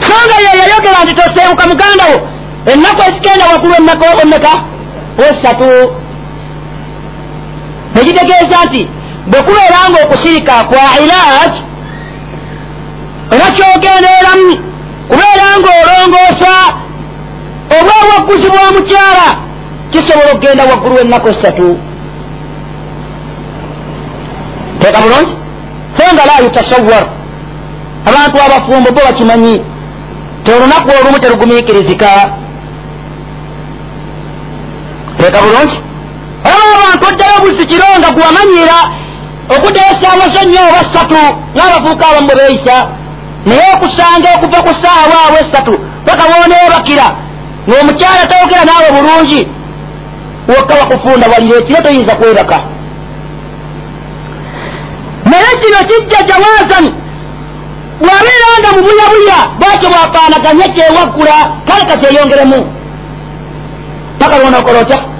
songa 0.07 0.37
ye 0.45 0.51
yayogera 0.61 1.03
nti 1.03 1.13
tosenguka 1.19 1.67
muganda 1.67 2.05
wo 2.11 2.36
ennaku 2.71 3.01
ezigenda 3.07 3.45
waggulu 3.51 3.73
ennaku 3.79 4.05
omeka 4.23 4.53
wesatu 5.19 5.69
nekitegeeza 7.95 8.57
nti 8.65 8.81
bwe 9.29 9.39
kubeera 9.45 9.79
nga 9.89 9.99
okusirika 10.05 10.55
kwa 10.69 10.83
ilaj 11.03 11.53
era 13.33 13.47
kyogendeeramu 13.55 14.51
kubeera 15.09 15.47
nga 15.59 15.71
olongoosa 15.81 16.53
obwawagguzi 17.77 18.47
bw'omukyala 18.53 19.27
kisobola 19.91 20.31
okugenda 20.31 20.63
waggulu 20.69 20.95
ennaku 20.99 21.27
esatu 21.33 21.69
teeka 24.79 24.99
bulungi? 25.03 25.33
So 25.97 26.03
nga 26.13 26.25
la 26.29 26.43
yutasawar 26.43 27.03
abantu 28.09 28.37
abafumbo 28.45 28.89
bo 28.91 29.01
bakimanyi 29.07 29.55
ti 30.43 30.51
olunaku 30.51 30.89
olumu 30.99 31.19
terugumiikirizika 31.19 32.09
teeka 35.27 35.41
bulungi. 35.41 35.77
Olaba 36.47 36.75
abantu 36.83 37.05
oddayo 37.09 37.35
obuzikiro 37.39 37.85
nga 37.99 38.09
gwamanyira 38.15 38.77
okuddayo 39.55 39.89
essaawa 39.93 40.25
zonnyo 40.33 40.61
oba 40.69 40.81
ssatu 40.87 41.21
ng'abavuuka 41.55 42.05
abamu 42.09 42.27
bwe 42.27 42.35
beeyisa. 42.39 42.77
Naye 43.45 43.65
okusanga 43.75 44.27
okuva 44.35 44.59
ku 44.65 44.71
ssaawa 44.77 45.17
awo 45.25 45.37
essatu 45.43 45.73
paka 46.05 46.23
booneebakira 46.29 47.07
ng'omukyala 47.67 48.23
tayogera 48.29 48.63
naawe 48.67 48.89
bulungi 48.95 49.41
wokka 50.49 50.73
wakufunda 50.79 51.25
walira 51.31 51.57
ekiro 51.59 51.81
toyinza 51.81 52.15
kwebaka. 52.19 52.57
Naye 55.29 55.51
kino 55.61 55.79
kijja 55.89 56.19
jawazan 56.29 56.85
bwabeera 58.01 58.47
nga 58.59 58.69
mubuyabuya 58.75 59.39
bwakyo 59.59 59.87
bwafaanaganye 59.89 60.65
kyewaggula 60.75 61.35
kale 61.67 61.83
kakyeyongeremu 61.89 62.59
paka 64.19 64.37
lwonaokola 64.37 64.79
otya 64.79 65.16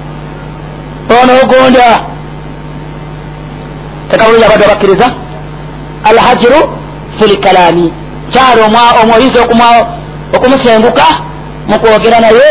onoogonda 1.15 1.87
tekabulungi 4.09 4.45
abadde 4.45 4.65
abakkiriza. 4.65 5.07
Alhajiru 6.09 6.59
fi 7.17 7.25
lkalami 7.33 7.93
kyali 8.31 8.61
omwoyinza 9.01 9.39
okumusenguka 10.35 11.07
mukwogera 11.67 12.19
naye 12.19 12.49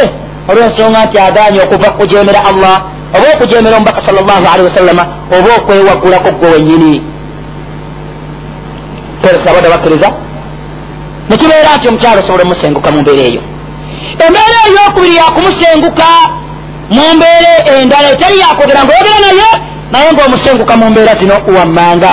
olwensonga 0.49 1.05
nti 1.07 1.19
aganye 1.19 1.61
okuva 1.61 1.91
kujemera 1.99 2.41
allah 2.51 2.77
oba 3.17 3.27
okujemera 3.35 3.77
omubaka 3.77 4.07
sal 4.07 4.15
llahu 4.15 4.47
alihi 4.53 4.69
wasallama 4.69 5.05
oba 5.37 5.51
okwewaggulako 5.59 6.31
gwe 6.39 6.49
wenyini 6.53 7.03
abadde 9.51 9.69
bakkiriza 9.75 10.09
nekibeera 11.29 11.77
nti 11.77 11.89
omukyalo 11.89 12.21
osobole 12.21 12.43
omusenguka 12.43 12.91
mu 12.91 13.01
mbeera 13.03 13.23
eyo. 13.31 13.43
Embeera 14.25 14.61
eyokubiri 14.69 15.17
yakumusenguka 15.17 16.09
mu 16.95 17.03
mbeera 17.17 17.53
endala 17.81 18.09
eteri 18.15 18.39
yakwogera 18.43 18.85
ngaoyogera 18.85 19.19
naye 19.25 19.49
naye 19.93 20.13
ngaomusenguka 20.13 20.75
mu 20.77 20.91
mbeera 20.91 21.15
zino 21.21 21.35
wammanga. 21.59 22.13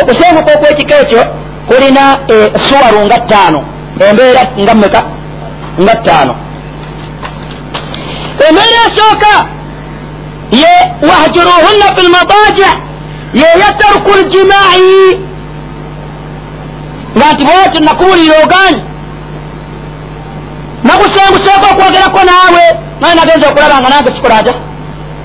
Okusenguka 0.00 0.50
okwekiko 0.54 0.94
ekyo 1.02 1.22
kulina 1.68 2.02
suwaru 2.66 3.00
nga 3.06 3.18
ttaano 3.18 3.60
embeera 4.08 4.42
nga 4.62 4.74
mmeka 4.74 5.00
nga 5.82 5.94
ttaano. 5.96 6.34
Embeera 8.46 8.80
esooka 8.88 9.34
ye 10.60 10.72
wahjuruhunna 11.08 11.86
fi 11.94 12.02
lmadaja 12.06 12.70
yeya 13.40 13.72
tarku 13.78 14.10
ljimai 14.18 15.18
nga 17.16 17.26
nti 17.32 17.44
bwotyo 17.44 17.80
nakubulira 17.80 18.34
oganye 18.44 18.95
nakusenguseeko 20.86 21.66
okwogerako 21.72 22.20
naawe. 22.28 22.64
Naye 23.00 23.14
nagenza 23.14 23.48
okulaba 23.48 23.80
nga 23.80 23.90
nange 23.90 24.10
sikola 24.16 24.36
ata 24.38 24.54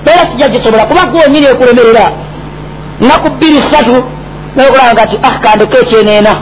beera 0.03 0.23
sijja 0.29 0.49
gisobola 0.49 0.85
kuba 0.85 1.05
gwenyini 1.05 1.45
ekulemerera. 1.53 2.05
Naku 3.07 3.29
bbiri 3.29 3.59
satu 3.71 3.95
naye 4.55 4.69
okulaba 4.69 4.93
nga 4.93 5.07
ti 5.07 5.17
ah 5.27 5.35
kandeko 5.43 5.77
ekyeneena 5.83 6.33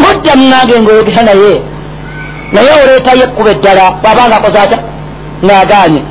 mudda 0.00 0.32
munange 0.36 0.80
ngaoyogera 0.80 1.22
naye. 1.22 1.52
Naye 2.52 2.70
oleetayo 2.82 3.24
ekkuba 3.24 3.50
eddala 3.50 3.84
bwabanga 4.02 4.36
akoze 4.36 4.58
atya? 4.58 4.78
Ngaaganye 5.44 6.02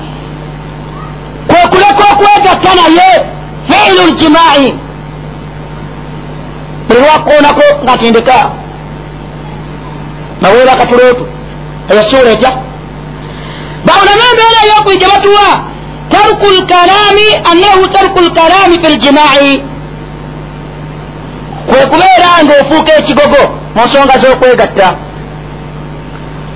kwekuleka 1.50 2.04
okwegatta 2.14 2.72
naye 2.80 3.10
fiilu 3.68 4.04
ljimai 4.16 4.74
buli 6.88 7.00
lwakoonako 7.00 7.64
nga 7.84 7.98
tindeka 7.98 8.52
naweera 10.42 10.72
akatulootu 10.74 11.24
eyo 11.92 12.04
suula 12.10 12.30
etya 12.36 12.52
bawulame 13.86 14.24
embeera 14.32 14.60
eyokwiga 14.66 15.08
batuwa 15.14 15.48
tarku 16.14 16.48
lkalami 16.58 17.28
annahu 17.52 17.88
tarku 17.96 18.20
lkalami 18.28 18.76
fi 18.84 18.90
ljimai 18.96 19.52
kwekubeera 21.70 22.30
nga 22.44 22.54
ofuuka 22.62 22.92
ekigogo 23.00 23.42
mu 23.76 23.82
nsonga 23.86 24.16
z'okwegatta 24.22 24.88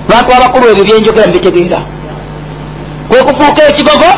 bantu 0.08 0.30
abakulu 0.36 0.64
ebyo 0.70 0.84
byenjogera 0.84 1.26
mubitegeera 1.26 1.80
kwekufuuka 3.08 3.62
ekigogo 3.70 4.10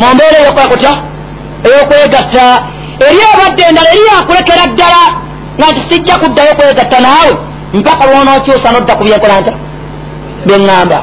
mu 0.00 0.06
mbeera 0.14 0.36
eyokwakutya 0.42 0.92
eyokwegatta 1.66 2.44
eri 3.06 3.20
abadde 3.32 3.62
endala 3.68 3.90
eri 3.94 4.04
yakulekera 4.10 4.64
ddala 4.72 5.02
nga 5.58 5.66
nti 5.70 5.80
sijja 5.88 6.14
kuddayo 6.22 6.52
kwegatta 6.58 6.98
naawe 7.04 7.34
mpaka 7.74 8.02
lwonokyusa 8.06 8.72
nodda 8.72 8.96
ku 8.98 9.02
byenkola 9.04 9.40
nta 9.40 9.52
byeŋŋamba 10.46 10.98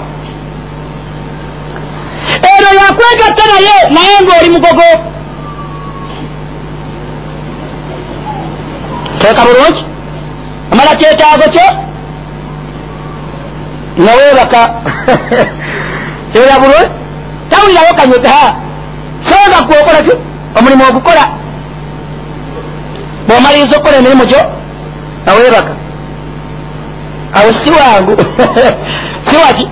ero 2.54 2.70
yakwegatta 2.80 3.44
naye 3.52 3.76
naye 3.96 4.16
ngaoli 4.24 4.50
mugogo. 4.54 4.88
Teeka 9.20 9.42
bulungi. 9.48 9.84
Amala 10.72 10.92
kyetaago 11.00 11.46
kyo? 11.54 11.68
Naweebaka 14.04 14.62
era 16.40 16.56
bulungi. 16.62 16.92
Tawulirawo 17.50 17.92
kanyuta 17.98 18.32
songa 19.28 19.60
gwokola 19.68 20.02
ki 20.06 20.14
omulimu 20.58 20.84
ogukola 20.90 21.24
bwomaliriza 23.28 23.76
okukola 23.78 23.98
emirimu 23.98 24.26
gyo 24.26 24.42
naweebaka 25.26 25.74
awo 27.38 27.50
si 27.64 27.70
wangu. 27.72 28.16
Si 29.30 29.36
waki? 29.38 29.68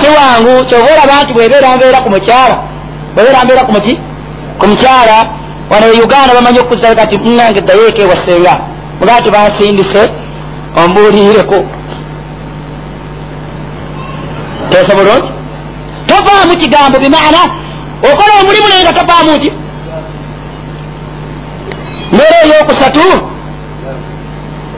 Si 0.00 0.08
wangu. 0.16 0.64
Kyova 0.64 0.84
olaba 0.92 1.22
nti 1.22 1.32
bwebeera 1.32 1.76
mbeera 1.76 2.00
ku 2.00 2.10
mukyala 2.10 2.56
bwebeera 3.14 3.44
mbeera 3.44 3.64
ku 3.64 3.72
muki 3.72 3.94
ku 4.58 4.66
mukyala 4.66 5.16
wano 5.70 5.86
uganda 6.04 6.34
bamanyi 6.34 6.58
okuza 6.58 6.94
kati 6.94 7.18
munange 7.18 7.60
ddayoeka 7.60 8.02
ewasenga 8.02 8.54
mugaa 9.00 9.20
ti 9.20 9.30
bansindise 9.30 10.02
ombuulirireku 10.80 11.58
teesa 14.70 14.94
bulungi 14.94 15.30
tovaamu 16.06 16.56
kigambo 16.56 16.98
bimaana. 16.98 17.40
Okola 18.02 18.32
omulimu 18.40 18.68
naye 18.68 18.82
nga 18.84 18.92
tovaamu 18.92 19.36
nti 19.36 19.52
mbeera 22.12 22.38
eyokusatu 22.44 23.00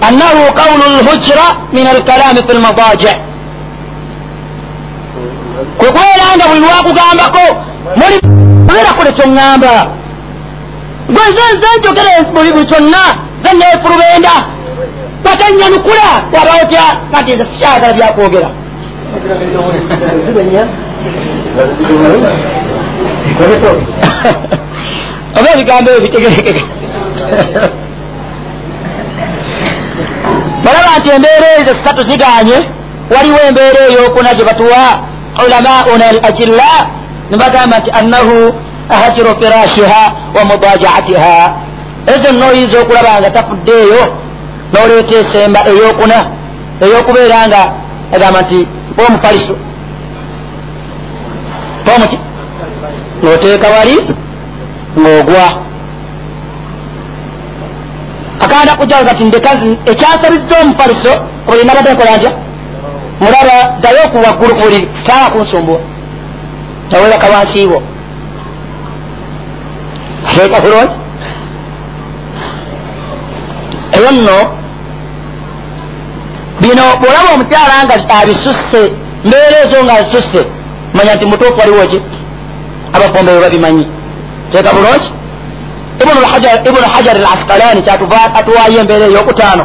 annahu 0.07 0.43
qawlu 0.61 0.85
lhujra 1.07 1.47
min 1.73 1.87
alkalami 1.87 2.41
fi 2.47 2.53
lmadaji 2.59 3.13
kwekubeera 5.79 6.27
nga 6.37 6.45
buli 6.49 6.61
lwakugambako 6.65 7.45
mulibeera 8.01 8.91
kule 8.97 9.11
kyoŋŋamba 9.19 9.73
gwe 11.13 11.25
nze 11.31 11.45
nze 11.55 11.69
njogere 11.79 12.13
buli 12.35 12.51
buli 12.55 12.67
kyonna 12.71 13.03
ze 13.45 13.51
neefulubenda 13.59 14.35
watanyanukula 15.25 16.09
waba 16.35 16.53
otya 16.63 16.85
kati 17.13 17.35
nze 17.35 17.45
sikyagala 17.51 17.93
byakwogera 17.97 18.49
oba 25.39 25.49
ebigambo 25.55 25.91
ebyo 25.91 26.03
bitegerekeka 26.05 26.63
balaba 30.69 30.99
nti 30.99 31.09
embeera 31.17 31.49
ezo 31.61 31.73
satu 31.85 32.03
ziganye 32.11 32.57
waliwo 33.15 33.39
embeera 33.49 33.81
eyokuna 33.91 34.35
gye 34.35 34.45
batuwa 34.45 34.83
ulamauna 35.47 36.05
al 36.13 36.19
ajilla 36.29 36.71
nebagamba 37.31 37.79
nti 37.79 37.91
annahu 37.99 38.55
hajiru 39.01 39.31
firashiha 39.43 40.03
wa 40.37 40.45
mudajaatiha. 40.45 41.37
Ezo 42.15 42.33
nooyinza 42.33 42.81
okulaba 42.81 43.21
nga 43.21 43.31
tafuddeeyo 43.31 44.03
noleeta 44.73 45.15
esemba 45.23 45.61
eyokuna 45.71 46.19
eyokubeera 46.85 47.39
nga 47.49 47.61
agamba 48.15 48.41
nti 48.43 48.59
omufaliso 49.07 49.55
tomuki 51.85 52.19
noteeka 53.23 53.69
wali 53.77 53.97
ng'ogwa 55.01 55.68
akanda 58.45 58.77
kujaza 58.77 59.15
ti 59.15 59.25
ndekazi 59.25 59.79
ekyasabizza 59.91 60.55
omufaliso 60.63 61.13
buli 61.47 61.65
nabadde 61.65 61.93
nkola 61.93 62.17
ntya 62.17 62.33
mulaba 63.21 63.57
ddayo 63.79 64.01
okuwaggulu 64.07 64.55
buli 64.61 64.89
saa 65.07 65.31
kunsumbuwa 65.31 65.81
nawebaka 66.91 67.27
wansiibo 67.35 67.83
teeka 70.35 70.61
bulungi 70.61 70.97
eyo 73.97 74.11
nno 74.13 74.39
bino 76.61 76.83
bwolaba 77.01 77.29
omukyala 77.35 77.85
nga 77.85 77.95
abisusse 78.21 78.83
mbeera 79.27 79.57
ezo 79.65 79.85
nga 79.85 79.95
azisusse 79.99 80.41
manya 80.95 81.15
nti 81.15 81.27
mutuufu 81.27 81.61
waliwo 81.61 81.87
ki 81.87 82.01
abafumbe 82.95 83.33
bwe 83.33 83.41
babimanyi 83.41 83.87
teeka 84.51 84.73
bulungi 84.77 85.18
ibunu 86.01 86.87
hajar 86.95 87.17
al 87.17 87.27
askalani 87.35 87.83
kyatuwaayo 87.83 88.81
embeera 88.81 89.07
eyokutaano 89.07 89.65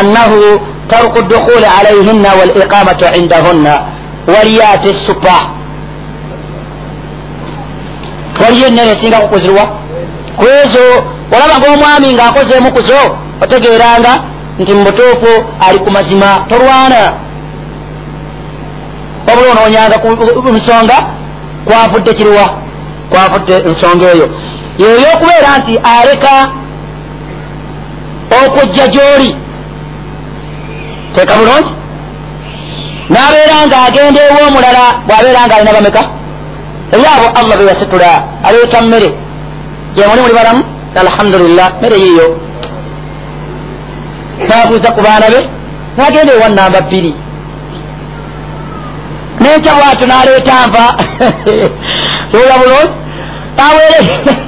annahu 0.00 0.60
taruku 0.88 1.22
dukhuli 1.22 1.66
alayhinna 1.78 2.28
waliqamatu 2.40 3.04
indahunna 3.18 3.72
waliyo 4.34 4.62
ate 4.74 4.94
supa 5.06 5.36
waliyo 8.44 8.66
enene 8.66 8.90
esinga 8.90 9.18
kukuzirwa 9.20 9.64
kwezo 10.36 10.84
olaba 11.32 11.58
ngaomwami 11.58 12.14
ngaakozeemu 12.14 12.72
kuzo 12.72 13.00
otegeeranga 13.42 14.12
nti 14.58 14.72
mubutuufu 14.74 15.32
ali 15.68 15.78
ku 15.78 15.90
mazima 15.90 16.46
tolwana 16.48 17.02
wabula 19.28 19.50
onoonyanga 19.52 19.98
ku 20.44 20.50
nsonga 20.52 20.96
kwavudde 21.64 22.14
kiriwa 22.14 22.46
kwavudde 23.10 23.54
ensonga 23.68 24.06
eyo 24.14 24.28
yeyokubeera 24.78 25.50
nti 25.58 25.74
aleka 25.96 26.34
okujja 28.40 28.86
gyoli. 28.94 29.30
Teeka 31.14 31.34
bulungi. 31.38 31.72
Nabeera 33.14 33.56
nga 33.66 33.78
agenda 33.88 34.20
ew'omulala 34.28 34.84
bwabeera 35.06 35.40
nga 35.46 35.54
alina 35.56 35.72
bameka? 35.76 36.02
Eyaabo 36.96 37.26
allah 37.38 37.56
beyasitula 37.58 38.10
aleeta 38.46 38.82
mmere. 38.82 39.10
Gyemuli 39.94 40.20
muli 40.22 40.34
balamu? 40.38 40.62
Alhamdulillah 41.02 41.68
mmere 41.78 41.96
yiyo 42.04 42.26
nabuuza 44.48 44.90
ku 44.94 45.00
baana 45.06 45.26
be 45.32 45.40
nagenda 45.96 46.32
ewa 46.34 46.48
namba 46.48 46.80
bbiri. 46.86 47.12
Nenkya 49.40 49.72
bwatyo 49.76 50.06
naleeta 50.06 50.66
nva. 50.68 50.84
Oya 52.38 52.56
bulungi? 52.60 52.92
Nawere 53.56 53.98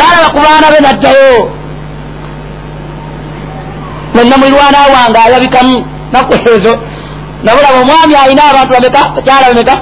nalaba 0.00 0.28
ku 0.34 0.38
baana 0.44 0.66
be 0.72 0.78
naddayo 0.86 1.34
nenamulirwana 4.14 4.78
wange 4.94 5.18
ayabikamu 5.26 5.74
nakwezo 6.12 6.72
nabulaba 7.44 7.78
omwami 7.82 8.14
alina 8.22 8.42
abantu 8.50 8.70
bameka 8.74 9.02
kyala 9.24 9.46
bameka 9.48 9.74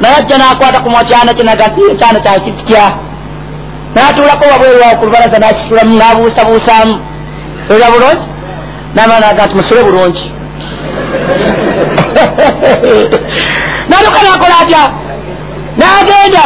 naye 0.00 0.14
ajja 0.18 0.38
nakwata 0.38 0.80
ku 0.80 0.88
mwakyana 0.90 1.34
kinaga 1.34 1.66
nti 1.68 1.80
ekyana 1.92 2.20
kyakitya 2.24 2.84
natulako 3.94 4.44
wabwerwawo 4.52 4.94
ku 4.98 5.04
lubalaza 5.06 5.38
nakisulamu 5.38 5.92
nabuusabuusamu. 5.98 6.94
Oya 7.70 7.90
bulungi? 7.92 8.26
Namanaga 8.94 9.46
nti 9.46 9.54
musule 9.54 9.82
bulungi. 9.84 10.24
Naluka 13.90 14.20
nakola 14.26 14.56
atya? 14.62 14.82
Nagenda 15.80 16.44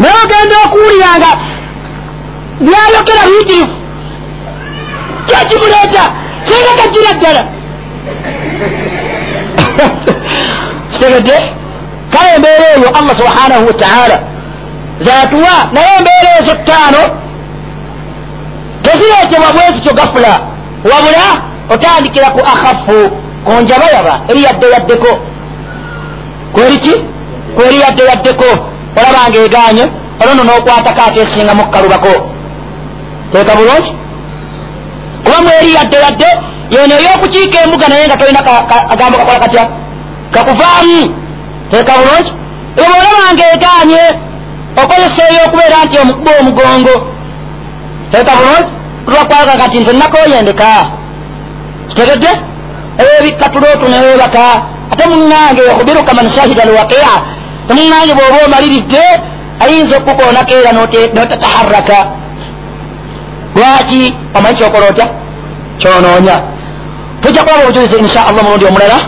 naye 0.00 0.14
ogenda 0.24 0.56
okuwuliranga 0.66 1.30
byayogera 2.64 3.22
biyitirifu 3.28 3.76
kyakimuleeta 5.26 6.04
singa 6.46 6.72
kajjira 6.78 7.12
ddala. 7.18 7.42
Kitegedde? 10.92 11.36
Kale 12.12 12.28
embeera 12.36 12.66
eyo 12.76 12.88
allah 12.98 13.14
subhanahu 13.20 13.66
wataala 13.66 14.16
zatuwa 15.06 15.54
naye 15.72 15.90
embeera 15.98 16.30
ezo 16.40 16.54
ttaano 16.54 17.02
tezireetebwa 18.82 19.52
bwezityo 19.54 19.92
gafula. 19.98 20.32
Wabula 20.90 21.26
otandikira 21.68 22.30
ku 22.30 22.40
akhafu 22.40 22.98
ku 23.44 23.52
njabayaba 23.62 24.14
eri 24.28 24.42
yadde 24.42 24.66
yaddeko. 24.74 25.10
Kweriki 26.52 26.94
kweri 27.54 27.80
yadde 27.80 28.02
yaddeko 28.04 28.70
olabanga 28.98 29.38
eganye 29.46 29.84
olwono 30.20 30.42
n'okwatako 30.44 31.00
ate 31.06 31.18
esingamu 31.24 31.62
kukalubako 31.64 32.12
teeka 33.32 33.52
bulungi? 33.58 33.90
Kuba 35.24 35.38
mweri 35.42 35.70
yadde 35.76 35.96
yadde 36.06 36.28
yeno 36.74 36.94
eyokukiika 37.00 37.58
embuga 37.64 37.88
naye 37.88 38.06
nga 38.06 38.16
tolina 38.16 38.40
agambo 38.92 39.18
kakola 39.18 39.38
katya? 39.44 39.64
Kakuvaamu. 40.34 41.00
Teeka 41.70 41.92
bulungi? 41.98 42.30
Eba 42.80 42.94
olabanga 43.00 43.44
eganye 43.54 44.02
okozesa 44.82 45.22
eyokubeera 45.32 45.78
nti 45.84 45.96
omukuba 46.02 46.30
omugongo. 46.40 46.94
Teeka 48.12 48.32
bulungi? 48.38 48.70
Lwakwaka 49.10 49.54
kati 49.60 49.78
nze 49.80 49.92
nakoyendeka 49.92 50.70
kitegedde? 51.88 52.30
Ebikatulotu 53.18 53.88
newebaka 53.88 54.44
ate 54.92 55.04
muŋŋange 55.10 55.62
yakubiruka 55.68 56.12
man 56.14 56.26
shahida 56.36 56.62
alwaqia 56.62 57.12
temuŋŋange 57.70 58.12
bw'oba 58.18 58.38
omaliridde 58.46 59.04
ayinza 59.62 59.94
okukonako 59.98 60.52
era 60.60 60.70
notataharaka 61.16 61.98
lwaki 63.56 64.02
omanyi 64.36 64.56
kyokola 64.58 64.86
otya 64.90 65.06
kyonoonya 65.80 66.36
tujja 67.22 67.42
kulaba 67.44 67.62
obujulizi 67.64 67.96
insha 68.02 68.20
allah 68.28 68.42
mulundi 68.44 68.66
omulala 68.70 68.98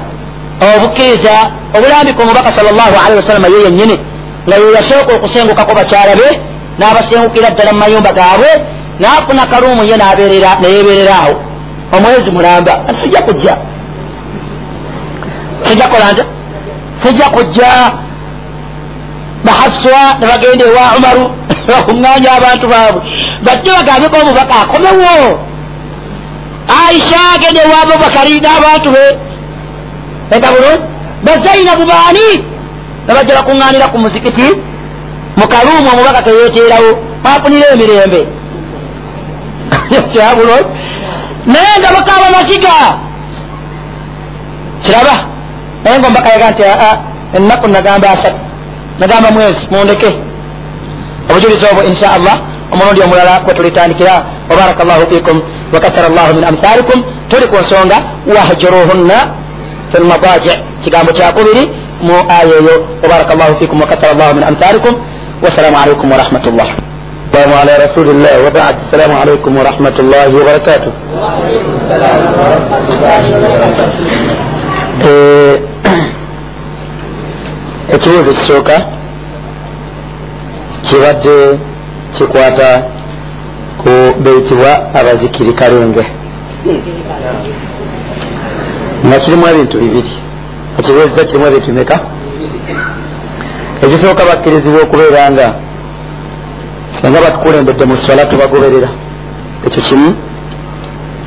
obukkiriza 0.77 1.35
obulambika 1.77 2.23
omubaka 2.23 2.51
sal 2.57 2.67
llahu 2.79 2.97
alehi 3.05 3.19
wasallama 3.21 3.49
ye 3.55 3.59
yennyini 3.67 3.97
nga 4.47 4.57
ye 4.63 4.69
yasooka 4.77 5.11
okusengukako 5.17 5.73
bakyala 5.75 6.15
be? 6.21 6.29
N'abasengukira 6.79 7.51
ddala 7.51 7.73
mu 7.73 7.79
mayumba 7.79 8.13
gaabwe 8.13 8.51
n'afuna 9.01 9.47
kaluumu 9.51 9.83
ye 9.91 9.97
neyeberera 9.97 11.15
awo 11.23 11.35
omwezi 11.95 12.31
mulamba 12.31 12.73
sijja 13.03 13.23
kujja 13.23 13.55
sijja 15.63 15.87
kukola 15.89 16.13
nta 16.13 16.25
sijja 17.03 17.27
kujja 17.31 17.69
bahafswa 19.45 20.01
ne 20.21 20.27
bagenda 20.31 20.65
ewa 20.71 20.85
umaru 20.99 21.25
bakuŋŋanya 21.69 22.31
abantu 22.39 22.67
baabwe 22.73 23.01
bajje 23.45 23.71
bagambeko 23.79 24.17
omubaka 24.23 24.55
akomewo 24.63 25.15
aisha 26.81 27.21
agenda 27.35 27.61
ewa 27.67 27.77
abubakari 27.83 28.35
n'abantu 28.45 28.89
be 28.95 29.05
ega 30.35 30.49
bulungi 30.55 30.83
bazainabu 31.25 31.85
baani 31.91 32.27
nebajja 33.07 33.35
bakuŋŋanira 33.39 33.87
ku 33.93 33.99
muzikiti 34.05 34.49
mukaluumu 35.39 35.89
omubaka 35.93 36.21
teyeteerawo 36.27 36.91
mwafunire 37.23 37.67
emirembe 37.75 38.21
kyabulungi 40.13 40.71
naye 41.53 41.73
nga 41.79 41.91
bakaaba 41.97 42.27
masiga 42.37 42.77
kiraba 44.85 45.17
naye 45.83 45.97
nga 45.99 46.07
omubaka 46.07 46.29
yaga 46.33 46.51
nti 46.51 46.63
aa 46.65 46.95
ennaku 47.37 47.67
nagamba 47.69 48.09
asatu 48.15 48.52
nagamba 49.01 49.31
mwezi 49.31 49.61
mundeke 49.71 50.11
obujulizi 51.31 51.67
obwo 51.73 51.83
insha 51.91 52.09
allah 52.17 52.35
omulundi 52.73 53.01
omulala 53.03 53.41
kwetulitandikira 53.45 54.15
wabaraka 54.51 54.85
llahu 54.85 55.05
fikum 55.13 55.37
wakasara 55.75 56.09
llahu 56.09 56.35
min 56.35 56.45
amthalikum 56.45 56.99
tuli 57.29 57.47
ku 57.51 57.57
nsonga 57.65 57.97
wahjuruhunna 58.35 59.19
fi 59.93 59.97
lmadaji 60.03 60.53
kigambo 60.85 61.13
kyakubiri 61.13 61.63
mu 62.07 62.15
aya 62.29 62.55
eyo 62.61 62.75
wabaraka 63.03 63.35
llahu 63.35 63.55
fikum 63.61 63.81
wakasara 63.81 64.15
llahu 64.19 64.35
min 64.35 64.45
amthalikum 64.45 64.95
wassalamu 65.45 65.77
alaikum 65.83 66.11
warahmatullah 66.13 66.67
السلام 67.33 67.53
على 67.61 67.73
رسول 67.87 68.09
الله 68.11 68.35
وبعد 68.47 68.75
السلام 68.87 69.13
عليكم 69.21 69.57
ورحمة 69.59 69.97
الله 70.01 70.27
وبركاته 70.37 70.93
وعليكم 71.17 71.73
السلام 71.81 72.21
ورحمة 72.41 72.87
الله 72.95 73.23
وبركاته 73.37 74.01
ekibuuzo 77.95 78.31
ekisooka 78.31 78.77
kibadde 80.87 81.37
kikwata 82.15 82.69
ku 83.81 83.91
beyitibwa 84.23 84.71
abazikiri 84.99 85.53
kalenge 85.53 86.05
nga 89.07 89.19
kirimu 89.23 89.45
ebintu 89.53 89.77
bibiri. 89.83 90.13
Ekibuuziza 90.79 91.25
kirimu 91.29 91.47
ebintu 91.47 91.69
bimeka? 91.71 91.97
Ekisooka 93.85 94.23
bakkirizibwa 94.29 94.81
okubeera 94.83 95.31
nga 95.33 95.47
senga 96.99 97.25
batukulembedde 97.25 97.85
mu 97.91 97.97
swala 98.03 98.25
tubagoberera. 98.31 98.91
Ekyo 99.67 99.81
kimu. 99.87 100.11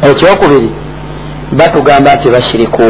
Ekyokubiri 0.09 0.70
batugamba 1.57 2.16
nti 2.16 2.28
bashiriku 2.36 2.86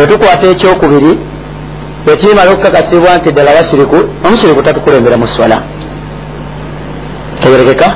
bwe 0.00 0.06
tukwata 0.06 0.46
ekyokubiri 0.52 1.12
ekimala 2.12 2.50
okukakasibwa 2.52 3.10
nti 3.18 3.28
ddala 3.32 3.50
bashiriku 3.56 3.98
omushiriku 4.26 4.62
tatukulembera 4.62 5.16
mu 5.22 5.26
swala. 5.34 5.56
Tegerekeka? 7.40 7.88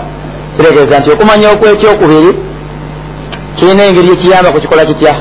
Kitegeeza 0.56 0.98
nti 0.98 1.08
okumanya 1.14 1.46
okwekyokubiri 1.54 2.30
kirina 3.56 3.82
engeri 3.88 4.08
ekiyamba 4.14 4.52
ku 4.52 4.58
kikola 4.60 4.84
kitya? 4.88 5.12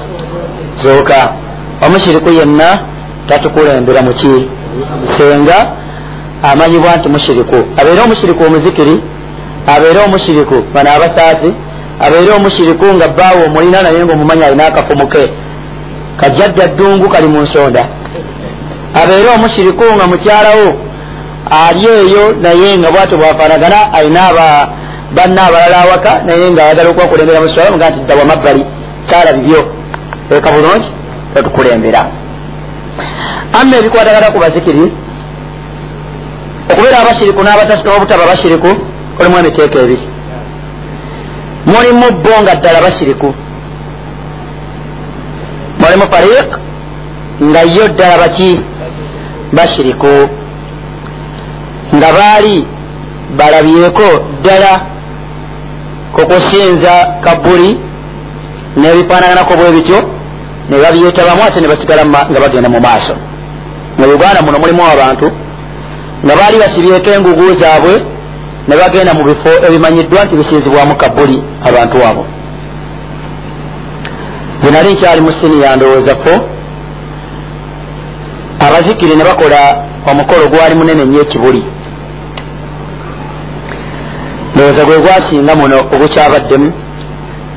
Zooka 0.84 1.20
omushiriku 1.86 2.30
yenna 2.38 2.70
tatukulembera 3.28 4.02
muki 4.08 4.34
senga 5.16 5.58
amanyibwa 6.50 6.96
nti 6.98 7.08
mushiriku 7.14 7.58
abeere 7.80 8.02
omushiriku 8.06 8.42
omuzikiri 8.44 8.96
abeere 9.74 10.00
omushiriku 10.08 10.58
bano 10.74 10.90
abasaasi 10.96 11.50
abeere 12.06 12.32
omushiriku 12.40 12.86
nga 12.96 13.08
bbaawo 13.08 13.42
omulina 13.48 13.82
naye 13.82 14.04
nga 14.06 14.14
omumanyi 14.14 14.44
alina 14.44 14.66
akafumuke 14.68 15.24
kajjajja 16.20 16.68
ddungu 16.68 17.10
kali 17.10 17.28
mu 17.28 17.42
nsonda. 17.42 17.84
Abeere 19.02 19.30
omushiriku 19.36 19.84
nga 19.96 20.08
mukyalawo 20.08 20.68
ali 21.64 21.86
eyo 21.86 22.24
naye 22.42 22.78
nga 22.78 22.92
bwatyo 22.92 23.18
bwafaanagana 23.18 23.94
alina 23.94 24.22
banna 25.16 25.42
abalala 25.48 25.78
awaka 25.84 26.12
naye 26.26 26.52
nga 26.52 26.64
ayagala 26.64 26.90
okubakulembera 26.90 27.42
mu 27.42 27.50
swala 27.50 27.72
muga 27.72 27.90
nti 27.90 28.00
dda 28.00 28.16
wamabbali 28.16 28.64
kyala 29.08 29.34
bibyo. 29.34 29.62
Eka 30.30 30.52
bulungi 30.52 30.90
otukulembera 31.38 32.02
amma 33.60 33.76
ebikwatagana 33.78 34.32
ku 34.34 34.40
bazikiri 34.44 34.86
okubeera 36.72 36.98
abashiriku 37.02 37.40
n'obutaba 37.44 38.30
bashiriku 38.32 38.70
olimu 39.20 39.38
emiteeko 39.40 39.78
ebiri. 39.84 40.06
Mulimu 41.72 42.08
bo 42.24 42.34
nga 42.42 42.56
ddala 42.56 42.80
bashiriku 42.86 43.30
mulimu 45.84 46.06
fariq 46.14 46.50
nga 47.50 47.62
yo 47.76 47.88
ddala 47.88 48.18
baki 48.18 48.52
bashiriku 49.56 50.16
nga 51.96 52.10
baali 52.18 52.68
balabyeko 53.38 54.08
ddala 54.40 54.72
kukusinza 56.16 56.94
kabuli 57.24 57.70
nebifaanaganako 58.78 59.54
bwe 59.58 59.72
bityo 59.76 60.00
ne 60.70 60.78
babyetabamu 60.84 61.42
ate 61.48 61.62
ne 61.62 61.68
basigala 61.68 62.04
nga 62.32 62.40
bagenda 62.44 62.70
mu 62.70 62.80
maaso 62.80 63.14
mu 63.98 64.06
uganda 64.16 64.42
muno 64.46 64.58
mulimu 64.60 64.82
abantu 64.94 65.28
nga 66.26 66.34
baali 66.40 66.58
basibyeko 66.64 67.10
engugu 67.16 67.60
zaabwe 67.60 67.94
ne 68.68 68.76
bagenda 68.76 69.14
mu 69.14 69.24
bifo. 69.24 69.52
Ebimanyiddwa 69.68 70.26
nti 70.26 70.36
bisinzibwamu 70.40 70.96
kabuli 70.96 71.38
abantu 71.68 71.98
abo 72.10 72.24
zenali 74.64 74.94
nkyali 74.94 75.22
mu 75.22 75.32
siniya 75.32 75.76
ndowooza 75.76 76.16
fo 76.24 76.34
abazikiri 78.66 79.16
ne 79.16 79.24
bakola 79.24 79.60
omukolo 80.12 80.48
gwali 80.52 80.76
munene 80.76 81.06
nnyo 81.06 81.22
ekibuli. 81.22 81.62
Ndowooza 84.54 84.86
gwe 84.86 84.98
gwasinga 85.04 85.54
muno 85.56 85.78
ogukyabaddemu 85.94 86.70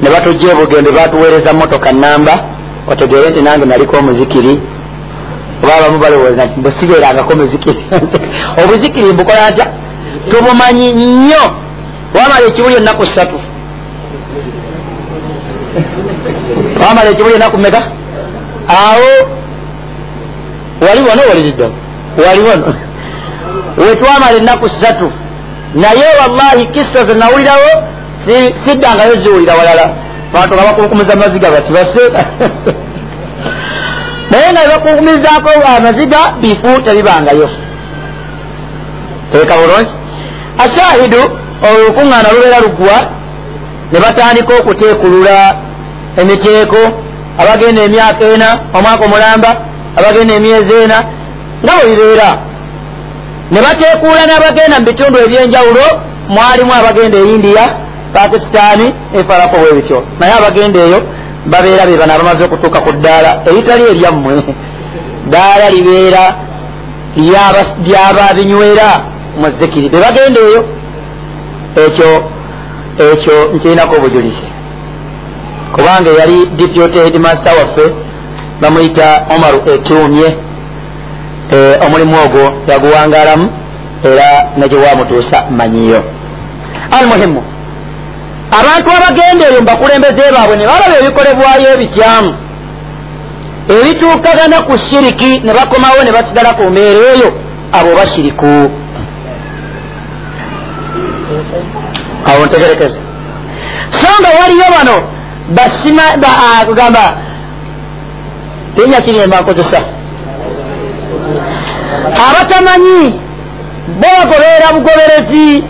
ne 0.02 0.09
batujja 0.12 0.52
obugembe 0.54 0.90
batuweereza 0.98 1.52
motoka 1.52 1.92
namba 1.92 2.34
otegeere 2.90 3.30
nti 3.30 3.40
nange 3.42 3.64
naliko 3.66 3.96
omuzikiri 3.96 4.52
oba 5.62 5.72
abamu 5.78 5.98
balowooza 5.98 6.46
nti 6.46 6.61
bwesibeerangako 6.62 7.32
muzikiri 7.36 7.80
obuzikiri 8.62 9.12
mbukola 9.12 9.50
ntya? 9.50 9.66
Tubumanyi 10.30 10.86
nnyo. 10.92 11.44
Wamala 12.14 12.46
ekibuli 12.48 12.76
ennaku 12.76 13.07
ssatu 13.07 13.38
wamala 16.89 17.11
ekibuli 17.11 17.34
ennaku 17.34 17.59
meka 17.59 17.80
awo 18.68 19.11
wali 20.87 21.01
wano 21.09 21.22
waliridda 21.28 21.70
wali 22.26 22.41
wano. 22.49 22.74
Wetwamala 23.78 24.37
ennaku 24.37 24.68
ssatu. 24.68 25.12
Naye 25.74 26.05
wallahi 26.20 26.66
kisa 26.66 27.07
zenawulirawo 27.07 27.70
siddangayo 28.64 29.14
ziwulira 29.22 29.55
walala. 29.55 29.95
Bantu 30.32 30.55
nga 30.55 30.64
bakunkumiza 30.64 31.12
amaziga 31.12 31.51
bati 31.51 31.72
baseeka 31.72 32.24
naye 34.30 34.53
nga 34.53 34.61
bebakunkumizaako 34.61 35.51
amaziga 35.78 36.18
bifu 36.41 36.82
tebibangayo. 36.82 37.51
Teeka 39.32 39.55
bulungi. 39.55 39.93
Ashahidu 40.59 41.22
olukuŋŋaana 41.68 42.28
lubeera 42.34 42.61
lugwa 42.61 42.97
ne 43.93 44.01
batandika 44.01 44.55
okuteekulula 44.61 45.65
emiteeko 46.20 46.80
abagenda 47.40 47.80
emyaka 47.82 48.24
ena 48.34 48.48
omwaka 48.76 49.04
omulamba 49.04 49.50
abagenda 49.98 50.32
emyezi 50.34 50.74
ena 50.84 50.98
nga 51.62 51.72
bwe 51.76 51.90
bibeera. 51.90 52.28
Ne 53.50 53.58
bateekuula 53.64 54.22
n'abagenda 54.26 54.76
mu 54.80 54.86
bitundu 54.88 55.16
ebyenjawulo 55.24 55.84
mwalimu 56.34 56.72
abagenda 56.80 57.16
e 57.18 57.26
india 57.34 57.64
pakisitaani 58.14 58.86
efarako 59.18 59.56
bwe 59.60 59.72
bityo 59.76 59.98
naye 60.18 60.32
abagenda 60.38 60.78
eyo 60.86 61.00
babeera 61.52 61.86
be 61.86 61.98
bano 62.00 62.12
abamaze 62.14 62.42
okutuuka 62.44 62.80
ku 62.80 62.90
ddaala 62.96 63.30
eritali 63.48 63.84
eryammwe. 63.92 64.34
Ddaala 65.28 65.66
libeera 65.74 66.24
lyababinywera 67.86 68.88
mu 69.40 69.48
zikiri. 69.58 69.86
Be 69.92 69.98
bagenda 70.06 70.40
eyo 70.48 70.60
ekyo 71.84 72.10
ekyo 73.12 73.36
nkirinako 73.54 73.94
obujulizi 73.96 74.55
kubanga 75.74 76.10
yali 76.20 76.46
deputy 76.46 76.98
headmaster 76.98 77.52
waffe 77.58 77.94
bamuyita 78.60 79.26
omaru 79.34 79.58
ekiumye 79.74 80.28
omulimu 81.86 82.16
ogwo 82.24 82.44
yaguwangalamu 82.68 83.46
era 84.04 84.28
negyewamutuusa 84.56 85.46
manyiyo. 85.50 86.04
Almuhimu 86.98 87.42
abantu 88.60 88.88
abagenda 88.96 89.44
eyo 89.48 89.60
mubakulembeze 89.60 90.32
baabwe 90.34 90.56
ne 90.56 90.64
balaba 90.66 90.94
ebikolebwayo 91.00 91.66
ebikyamu. 91.74 92.32
Ebituukagana 93.74 94.56
ku 94.66 94.74
shiriki 94.88 95.30
ne 95.44 95.52
bakomawo 95.52 96.00
ne 96.04 96.12
basigala 96.16 96.54
ku 96.58 96.62
mbeera 96.70 97.00
eyo 97.14 97.28
abo 97.72 97.90
bashiriku 97.98 98.52
awo 102.30 102.46
ntegerekeza 102.46 102.98
so 103.98 104.08
nga 104.20 104.30
waliyo 104.40 104.66
bano 104.76 104.96
basima 105.55 106.03
kugamba 106.66 107.16
linya 108.76 109.01
kiri 109.01 109.18
nemba 109.18 109.40
nkozesa 109.40 109.80
abatamanyi 112.26 113.01
bo 114.01 114.09
bagoberera 114.18 114.68
bugoberezi 114.74 115.64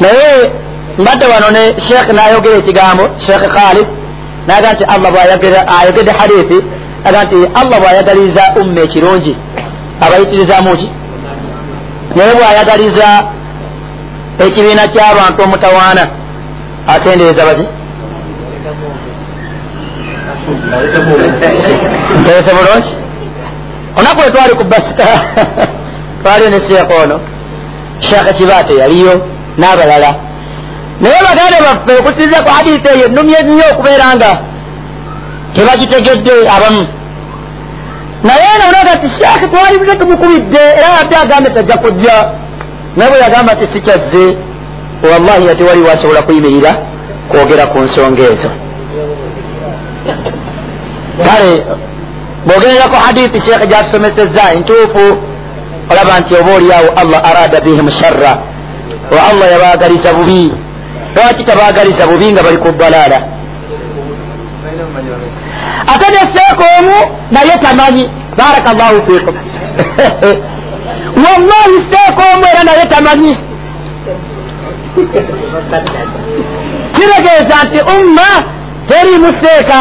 naye 0.00 0.50
mbadde 0.98 1.26
wano 1.32 1.48
ne 1.50 1.62
sheekh 1.86 2.08
nayogera 2.16 2.56
ekigambo 2.56 3.04
sheekh 3.26 3.46
khalid. 3.54 3.88
Naga 4.48 4.72
nti 4.72 4.84
allah 4.84 5.10
ayogedde 5.80 6.12
hadithi 6.18 6.58
aga 7.04 7.24
nti 7.24 7.36
allah 7.60 7.80
bwayagaliza 7.80 8.42
umma 8.60 8.80
ekirungi 8.86 9.32
abayitirizamuki 10.04 10.88
naye 12.16 12.32
bwayagaliza 12.38 13.08
ekibiina 14.46 14.84
ky'abantu 14.92 15.38
omutawaana 15.44 16.04
akendeeza 16.94 17.42
baki 17.48 17.66
ntegese 22.20 22.50
bulungi 22.56 22.92
onaku 23.98 24.20
we 24.24 24.30
twali 24.30 24.54
ku 24.58 24.64
basita 24.64 25.08
twaliyo 26.22 26.50
ne 26.50 26.58
sheekh 26.68 26.90
ono 27.02 27.16
sheekh 28.00 28.28
kibaate 28.38 28.74
yaliyo 28.82 29.14
n'abalala 29.58 30.10
naye 31.00 31.18
bagande 31.26 31.58
baffe 31.66 31.92
okusinza 32.00 32.42
ku 32.44 32.50
hadisi 32.56 32.88
eyo 32.94 33.06
ennumye 33.06 33.38
nnyo 33.42 33.64
okubeera 33.72 34.06
nga 34.16 34.30
tebagitegedde 35.54 36.34
abamu 36.56 36.84
naye 38.26 38.48
naonaga 38.58 38.94
ti 39.02 39.08
sheekh 39.18 39.42
twali 39.50 39.78
buze 39.80 39.94
tumukubidde 39.96 40.62
era 40.78 40.88
ate 41.02 41.14
agambe 41.22 41.48
tajja 41.50 41.76
kujja 41.82 42.16
naye 42.96 43.10
bwe 43.10 43.18
yagamba 43.24 43.52
ti 43.58 43.66
sikyazze 43.72 44.24
wallahi 45.10 45.44
ate 45.52 45.64
wali 45.68 45.82
wasobola 45.88 46.22
kuyimirira 46.22 46.72
kwogera 47.30 47.64
ku 47.72 47.78
nsonga 47.78 48.22
ezo. 48.32 48.50
Kale 51.24 51.50
bwogererako 52.46 52.96
hadithi 53.06 53.38
sheekh 53.46 53.64
gyatusomesezza 53.70 54.42
ntuufu 54.60 55.04
olaba 55.90 56.20
nti 56.20 56.32
oba 56.40 56.50
oliawo 56.58 56.88
allah 57.02 57.20
arada 57.30 57.60
bihim 57.60 57.88
sharra 57.90 58.32
wa 59.14 59.20
allah 59.30 59.46
yabaagaliza 59.52 60.14
bubi. 60.14 60.52
Lwaki 61.14 61.44
tabaagaliza 61.44 62.06
bubi 62.06 62.32
nga 62.32 62.42
bali 62.42 62.56
ku 62.56 62.72
dalaala 62.72 63.18
ate 65.92 66.06
neseeka 66.12 66.64
omu 66.78 66.98
naye 67.32 67.54
tamanyi. 67.64 68.04
Baraka 68.38 68.70
llahu 68.78 68.98
fikum 69.06 69.34
wallahi 71.24 71.76
seeka 71.90 72.22
omu 72.34 72.44
era 72.52 72.62
naye 72.64 72.84
tamanyi 72.86 73.32
kitegeeza 76.94 77.56
nti 77.64 77.78
umma 77.96 78.28
teriimu 78.88 79.28
seeka. 79.42 79.80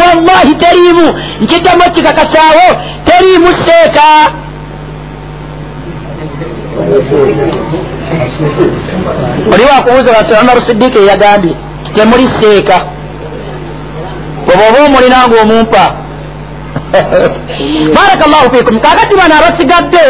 Wallahi 0.00 0.54
teriimu 0.54 1.06
nkiddamu 1.40 1.82
kikakasaawo 1.94 2.68
teriimu 3.04 3.48
seeka. 3.66 4.08
Oli 9.52 9.64
wakubuuza 9.72 10.22
nti 10.22 10.32
omaru 10.40 10.60
sidiiki 10.68 10.98
eyagambye 10.98 11.54
temuli 11.94 12.28
seeka. 12.40 12.76
Bweba 14.46 14.62
oba 14.68 14.86
omulina 14.86 15.28
nga 15.28 15.42
omumpa. 15.42 15.84
Baraka 17.94 18.24
llahu 18.30 18.56
fikum 18.56 18.80
kakati 18.80 19.16
bano 19.16 19.34
abasigadde 19.38 20.04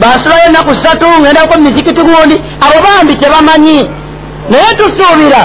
bansulayo 0.00 0.46
ennaku 0.46 0.74
ssatu 0.74 1.06
ngendako 1.20 1.58
mumizikiti 1.58 2.02
gundi 2.02 2.36
abo 2.64 2.76
bambi 2.84 3.16
tebamanyi 3.16 3.90
naye 4.50 4.70
tusuubira 4.78 5.42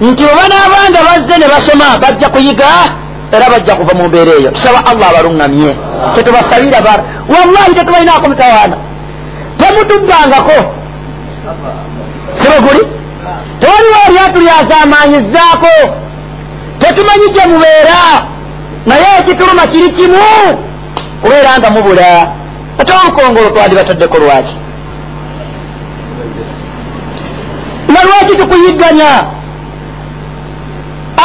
nti 0.00 0.24
obanaabanga 0.24 1.00
bazze 1.08 1.34
ne 1.38 1.46
basoma 1.52 1.98
bajja 2.02 2.28
kuyiga 2.28 2.68
era 3.32 3.50
bajja 3.50 3.76
kuva 3.76 3.94
mu 3.98 4.08
mbeera 4.08 4.32
eyo. 4.38 4.50
Tusaba 4.50 4.78
allah 4.90 5.06
abaluŋŋamye 5.10 5.70
tetubasabira 6.14 6.80
bara 6.86 7.02
wallahi 7.32 7.74
tetubalinaako 7.74 8.28
mutawaana. 8.28 8.76
Temutubbangako 9.58 10.58
sibaguli 12.38 12.82
tewaliwo 13.60 13.98
eryatu 14.08 14.38
lyazamaanyizaako 14.40 15.74
tetumanyi 16.78 17.26
gye 17.34 17.44
mubeera 17.50 18.00
naye 18.86 19.06
ekituluma 19.20 19.66
kiri 19.66 19.90
kimu. 19.96 20.28
Kubeera 21.22 21.58
nga 21.58 21.70
mubula. 21.70 22.10
Ate 22.78 22.92
olukongolo 22.92 23.50
twandibataddeko 23.50 24.18
lwaki 24.18 24.54
nga 27.96 28.04
lwaki 28.08 28.36
tukuyigganya? 28.36 29.10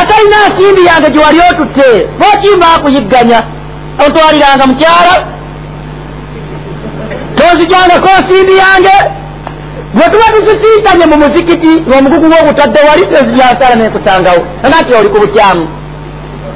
Atalina 0.02 0.38
nsimbi 0.50 0.86
yange 0.86 1.10
gyewali 1.10 1.40
otutte 1.52 1.90
bwakimba 2.20 2.66
akuyigganya? 2.76 3.40
Ontwaliranga 4.06 4.66
mukyala? 4.68 5.16
Tonzijangako 7.36 8.10
nsimbi 8.22 8.54
yange? 8.64 8.98
Bwe 9.96 10.04
tuba 10.12 10.28
tuzisinkanye 10.34 11.06
mu 11.12 11.16
muzikiti 11.24 11.72
ng'omugugu 11.88 12.28
gw'ogutadde 12.32 12.80
wali 12.88 13.04
ezijansala 13.18 13.76
nekusangawo 13.76 14.40
nati 14.72 14.92
oli 14.94 15.10
ku 15.14 15.20
bukyamu. 15.24 15.64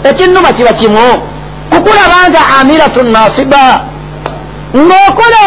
Ekinnuma 0.09 0.49
kiba 0.57 0.73
kimu. 0.79 1.07
Kukulabanga 1.71 2.41
amiratu 2.59 3.03
nasiba. 3.03 3.63
Ng'okola 4.85 5.43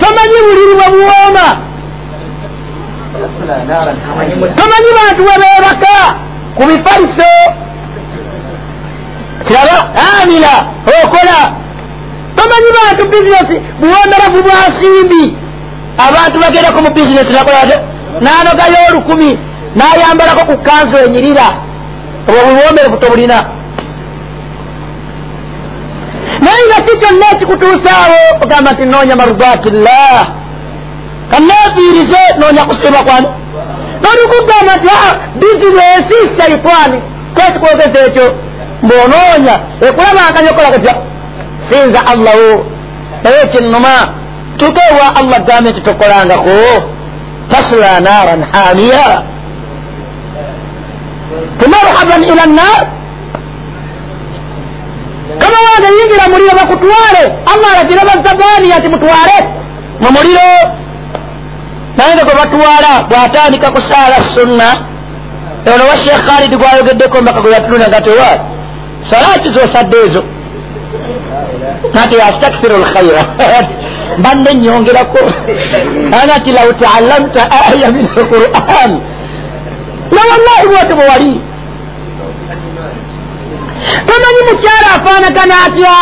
tomanyi 0.00 0.38
buliri 0.44 0.74
bwe 0.78 0.86
buwooma 0.94 1.46
tomanyi 4.56 4.90
bantu 4.98 5.22
we 5.28 5.34
beebaka 5.42 5.96
ku 6.56 6.62
bifaliso 6.68 7.30
kiraba? 9.46 9.78
Amira. 10.22 10.54
Okola. 11.04 11.38
Tomanyi 12.36 12.70
bantu 12.76 13.02
bizinesi 13.10 13.56
buwomeravu 13.80 14.42
bwa 14.42 14.58
nsimbi 14.70 15.36
abantu 16.06 16.36
bagendako 16.40 16.82
mu 16.82 16.90
bizinesi 16.90 17.32
nakolate 17.32 17.76
nanogayo 18.20 18.78
olukumi. 18.90 19.38
Nayambalako 19.76 20.42
ku 20.50 20.56
kanzu 20.62 20.96
enyirira. 21.06 21.46
Obwo 22.28 22.40
buwomerevu 22.56 22.96
tobulina 22.96 23.38
naye 26.44 26.62
nga 26.66 26.78
si 26.86 26.98
kyonna 26.98 27.26
ekikutuusaawo 27.32 28.18
ogamba 28.42 28.72
nti 28.72 28.84
noonya 28.84 29.16
marudatillah 29.16 30.26
kannefiirize 31.30 32.20
noonya 32.38 32.64
kusiima 32.64 33.02
kwani 33.06 33.26
nolikugamba 34.04 34.72
nti 34.76 34.90
bizinesi 35.40 36.18
shaitani 36.38 37.02
kwekikwogeza 37.34 38.00
ekyo 38.06 38.26
mbonoonya 38.82 39.54
ekulabanganya 39.88 40.50
okola 40.50 40.70
kutya 40.74 40.94
sinza 41.70 42.00
allahu 42.12 42.64
naye 43.24 43.40
ekinnuma 43.44 43.94
tuke 44.56 44.80
ewa 44.90 45.16
allah 45.20 45.40
gambe 45.48 45.70
nti 45.70 45.80
tokolangako 45.80 46.50
tasla 47.50 48.00
naran 48.00 48.42
hamiya 48.52 49.22
timarhaban 51.58 52.22
ila 52.32 52.46
nnar 52.46 52.80
kama 55.38 55.58
wange 55.66 55.88
yingira 55.98 56.28
muliro 56.32 56.52
bakutwale 56.60 57.22
allah 57.52 57.68
alagira 57.72 58.02
bazabaniya 58.08 58.78
nti 58.78 58.88
mutwale 58.88 59.36
mu 60.00 60.08
muliro 60.16 60.50
naye 61.96 62.14
nga 62.14 62.24
gwe 62.24 62.34
batwala 62.40 62.90
bwatandika 63.10 63.70
kusaala 63.70 64.16
sunna 64.34 64.68
ono 65.72 65.84
wa 65.90 65.96
sheekh 66.02 66.22
khalid 66.28 66.52
gwayogeddeko 66.60 67.22
mbaka 67.22 67.40
gwe 67.40 67.52
yatunula 67.52 67.88
nga 67.88 68.00
tewa 68.00 68.30
salaati 69.10 69.48
zosadde 69.54 69.96
ezo 70.06 70.22
nati 71.94 72.14
astakfiru 72.28 72.76
lkhaira 72.82 73.22
mbanne 74.18 74.54
nyongerako. 74.54 75.18
Anati 76.22 76.50
lau 76.52 76.72
taallamta 76.72 77.42
aya 77.70 77.92
min 77.92 78.06
alquran. 78.16 78.92
Na 80.14 80.20
wallahi 80.30 80.66
bwote 80.68 80.94
bwe 80.94 81.06
wali. 81.08 81.40
Tomanyi 84.06 84.40
mukyala 84.50 84.88
afaanagana 84.96 85.54
atya? 85.66 85.96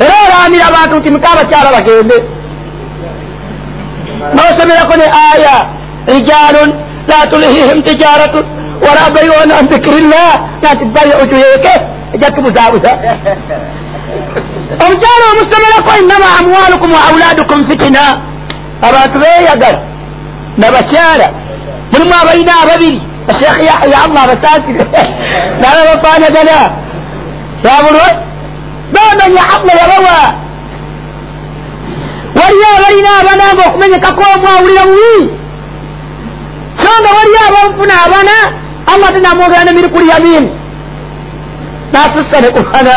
Era 0.00 0.14
olamira 0.26 0.64
abantu 0.68 0.96
nti 0.96 1.10
mukabakyala 1.10 1.70
bagende 1.76 2.35
nosomerako 4.36 4.94
ne 5.00 5.06
aya 5.32 5.56
rijalun 6.12 6.70
la 7.08 7.26
tulihihim 7.30 7.82
tijaratun 7.82 8.44
wala 8.86 9.04
bayun 9.14 9.50
an 9.58 9.66
dhikirillah 9.72 10.30
nati 10.62 10.84
bayo 10.84 11.14
ojuyeke 11.22 11.74
ejatumuzabuza 12.14 12.90
omukyala 14.84 15.24
omusomerako 15.32 15.90
innama 16.02 16.26
amwalukum 16.40 16.90
wa 16.92 17.00
auladukum 17.08 17.68
fitina 17.68 18.02
abantu 18.88 19.16
beyagala 19.22 19.78
nabakyala 20.58 21.26
mulimu 21.92 22.14
abalina 22.22 22.52
ababiri 22.62 23.00
ashekh 23.30 23.58
yahya 23.70 23.96
allah 24.04 24.20
abasasire 24.24 24.84
naba 25.62 25.80
bafanagana 25.90 26.56
kyabulwe 27.62 28.08
bamanya 28.94 29.42
allah 29.56 29.74
yabawa 29.82 30.16
waliyo 32.34 32.66
abalina 32.76 33.10
abana 33.20 33.44
nga 33.54 33.62
okumenyekako 33.68 34.22
omu 34.34 34.46
awulira 34.48 34.84
bubi. 34.90 35.18
So 36.82 36.90
nga 37.00 37.10
waliyo 37.16 37.40
abanfuna 37.48 37.94
abana 38.06 38.34
allah 38.92 39.12
tenamwogera 39.12 39.64
ne 39.64 39.72
mirikuli 39.72 40.08
yamin 40.08 40.44
nasussa 41.92 42.40
ne 42.40 42.48
kurana 42.50 42.96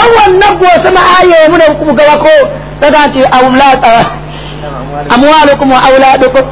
owonna 0.00 0.48
gwosoma 0.58 1.00
aya 1.18 1.44
emu 1.44 1.56
nekumugabako 1.58 2.34
aga 2.86 3.06
nti 3.06 3.20
amwalukum 5.14 5.70
wa 5.70 5.82
auladukum 5.82 6.44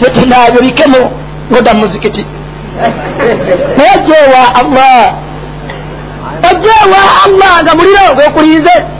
fitina 0.00 0.50
birikemu 0.52 1.10
ngoda 1.52 1.74
muzikiti. 1.74 2.26
Naye 3.76 3.90
ojewa 3.96 4.42
allah. 4.60 5.14
Ojewa 6.50 7.00
allah 7.24 7.62
nga 7.62 7.74
muliro 7.74 8.14
gwekulinze 8.14 8.93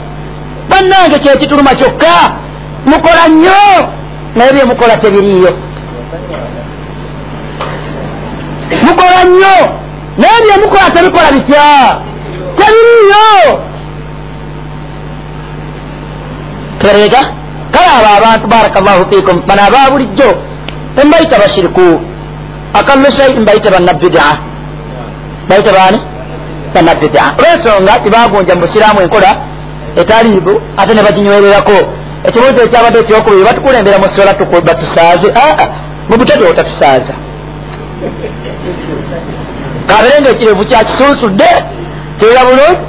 bannange 0.69 1.19
kyekituluma 1.19 1.75
kyokka 1.75 2.15
mukola 2.85 3.27
nnyo 3.29 3.61
naye 4.35 4.53
byemukola 4.53 4.97
tebiriiyo. 4.97 5.51
Mukola 8.85 9.19
nnyo 9.29 9.55
naye 10.21 10.37
byemukola 10.45 10.89
tebikola 10.95 11.31
bitya? 11.35 11.65
Tebiriiyo. 12.57 13.59
Terega 16.79 17.21
kale 17.71 17.89
abo 17.97 18.07
abantu 18.17 18.47
barakallahu 18.47 19.03
fikum 19.11 19.41
bano 19.47 19.61
aba 19.67 19.91
bulijjo 19.91 20.29
tembayita 20.95 21.39
bashiriku. 21.39 22.01
Akallu 22.73 23.11
shai 23.17 23.39
mbayita 23.39 23.71
bannabidaa 23.71 24.35
bayita 25.49 25.71
bani 25.71 25.99
bannabidaa 26.73 27.29
olwensonga 27.39 27.99
tibagunja 28.03 28.55
mu 28.55 28.61
busiraamu 28.61 29.01
enkola 29.01 29.31
etaliibu 30.01 30.61
ate 30.77 30.93
ne 30.93 31.01
baginywererako. 31.07 31.77
Ekibuuzo 32.27 32.61
ekyabadde 32.65 32.99
ekyokubiri 32.99 33.47
batukulembera 33.47 33.97
mu 34.03 34.07
sola 34.15 34.33
batusaaze. 34.67 35.29
Aa 35.43 35.65
mu 36.09 36.17
butete 36.17 36.43
otatusaaza. 36.51 37.13
Kabere 39.89 40.15
nga 40.21 40.29
ekirevu 40.29 40.63
kyakisunsudde 40.69 41.49
kiira 42.19 42.41
bulungi. 42.47 42.79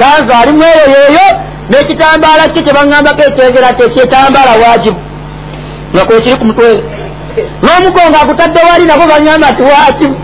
Kanzu 0.00 0.32
alimu 0.42 0.62
eyo 0.72 0.84
yeeyo 0.94 1.26
n'ekitambaala 1.70 2.44
kye 2.52 2.62
kyebaŋŋambako 2.66 3.22
ekyegera 3.28 3.72
ti 3.76 3.82
ekyetambaala 3.86 4.52
wajibu 4.62 5.00
nga 5.92 6.02
kwekiri 6.06 6.36
ku 6.40 6.44
mutwe. 6.48 6.68
N'omugongo 7.62 8.16
agutadde 8.22 8.60
wali 8.68 8.84
nabo 8.86 9.04
baŋŋamba 9.12 9.48
nti 9.52 9.62
wajibu 9.72 10.16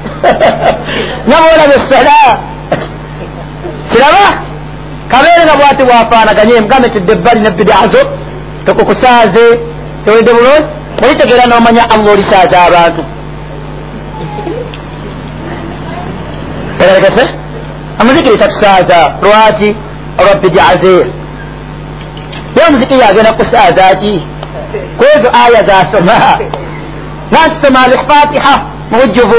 naboolaba 1.29 1.75
essala. 1.79 2.17
Kiraba 3.91 4.25
kabeere 5.13 5.43
nga 5.45 5.57
bwati 5.61 5.83
bwafaanaganye 5.89 6.61
mugambe 6.61 6.89
tidde 6.89 7.13
ebbali 7.13 7.41
nebidaazo 7.41 8.01
tokukusaaze 8.67 9.45
tewedde 10.05 10.33
bulungi 10.37 10.67
olitegeera 11.05 11.45
n'omanya 11.47 11.85
allah 11.95 12.13
olisaaza 12.15 12.57
abantu. 12.69 13.03
Tegerekese? 16.79 17.25
Amuzikiri 18.01 18.39
tatusaaza 18.39 18.99
lwaki 19.23 19.69
olwabidaaze 20.21 20.95
ye 22.57 22.63
omuzikiri 22.69 23.03
agenda 23.11 23.33
kusaaza 23.33 23.97
ki? 24.01 24.15
Kwezo 24.99 25.29
aya 25.43 25.63
zasoma. 25.69 26.17
Nansoma 27.33 27.79
alfatiha 27.85 28.55
mubujjuvu 28.91 29.39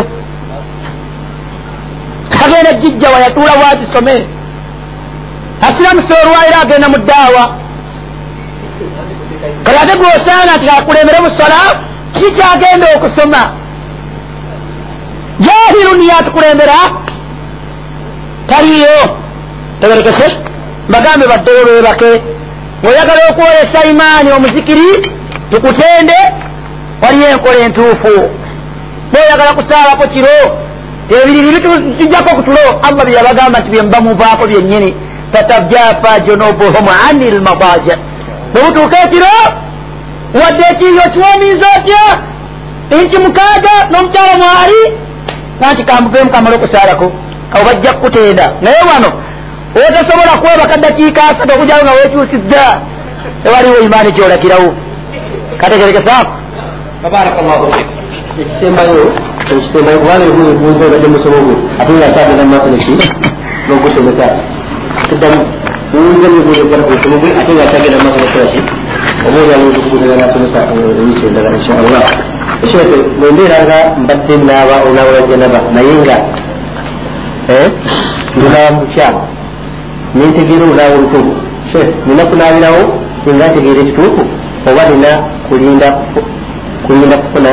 agenda 2.46 2.74
jijja 2.74 3.10
wayatuula 3.10 3.52
bwagisome 3.60 4.28
asiramusa 5.68 6.14
olwaira 6.24 6.58
agenda 6.64 6.88
mu 6.94 6.98
ddaawa 7.04 7.44
kale 9.64 9.78
ate 9.84 9.94
gwosaana 10.02 10.52
nti 10.58 10.68
akulembere 10.78 11.20
mu 11.26 11.30
sola 11.40 11.60
kikyagenda 12.16 12.86
okusoma? 12.96 13.42
Jahirun 15.46 16.02
yatukulembera 16.10 16.78
taliyo 18.48 18.96
tegerekese 19.80 20.28
mbagambe 20.90 21.26
baddeyo 21.32 21.62
bebake 21.66 22.12
ngaoyagala 22.82 23.22
okwolesa 23.30 23.80
imaani 23.92 24.30
omuzikiri 24.38 24.90
tukutende 25.52 26.18
waliyo 27.04 27.28
enkola 27.30 27.60
entuufu. 27.66 28.16
Boyagala 29.12 29.54
kusaabako 29.58 30.08
kiro 30.14 30.38
tebiriri 31.08 31.52
bitujjako 31.52 32.30
ku 32.36 32.42
tulo. 32.44 32.64
Allah 32.88 33.06
byeyabagamba 33.06 33.60
nti 33.60 33.70
byembamuvaako 33.70 34.48
byennyini 34.48 34.90
tatajafa 35.34 36.20
junubuhum 36.20 36.88
ani 37.10 37.32
lmadaja 37.32 37.98
bwebutuuka 38.54 38.98
ekiro 39.06 39.36
wadde 40.42 40.64
ekiyo 40.72 41.06
kiwomiza 41.14 41.68
otya 41.78 42.04
inki 43.02 43.18
mukaaga 43.18 43.74
n'omukyala 43.92 44.34
mwali 44.42 44.80
anti 45.70 45.84
kamuvemu 45.84 46.32
kamala 46.32 46.56
okusaalako 46.56 47.12
abo 47.54 47.64
bajja 47.66 47.94
kukutenda 47.94 48.46
naye 48.62 48.82
wano 48.94 49.10
otasobola 49.76 50.38
kwebaka 50.42 50.78
dakiika 50.78 51.22
asatu 51.24 51.54
okujawo 51.56 51.84
nga 51.84 51.92
wekyusidda 51.92 52.82
ewaliwo 53.46 53.80
imaani 53.86 54.12
kyolakirawo 54.12 54.70
kategerekesaaku 55.58 56.32
babarakallahu 57.04 57.66
ekisembayo 58.42 59.14
ekisembayo 59.52 60.00
kubanga 60.00 60.26
ebuuza 60.26 60.86
obadde 60.86 61.08
musomo 61.08 61.38
gwe 61.46 61.56
ate 61.80 61.92
nga 61.94 62.06
akyagenda 62.06 62.44
mumaaso 62.46 62.70
neki 62.70 62.94
nokusomesa 64.94 65.10
kiddamu 65.10 65.42
uwuliza 65.94 66.28
ebibuuzo 66.28 66.66
gala 66.70 66.84
kusomo 66.84 67.18
gwe 67.18 67.30
ate 67.40 67.52
nga 67.54 67.64
akyagenda 67.64 67.98
mumaaso 67.98 68.20
nekolaki 68.26 68.62
omuoza 69.28 69.56
nokugenda 69.58 70.16
nasomesa 70.22 70.60
ewiki 71.00 71.26
endala 71.28 71.50
inshallah 71.58 72.06
ekireke 72.64 72.98
bwembeera 73.20 73.58
nga 73.66 73.78
mbadde 74.02 74.34
naaba 74.48 74.76
onaaba 74.88 75.12
lwajanaba 75.16 75.60
naye 75.76 75.94
nga 76.04 76.16
ndinaaba 78.36 78.70
mukyama 78.78 79.22
nentegeera 80.16 80.64
olunaaba 80.66 80.96
olutuufu 80.98 81.34
nina 82.06 82.24
kunaabirawo 82.30 82.82
singa 83.24 83.46
ntegeera 83.50 83.80
ekituufu 83.86 84.22
oba 84.70 84.82
nina 84.90 85.12
kulinda 85.48 85.88
kulinda 86.86 87.16
kufuna 87.24 87.52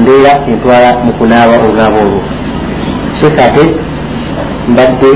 mbeera 0.00 0.32
entwala 0.50 0.88
mu 1.04 1.12
kunaaba 1.18 1.54
olunaaba 1.64 1.96
olwo 2.04 2.20
sheeka 3.20 3.42
ate 3.48 3.64
mbadde 4.70 5.10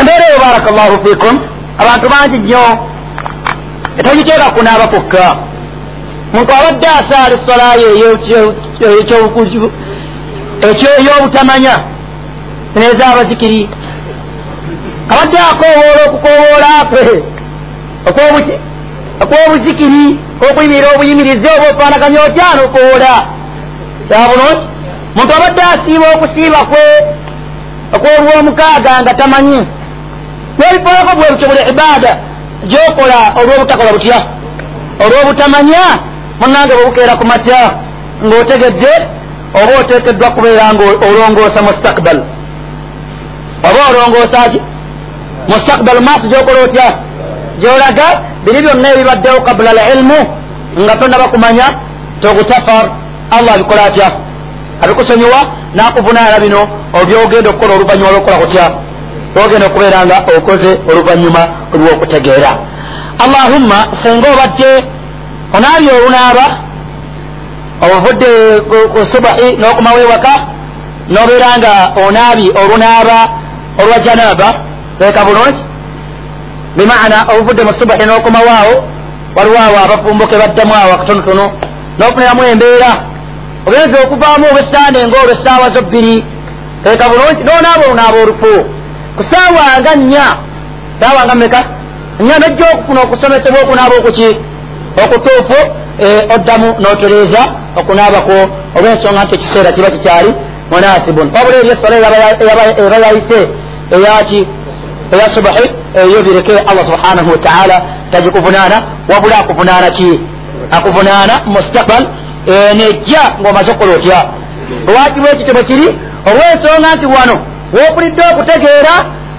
embeera 0.00 0.24
eyo 0.28 0.38
baraka 0.44 0.70
llahu 0.76 0.96
fikum 1.04 1.34
abantu 1.82 2.06
bangi 2.12 2.38
nnyo 2.38 2.64
etagiteeka 3.98 4.50
kunaaba 4.56 4.86
kwokka 4.92 5.26
muntu 6.34 6.50
abadde 6.58 6.86
asaala 6.98 7.34
esolayo 7.38 7.88
ey'obutamanya 11.00 11.74
nezabazikiri 12.76 13.60
abadde 15.12 15.38
akowoola 15.50 16.00
okukowoola 16.06 16.70
kwe 16.90 17.02
okw'obuzikiri 19.22 20.04
okweyimirira 20.46 20.88
obuyimirize 20.94 21.48
oba 21.56 21.66
ofaanaganya 21.72 22.20
otya 22.26 22.48
nokowoola 22.56 23.14
kyabulungi 24.08 24.66
muntu 25.16 25.32
abadde 25.36 25.62
asiiba 25.72 26.06
okusiiba 26.14 26.60
kwe 26.70 26.84
okwolwomukaaga 27.92 28.92
nga 29.02 29.14
tamanyi. 29.14 29.60
Nebifaako 30.58 31.12
bwe 31.16 31.30
butyo 31.32 31.48
buli 31.48 31.62
ibaada 31.72 32.10
gyokola 32.70 33.18
olw'obutakola 33.40 33.90
butya? 33.96 34.18
Olw'obutamanya 35.04 35.84
munange 36.40 36.72
bwebukeera 36.74 37.14
ku 37.20 37.24
matya 37.26 37.60
ng'otegedde 38.26 38.92
oba 39.60 39.72
oteekeddwa 39.80 40.28
kubeera 40.34 40.66
nga 40.74 40.84
olongoosa 41.08 41.60
mustakbal. 41.66 42.18
Oba 43.68 43.80
olongoosa 43.90 44.40
ki? 44.52 44.60
Mustakbal 45.50 45.98
maaso 46.06 46.26
gyokola 46.30 46.60
otya? 46.66 46.88
Gyolaga 47.60 48.06
biri 48.44 48.60
byonna 48.64 48.88
ebibaddewo 48.94 49.40
kabula 49.46 49.70
al 49.70 49.80
ilmu 49.94 50.18
nga 50.82 50.94
tonaba 51.00 51.28
kumanya 51.28 51.66
togutafar 52.20 52.84
allah 53.36 53.54
abikola 53.54 53.82
atya? 53.88 54.08
Abikusonyiwa 54.82 55.40
nakuvunaana 55.74 56.38
bino 56.40 56.83
obyogenda 57.00 57.50
okukola 57.50 57.74
oluvanyuma 57.74 58.10
lwokukola 58.10 58.38
kutya? 58.42 58.66
Ogenda 59.44 59.66
okubeera 59.66 60.06
nga 60.06 60.16
okoze 60.36 60.70
oluvanyuma 60.90 61.42
olwokutegeera 61.74 62.52
allahumma 63.24 63.78
senga 64.02 64.28
obadde 64.34 64.70
onaabye 65.56 65.90
olunaaba 65.98 66.44
obuvudde 67.84 68.30
ku 68.92 69.00
subahi 69.12 69.48
n'okumawo 69.58 69.98
ewaka 70.06 70.34
nobeera 71.12 71.48
nga 71.58 71.72
onaabi 72.04 72.46
olunaaba 72.60 73.18
olwa 73.80 73.98
janaba 74.04 74.48
teeka 74.98 75.24
bulungi? 75.26 75.62
Bimaana 76.76 77.18
obuvudde 77.32 77.62
mu 77.64 77.72
subahi 77.80 78.04
n'okomawaawo 78.06 78.74
waliwo 79.36 79.58
awo 79.66 79.76
abafumbuke 79.84 80.36
baddamu 80.42 80.74
awo 80.74 80.92
akatonotono 80.94 81.44
n'ofuniramu 81.98 82.42
embeera. 82.52 82.90
Ogenza 83.66 83.96
okuvaamu 84.04 84.44
olwessaande 84.50 84.98
ngaolwo 85.08 85.32
essaawa 85.34 85.66
zo 85.74 85.82
bbiri 85.82 86.14
teeka 86.84 87.04
bulungi 87.10 87.42
noonaaba 87.48 87.84
olunaaba 87.86 88.18
olufu. 88.22 88.54
Ku 89.16 89.22
saawa 89.30 89.80
nga 89.80 89.92
nnya. 89.96 90.26
Saawa 91.00 91.24
nga 91.24 91.34
meka 91.34 91.60
nnya 92.20 92.38
nojja 92.38 92.64
okufuna 92.74 93.00
okusomesebwa 93.02 93.60
okunaaba 93.64 93.94
okuki? 94.00 94.28
Okutuufu 95.04 95.58
oddamu 96.34 96.68
n'otereeza 96.80 97.42
okunaabako 97.80 98.36
olw'ensonga 98.76 99.24
nti 99.24 99.34
ekiseera 99.34 99.72
kiba 99.72 99.90
kikyali 99.94 100.30
munasibun 100.70 101.26
wabula 101.34 101.56
eri 101.60 101.70
esola 101.74 101.96
eba 102.84 102.96
yayise 103.04 103.38
eyaki 103.94 104.40
eya 105.12 105.26
subahi 105.34 105.66
eyo 106.00 106.22
bireke 106.26 106.52
allah 106.70 106.84
subhanahu 106.90 107.30
wataala 107.34 107.76
tagikuvunaana. 108.10 108.76
Wabula 109.10 109.38
akuvunaana 109.38 109.90
ki? 109.90 110.20
Akuvunaana 110.70 111.34
mustakbal 111.54 112.02
nejja 112.78 113.22
ng'omaze 113.40 113.70
okukola 113.70 113.92
otya 113.94 114.20
lwaki 114.86 115.20
bwe 115.20 115.36
kityo 115.38 115.54
bwe 115.54 115.64
kiri 115.64 115.86
olw'ensonga 116.28 116.88
nti 116.96 117.06
wano 117.14 117.36
woopulidde 117.76 118.22
okutegeera 118.32 118.94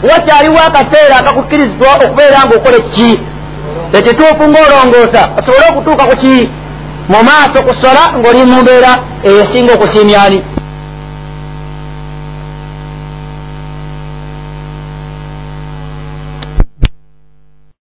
wakyaliwo 0.10 0.60
akaseera 0.68 1.16
akakukkirizibwa 1.20 1.90
okubeera 1.96 2.40
ng'okola 2.46 2.80
ki 2.94 3.10
ekituufu 3.98 4.44
ng'olongoosa 4.50 5.22
osobole 5.38 5.66
okutuuka 5.72 6.04
ku 6.10 6.16
ki? 6.24 6.36
Mu 7.12 7.20
maaso 7.28 7.58
ku 7.68 7.74
sola 7.82 8.04
ng'oli 8.18 8.42
mu 8.52 8.58
mbeera 8.62 8.92
eyo 9.28 9.38
esinga 9.44 9.72
okusiimyani 9.74 10.38